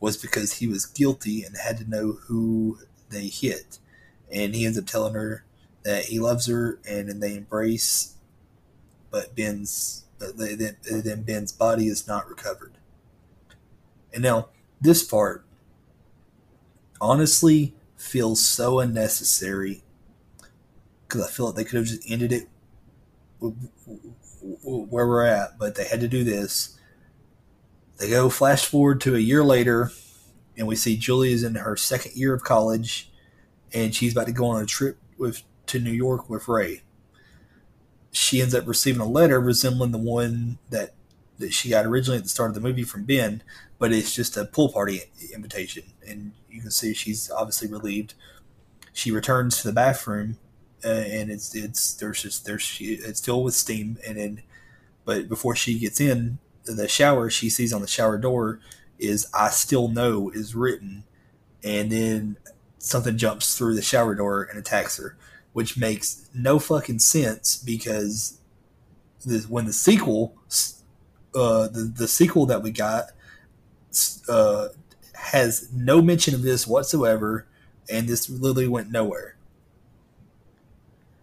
[0.00, 2.78] was because he was guilty and had to know who
[3.10, 3.78] they hit.
[4.30, 5.44] And he ends up telling her
[5.84, 8.14] that he loves her, and then they embrace.
[9.10, 12.75] But Ben's but then Ben's body is not recovered.
[14.16, 14.48] And now
[14.80, 15.44] this part
[17.02, 19.82] honestly feels so unnecessary
[21.06, 22.48] because I feel like they could have just ended it
[24.62, 26.80] where we're at, but they had to do this.
[27.98, 29.92] They go flash forward to a year later,
[30.56, 33.12] and we see Julie is in her second year of college,
[33.74, 36.84] and she's about to go on a trip with to New York with Ray.
[38.12, 40.94] She ends up receiving a letter resembling the one that
[41.38, 43.42] that she got originally at the start of the movie from Ben,
[43.78, 45.02] but it's just a pool party
[45.34, 48.14] invitation, and you can see she's obviously relieved.
[48.92, 50.38] She returns to the bathroom
[50.84, 54.42] uh, and it's it's there's just there's she it's filled with steam, and then
[55.04, 58.60] but before she gets in the shower, she sees on the shower door
[58.98, 61.04] is "I still know" is written,
[61.64, 62.36] and then
[62.78, 65.16] something jumps through the shower door and attacks her,
[65.52, 68.40] which makes no fucking sense because
[69.24, 70.36] the, when the sequel,
[71.36, 73.10] uh, the the sequel that we got,
[74.28, 74.68] uh,
[75.14, 77.46] has no mention of this whatsoever,
[77.90, 79.36] and this literally went nowhere.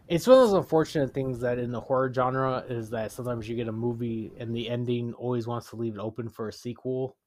[0.07, 3.55] It's one of those unfortunate things that in the horror genre is that sometimes you
[3.55, 7.17] get a movie and the ending always wants to leave it open for a sequel.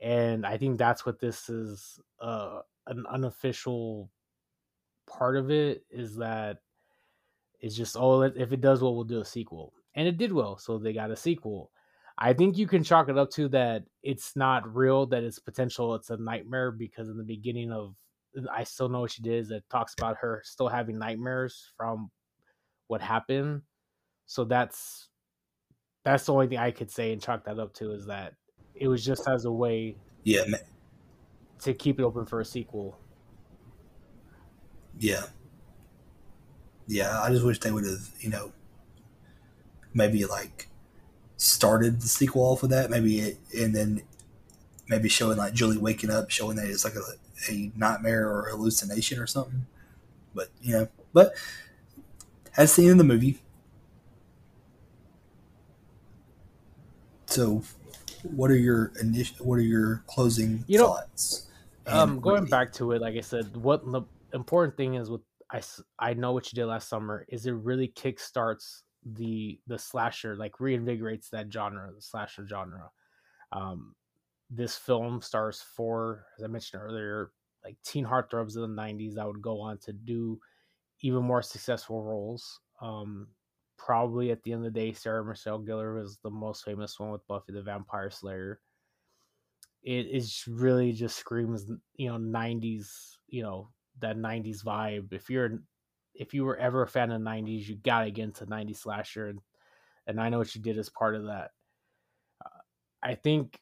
[0.00, 4.10] And i think that's what this is uh, an unofficial
[5.06, 6.58] part of it is that
[7.60, 9.74] it's just oh if it does well we'll do a sequel.
[9.94, 11.71] And it did well so they got a sequel
[12.18, 15.94] i think you can chalk it up to that it's not real that it's potential
[15.94, 17.94] it's a nightmare because in the beginning of
[18.50, 22.10] I still know what she did is it talks about her still having nightmares from
[22.86, 23.62] what happened.
[24.26, 25.08] So that's
[26.04, 28.34] that's the only thing I could say and chalk that up to is that
[28.74, 30.60] it was just as a way yeah man.
[31.60, 32.98] to keep it open for a sequel.
[34.98, 35.26] Yeah.
[36.86, 38.52] Yeah, I just wish they would have, you know,
[39.94, 40.68] maybe like
[41.42, 44.02] started the sequel off with that, maybe it, and then
[44.88, 47.02] maybe showing like Julie waking up, showing that it's like a
[47.50, 49.66] a nightmare or hallucination or something.
[50.34, 51.34] But you know, but
[52.52, 53.40] has the end of the movie.
[57.26, 57.62] So,
[58.22, 59.44] what are your initial?
[59.44, 61.48] What are your closing you know, thoughts?
[61.86, 64.02] Um, going back to it, like I said, what the
[64.32, 65.60] important thing is with I
[65.98, 70.54] I know what you did last summer is it really kickstarts the the slasher, like
[70.58, 72.90] reinvigorates that genre, the slasher genre.
[73.52, 73.94] Um,
[74.50, 77.32] this film stars four, as I mentioned earlier,
[77.64, 80.40] like teen heartthrobs in the 90s that would go on to do
[81.00, 82.60] even more successful roles.
[82.80, 83.28] Um,
[83.76, 87.10] probably at the end of the day, Sarah Michelle Gellar was the most famous one
[87.10, 88.60] with Buffy the Vampire Slayer.
[89.82, 91.66] It is really just screams,
[91.96, 95.12] you know, 90s, you know, that 90s vibe.
[95.12, 95.60] If you're
[96.14, 99.28] if you were ever a fan of the 90s, you gotta get into 90s slasher,
[99.28, 99.40] and
[100.06, 101.50] and I know what you did as part of that.
[102.44, 102.60] Uh,
[103.02, 103.60] I think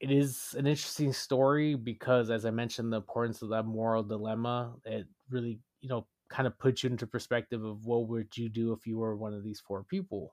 [0.00, 4.72] it is an interesting story because as i mentioned the importance of that moral dilemma
[4.84, 8.72] it really you know kind of puts you into perspective of what would you do
[8.72, 10.32] if you were one of these four people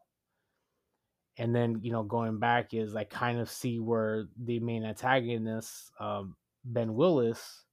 [1.38, 5.91] and then you know going back is i kind of see where the main antagonist
[5.99, 7.65] um, ben willis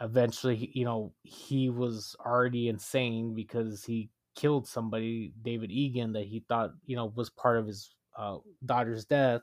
[0.00, 6.44] eventually, you know, he was already insane because he killed somebody, David Egan, that he
[6.48, 9.42] thought, you know, was part of his uh, daughter's death.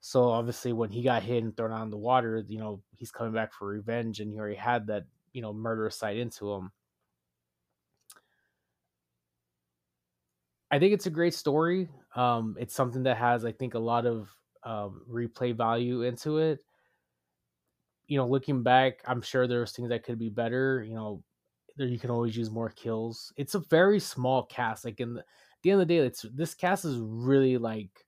[0.00, 3.10] So obviously, when he got hit and thrown out in the water, you know, he's
[3.10, 6.72] coming back for revenge, and he already had that, you know, murderous side into him.
[10.70, 11.88] I think it's a great story.
[12.14, 14.30] Um, it's something that has, I think, a lot of
[14.62, 16.60] um, replay value into it.
[18.10, 20.84] You know, looking back, I'm sure there's things that could be better.
[20.86, 21.22] You know,
[21.76, 23.32] there you can always use more kills.
[23.38, 24.84] It's a very small cast.
[24.84, 25.24] Like in the,
[25.62, 28.04] the end of the day, it's this cast is really like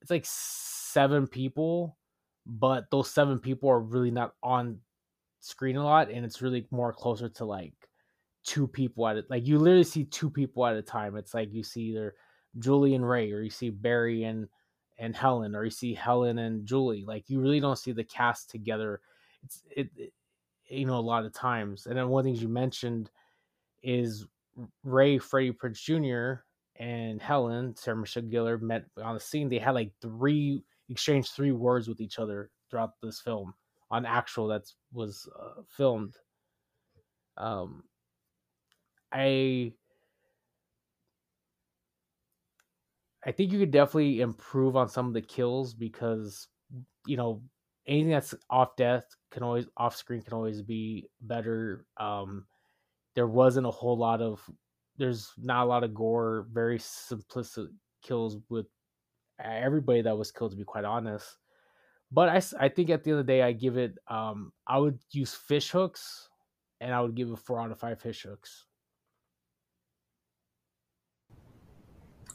[0.00, 1.96] it's like seven people,
[2.46, 4.78] but those seven people are really not on
[5.40, 7.74] screen a lot, and it's really more closer to like
[8.44, 9.26] two people at it.
[9.30, 11.16] Like you literally see two people at a time.
[11.16, 12.14] It's like you see either
[12.58, 14.48] Julie and Ray, or you see Barry and
[15.02, 17.04] and Helen, or you see Helen and Julie.
[17.04, 19.00] Like you really don't see the cast together.
[19.42, 20.12] It's it, it
[20.68, 21.86] you know a lot of times.
[21.86, 23.10] And then one of the things you mentioned
[23.82, 24.26] is
[24.84, 26.42] Ray Freddie Prinze Jr.
[26.80, 29.48] and Helen Sarah Michelle Gellar met on the scene.
[29.48, 33.54] They had like three exchanged three words with each other throughout this film
[33.90, 36.14] on actual that was uh, filmed.
[37.36, 37.82] Um,
[39.10, 39.72] I
[43.24, 46.48] I think you could definitely improve on some of the kills because
[47.06, 47.42] you know
[47.86, 51.86] anything that's off death can always off screen can always be better.
[51.96, 52.46] Um,
[53.14, 54.48] there wasn't a whole lot of
[54.96, 57.68] there's not a lot of gore, very simplistic
[58.02, 58.66] kills with
[59.42, 61.26] everybody that was killed to be quite honest.
[62.10, 64.78] But I, I think at the end of the day I give it um I
[64.78, 66.28] would use fish hooks
[66.80, 68.66] and I would give it four out of five fish hooks.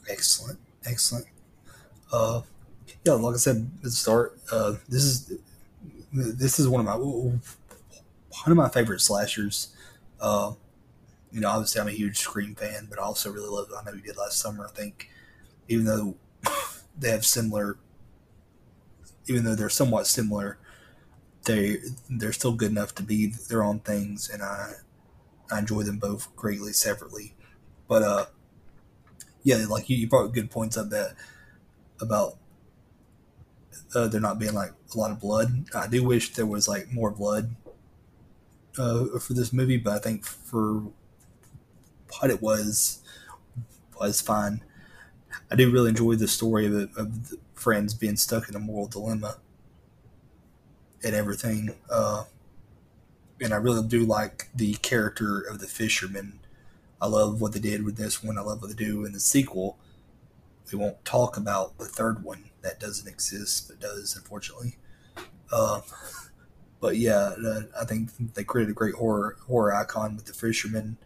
[0.08, 0.58] Excellent,
[0.88, 1.26] excellent.
[2.12, 2.42] Uh,
[3.04, 5.38] yeah, like I said at the start, uh, this is
[6.12, 7.40] this is one of my one
[8.46, 9.74] of my favorite slashers.
[10.20, 10.52] Uh,
[11.30, 13.68] you know, obviously I'm a huge Scream fan, but I also really love.
[13.76, 14.66] I know we did last summer.
[14.66, 15.10] I think,
[15.68, 16.16] even though
[16.98, 17.78] they have similar,
[19.26, 20.58] even though they're somewhat similar,
[21.44, 21.78] they
[22.08, 24.74] they're still good enough to be their own things, and I
[25.50, 27.34] I enjoy them both greatly separately.
[27.86, 28.26] But uh,
[29.42, 31.14] yeah, like you, you brought good points up that
[32.00, 32.36] about
[33.94, 35.64] uh, there not being like a lot of blood.
[35.74, 37.54] I do wish there was like more blood
[38.78, 40.82] uh, for this movie, but I think for
[42.18, 43.00] what it was
[43.98, 44.62] was fine.
[45.50, 48.58] I do really enjoy the story of, it, of the friends being stuck in a
[48.60, 49.36] moral dilemma
[51.04, 51.74] and everything.
[51.90, 52.24] Uh,
[53.40, 56.40] and I really do like the character of the fisherman.
[57.00, 58.38] I love what they did with this one.
[58.38, 59.78] I love what they do in the sequel.
[60.72, 64.76] We won't talk about the third one that doesn't exist, but does unfortunately.
[65.50, 65.80] Uh,
[66.80, 70.98] but yeah, uh, I think they created a great horror horror icon with the fisherman,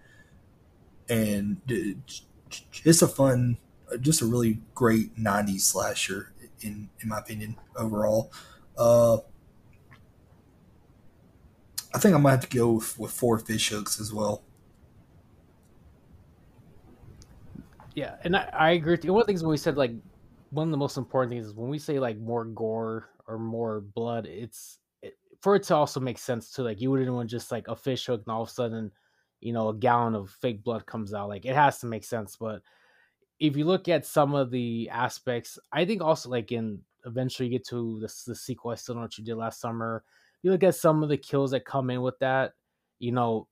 [1.08, 3.58] and it's a fun,
[4.00, 8.32] just a really great '90s slasher in in my opinion overall.
[8.76, 9.18] Uh,
[11.94, 14.42] I think I might have to go with, with four fish hooks as well.
[17.94, 18.92] Yeah, and I, I agree.
[18.92, 19.12] With you.
[19.12, 19.92] One of the things when we said like
[20.50, 23.80] one of the most important things is when we say like more gore or more
[23.80, 26.62] blood, it's it, for it to also make sense too.
[26.62, 28.90] Like you wouldn't want just like a fish hook and all of a sudden,
[29.40, 31.28] you know, a gallon of fake blood comes out.
[31.28, 32.36] Like it has to make sense.
[32.36, 32.62] But
[33.40, 37.58] if you look at some of the aspects, I think also like in eventually you
[37.58, 38.70] get to the, the sequel.
[38.70, 40.04] I still know what you did last summer.
[40.42, 42.52] You look at some of the kills that come in with that.
[43.00, 43.48] You know,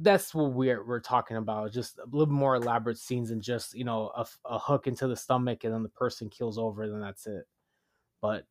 [0.00, 1.72] that's what we're we're talking about.
[1.72, 5.16] Just a little more elaborate scenes and just you know a, a hook into the
[5.16, 7.44] stomach and then the person kills over, then that's it.
[8.20, 8.44] But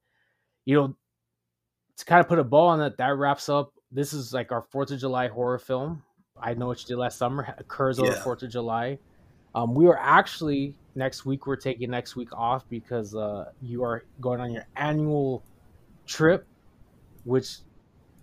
[0.66, 0.96] you know,
[1.98, 3.74] to kind of put a bow on that, that wraps up.
[3.92, 6.04] This is like our Fourth of July horror film.
[6.40, 9.00] I know what you did last summer occurs over Fourth of July.
[9.56, 11.48] Um, we are actually next week.
[11.48, 15.44] We're taking next week off because uh, you are going on your annual
[16.06, 16.46] trip,
[17.24, 17.58] which.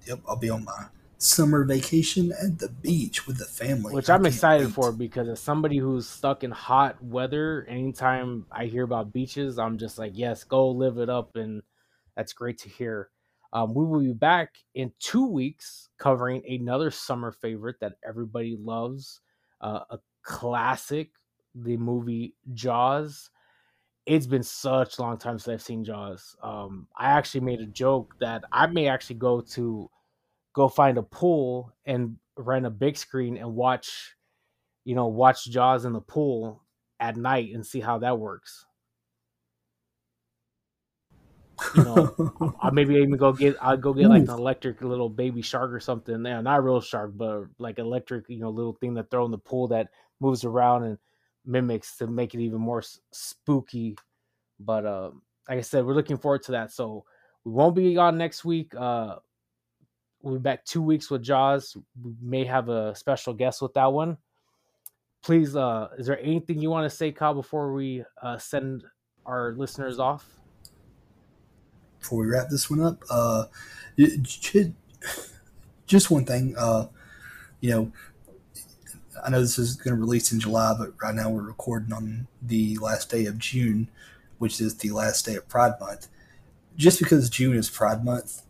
[0.07, 0.87] Yep, I'll be on my
[1.19, 3.95] summer vacation at the beach with the family.
[3.95, 4.75] Which I'm excited wait.
[4.75, 9.79] for because as somebody who's stuck in hot weather, anytime I hear about beaches, I'm
[9.79, 11.37] just like, yes, go live it up.
[11.37, 11.63] And
[12.17, 13.11] that's great to hear.
[13.53, 19.21] Um, we will be back in two weeks covering another summer favorite that everybody loves
[19.61, 21.11] uh, a classic,
[21.55, 23.31] the movie Jaws.
[24.05, 26.37] It's been such a long time since I've seen Jaws.
[26.43, 29.91] Um, I actually made a joke that I may actually go to
[30.57, 34.17] go find a pool and rent a big screen and watch,
[34.87, 36.63] you know, watch Jaws in the pool
[36.99, 38.65] at night and see how that works.
[41.75, 45.43] you know, I maybe even go get I'll go get like an electric little baby
[45.43, 46.25] shark or something.
[46.25, 49.39] Yeah, not real shark, but like electric, you know, little thing that throw in the
[49.39, 49.89] pool that
[50.21, 50.99] moves around and
[51.45, 53.95] mimics to make it even more spooky.
[54.59, 55.11] But uh,
[55.49, 56.73] like I said, we're looking forward to that.
[56.73, 57.05] So
[57.45, 58.75] we won't be on next week.
[58.75, 59.17] Uh,
[60.27, 61.77] we'll be back two weeks with Jaws.
[62.03, 64.19] We may have a special guest with that one.
[65.23, 68.83] Please, uh, is there anything you want to say, Kyle, before we uh, send
[69.25, 70.27] our listeners off?
[72.01, 73.45] Before we wrap this one up, uh,
[75.87, 76.55] just one thing.
[76.59, 76.87] Uh,
[77.61, 77.93] you know,
[79.25, 82.27] I know this is going to release in July, but right now we're recording on
[82.43, 83.89] the last day of June,
[84.39, 86.09] which is the last day of Pride Month.
[86.77, 88.43] Just because June is Pride Month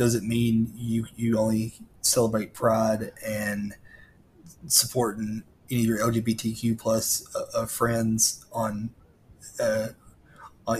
[0.00, 3.74] doesn't mean you you only celebrate Pride and
[4.66, 8.88] supporting any of your LGBTQ plus uh, uh, friends on,
[9.60, 9.88] uh,
[10.66, 10.76] uh,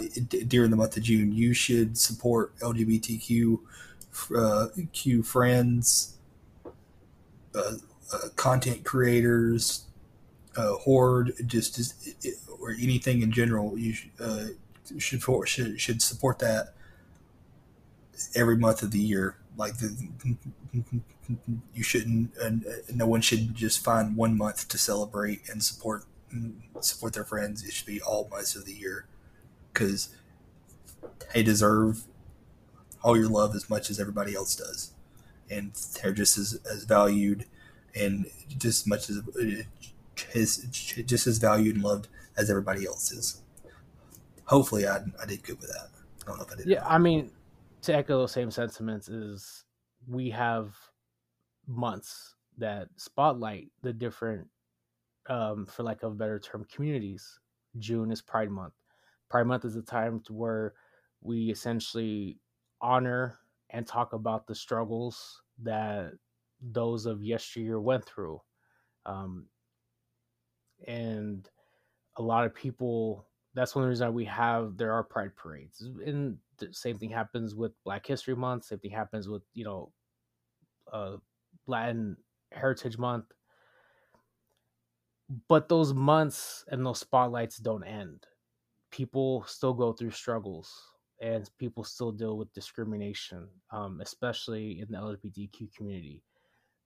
[0.49, 1.33] during the month of June.
[1.33, 3.59] You should support LGBTQ
[4.35, 6.17] uh, Q friends
[7.55, 7.73] uh,
[8.37, 9.85] content creators,
[10.57, 12.17] horde, just, just
[12.59, 14.47] or anything in general, you uh,
[14.97, 16.73] should should should support that
[18.35, 19.37] every month of the year.
[19.57, 20.09] Like the,
[21.75, 22.65] you shouldn't, and
[22.95, 26.05] no one should just find one month to celebrate and support
[26.81, 27.65] support their friends.
[27.65, 29.07] It should be all months of the year
[29.73, 30.15] because
[31.35, 32.05] they deserve
[33.03, 34.93] all your love as much as everybody else does,
[35.51, 37.47] and they're just as, as valued
[37.95, 39.21] and just as much as
[40.31, 40.59] his
[41.07, 43.41] just as valued and loved as everybody else is.
[44.47, 45.89] Hopefully, I, I did good with that.
[46.23, 46.67] I don't know if I did.
[46.67, 47.31] Yeah, I mean,
[47.83, 49.65] to echo those same sentiments is
[50.07, 50.75] we have
[51.67, 54.47] months that spotlight the different,
[55.29, 57.39] um, for lack of a better term, communities.
[57.79, 58.75] June is Pride Month.
[59.29, 60.75] Pride Month is a time to where
[61.23, 62.39] we essentially
[62.81, 63.39] honor
[63.71, 66.13] and talk about the struggles that
[66.61, 68.41] those of yesteryear went through.
[69.07, 69.47] Um,
[70.87, 71.49] and
[72.17, 75.87] a lot of people, that's one reasons we have, there are pride parades.
[76.05, 79.93] And the same thing happens with Black History Month, same thing happens with, you know,
[80.93, 81.17] uh,
[81.67, 82.17] Latin
[82.53, 83.27] Heritage Month.
[85.49, 88.27] But those months and those spotlights don't end.
[88.91, 90.73] People still go through struggles
[91.21, 96.25] and people still deal with discrimination, um, especially in the LGBTQ community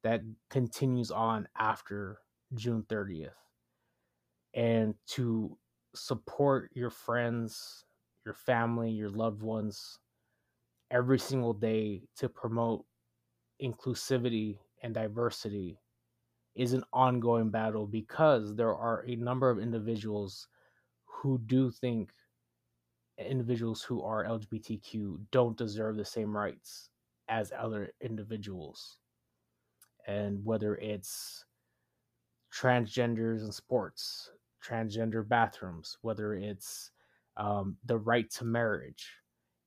[0.02, 0.20] that
[0.50, 2.18] continues on after
[2.54, 3.30] June 30th.
[4.52, 5.56] And to
[5.94, 7.84] support your friends,
[8.24, 9.98] your family, your loved ones
[10.90, 12.84] every single day to promote
[13.62, 15.78] inclusivity and diversity
[16.54, 20.48] is an ongoing battle because there are a number of individuals
[21.04, 22.10] who do think
[23.18, 26.90] individuals who are LGBTQ don't deserve the same rights
[27.28, 28.98] as other individuals.
[30.06, 31.44] And whether it's
[32.52, 34.30] transgenders in sports,
[34.62, 36.90] transgender bathrooms, whether it's
[37.36, 39.08] um, the right to marriage.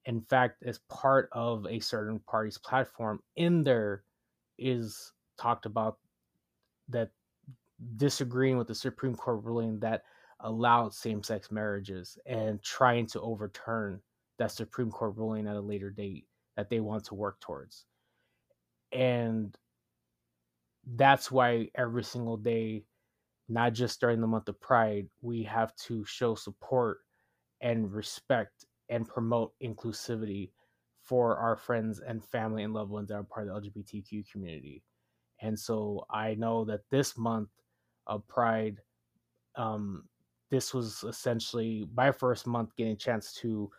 [0.05, 4.03] In fact, as part of a certain party's platform, in there
[4.57, 5.97] is talked about
[6.89, 7.11] that
[7.97, 10.03] disagreeing with the Supreme Court ruling that
[10.41, 14.01] allowed same sex marriages and trying to overturn
[14.37, 16.25] that Supreme Court ruling at a later date
[16.55, 17.85] that they want to work towards.
[18.91, 19.55] And
[20.95, 22.85] that's why every single day,
[23.49, 26.99] not just during the month of Pride, we have to show support
[27.61, 30.51] and respect and promote inclusivity
[31.01, 34.83] for our friends and family and loved ones that are part of the LGBTQ community.
[35.41, 37.49] And so I know that this month
[38.07, 38.81] of Pride,
[39.55, 40.03] um,
[40.49, 43.69] this was essentially my first month getting a chance to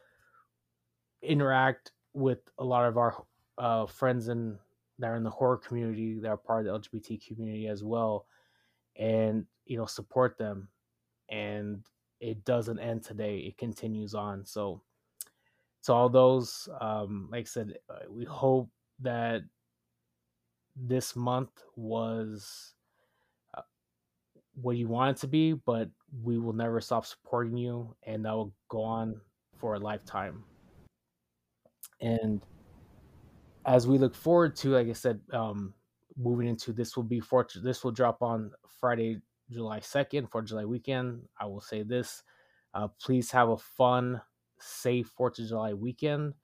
[1.22, 3.24] interact with a lot of our
[3.59, 4.59] uh, friends and
[4.98, 8.26] that are in the horror community that are part of the LGBT community as well,
[8.96, 10.68] and you know support them.
[11.30, 11.84] And
[12.20, 14.45] it doesn't end today; it continues on.
[14.45, 14.82] So,
[15.85, 18.70] to all those, um, like I said, uh, we hope
[19.01, 19.43] that
[20.77, 22.74] this month was
[23.57, 23.62] uh,
[24.61, 25.89] what you want it to be, but
[26.23, 29.20] we will never stop supporting you, and that will go on
[29.57, 30.45] for a lifetime.
[32.01, 32.40] And
[33.66, 35.74] as we look forward to, like I said, um,
[36.16, 38.51] moving into this will be for this will drop on
[38.81, 41.22] Friday, July second for July weekend.
[41.40, 42.22] I will say this:
[42.74, 44.20] uh, please have a fun,
[44.58, 46.34] safe Fourth of July weekend.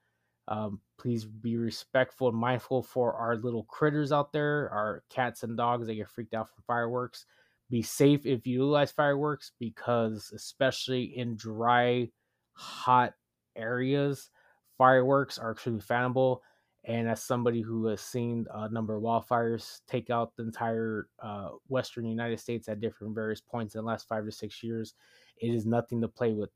[0.47, 5.57] Um, please be respectful and mindful for our little critters out there, our cats and
[5.57, 7.25] dogs that get freaked out from fireworks.
[7.71, 12.11] Be safe if you utilize fireworks because, especially in dry,
[12.53, 13.15] hot
[13.57, 14.31] areas,
[14.77, 16.41] fireworks are extremely flammable.
[16.87, 21.51] And as somebody who has seen a number of wildfires take out the entire uh,
[21.69, 24.95] western United States at different various points in the last five to six years,
[25.41, 26.51] it is nothing to play with.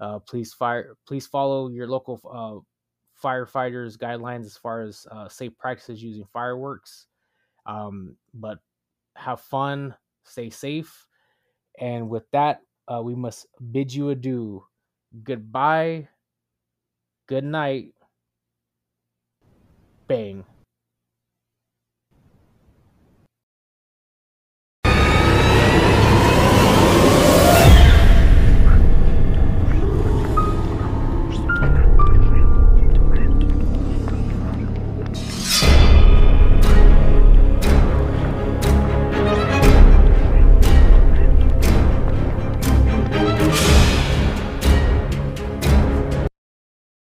[0.00, 0.96] Uh, please fire.
[1.06, 2.60] Please follow your local uh,
[3.22, 7.06] firefighters' guidelines as far as uh, safe practices using fireworks.
[7.66, 8.58] Um, but
[9.16, 9.94] have fun,
[10.24, 11.06] stay safe,
[11.78, 12.60] and with that,
[12.92, 14.64] uh, we must bid you adieu.
[15.22, 16.08] Goodbye.
[17.26, 17.94] Good night.
[20.06, 20.44] Bang.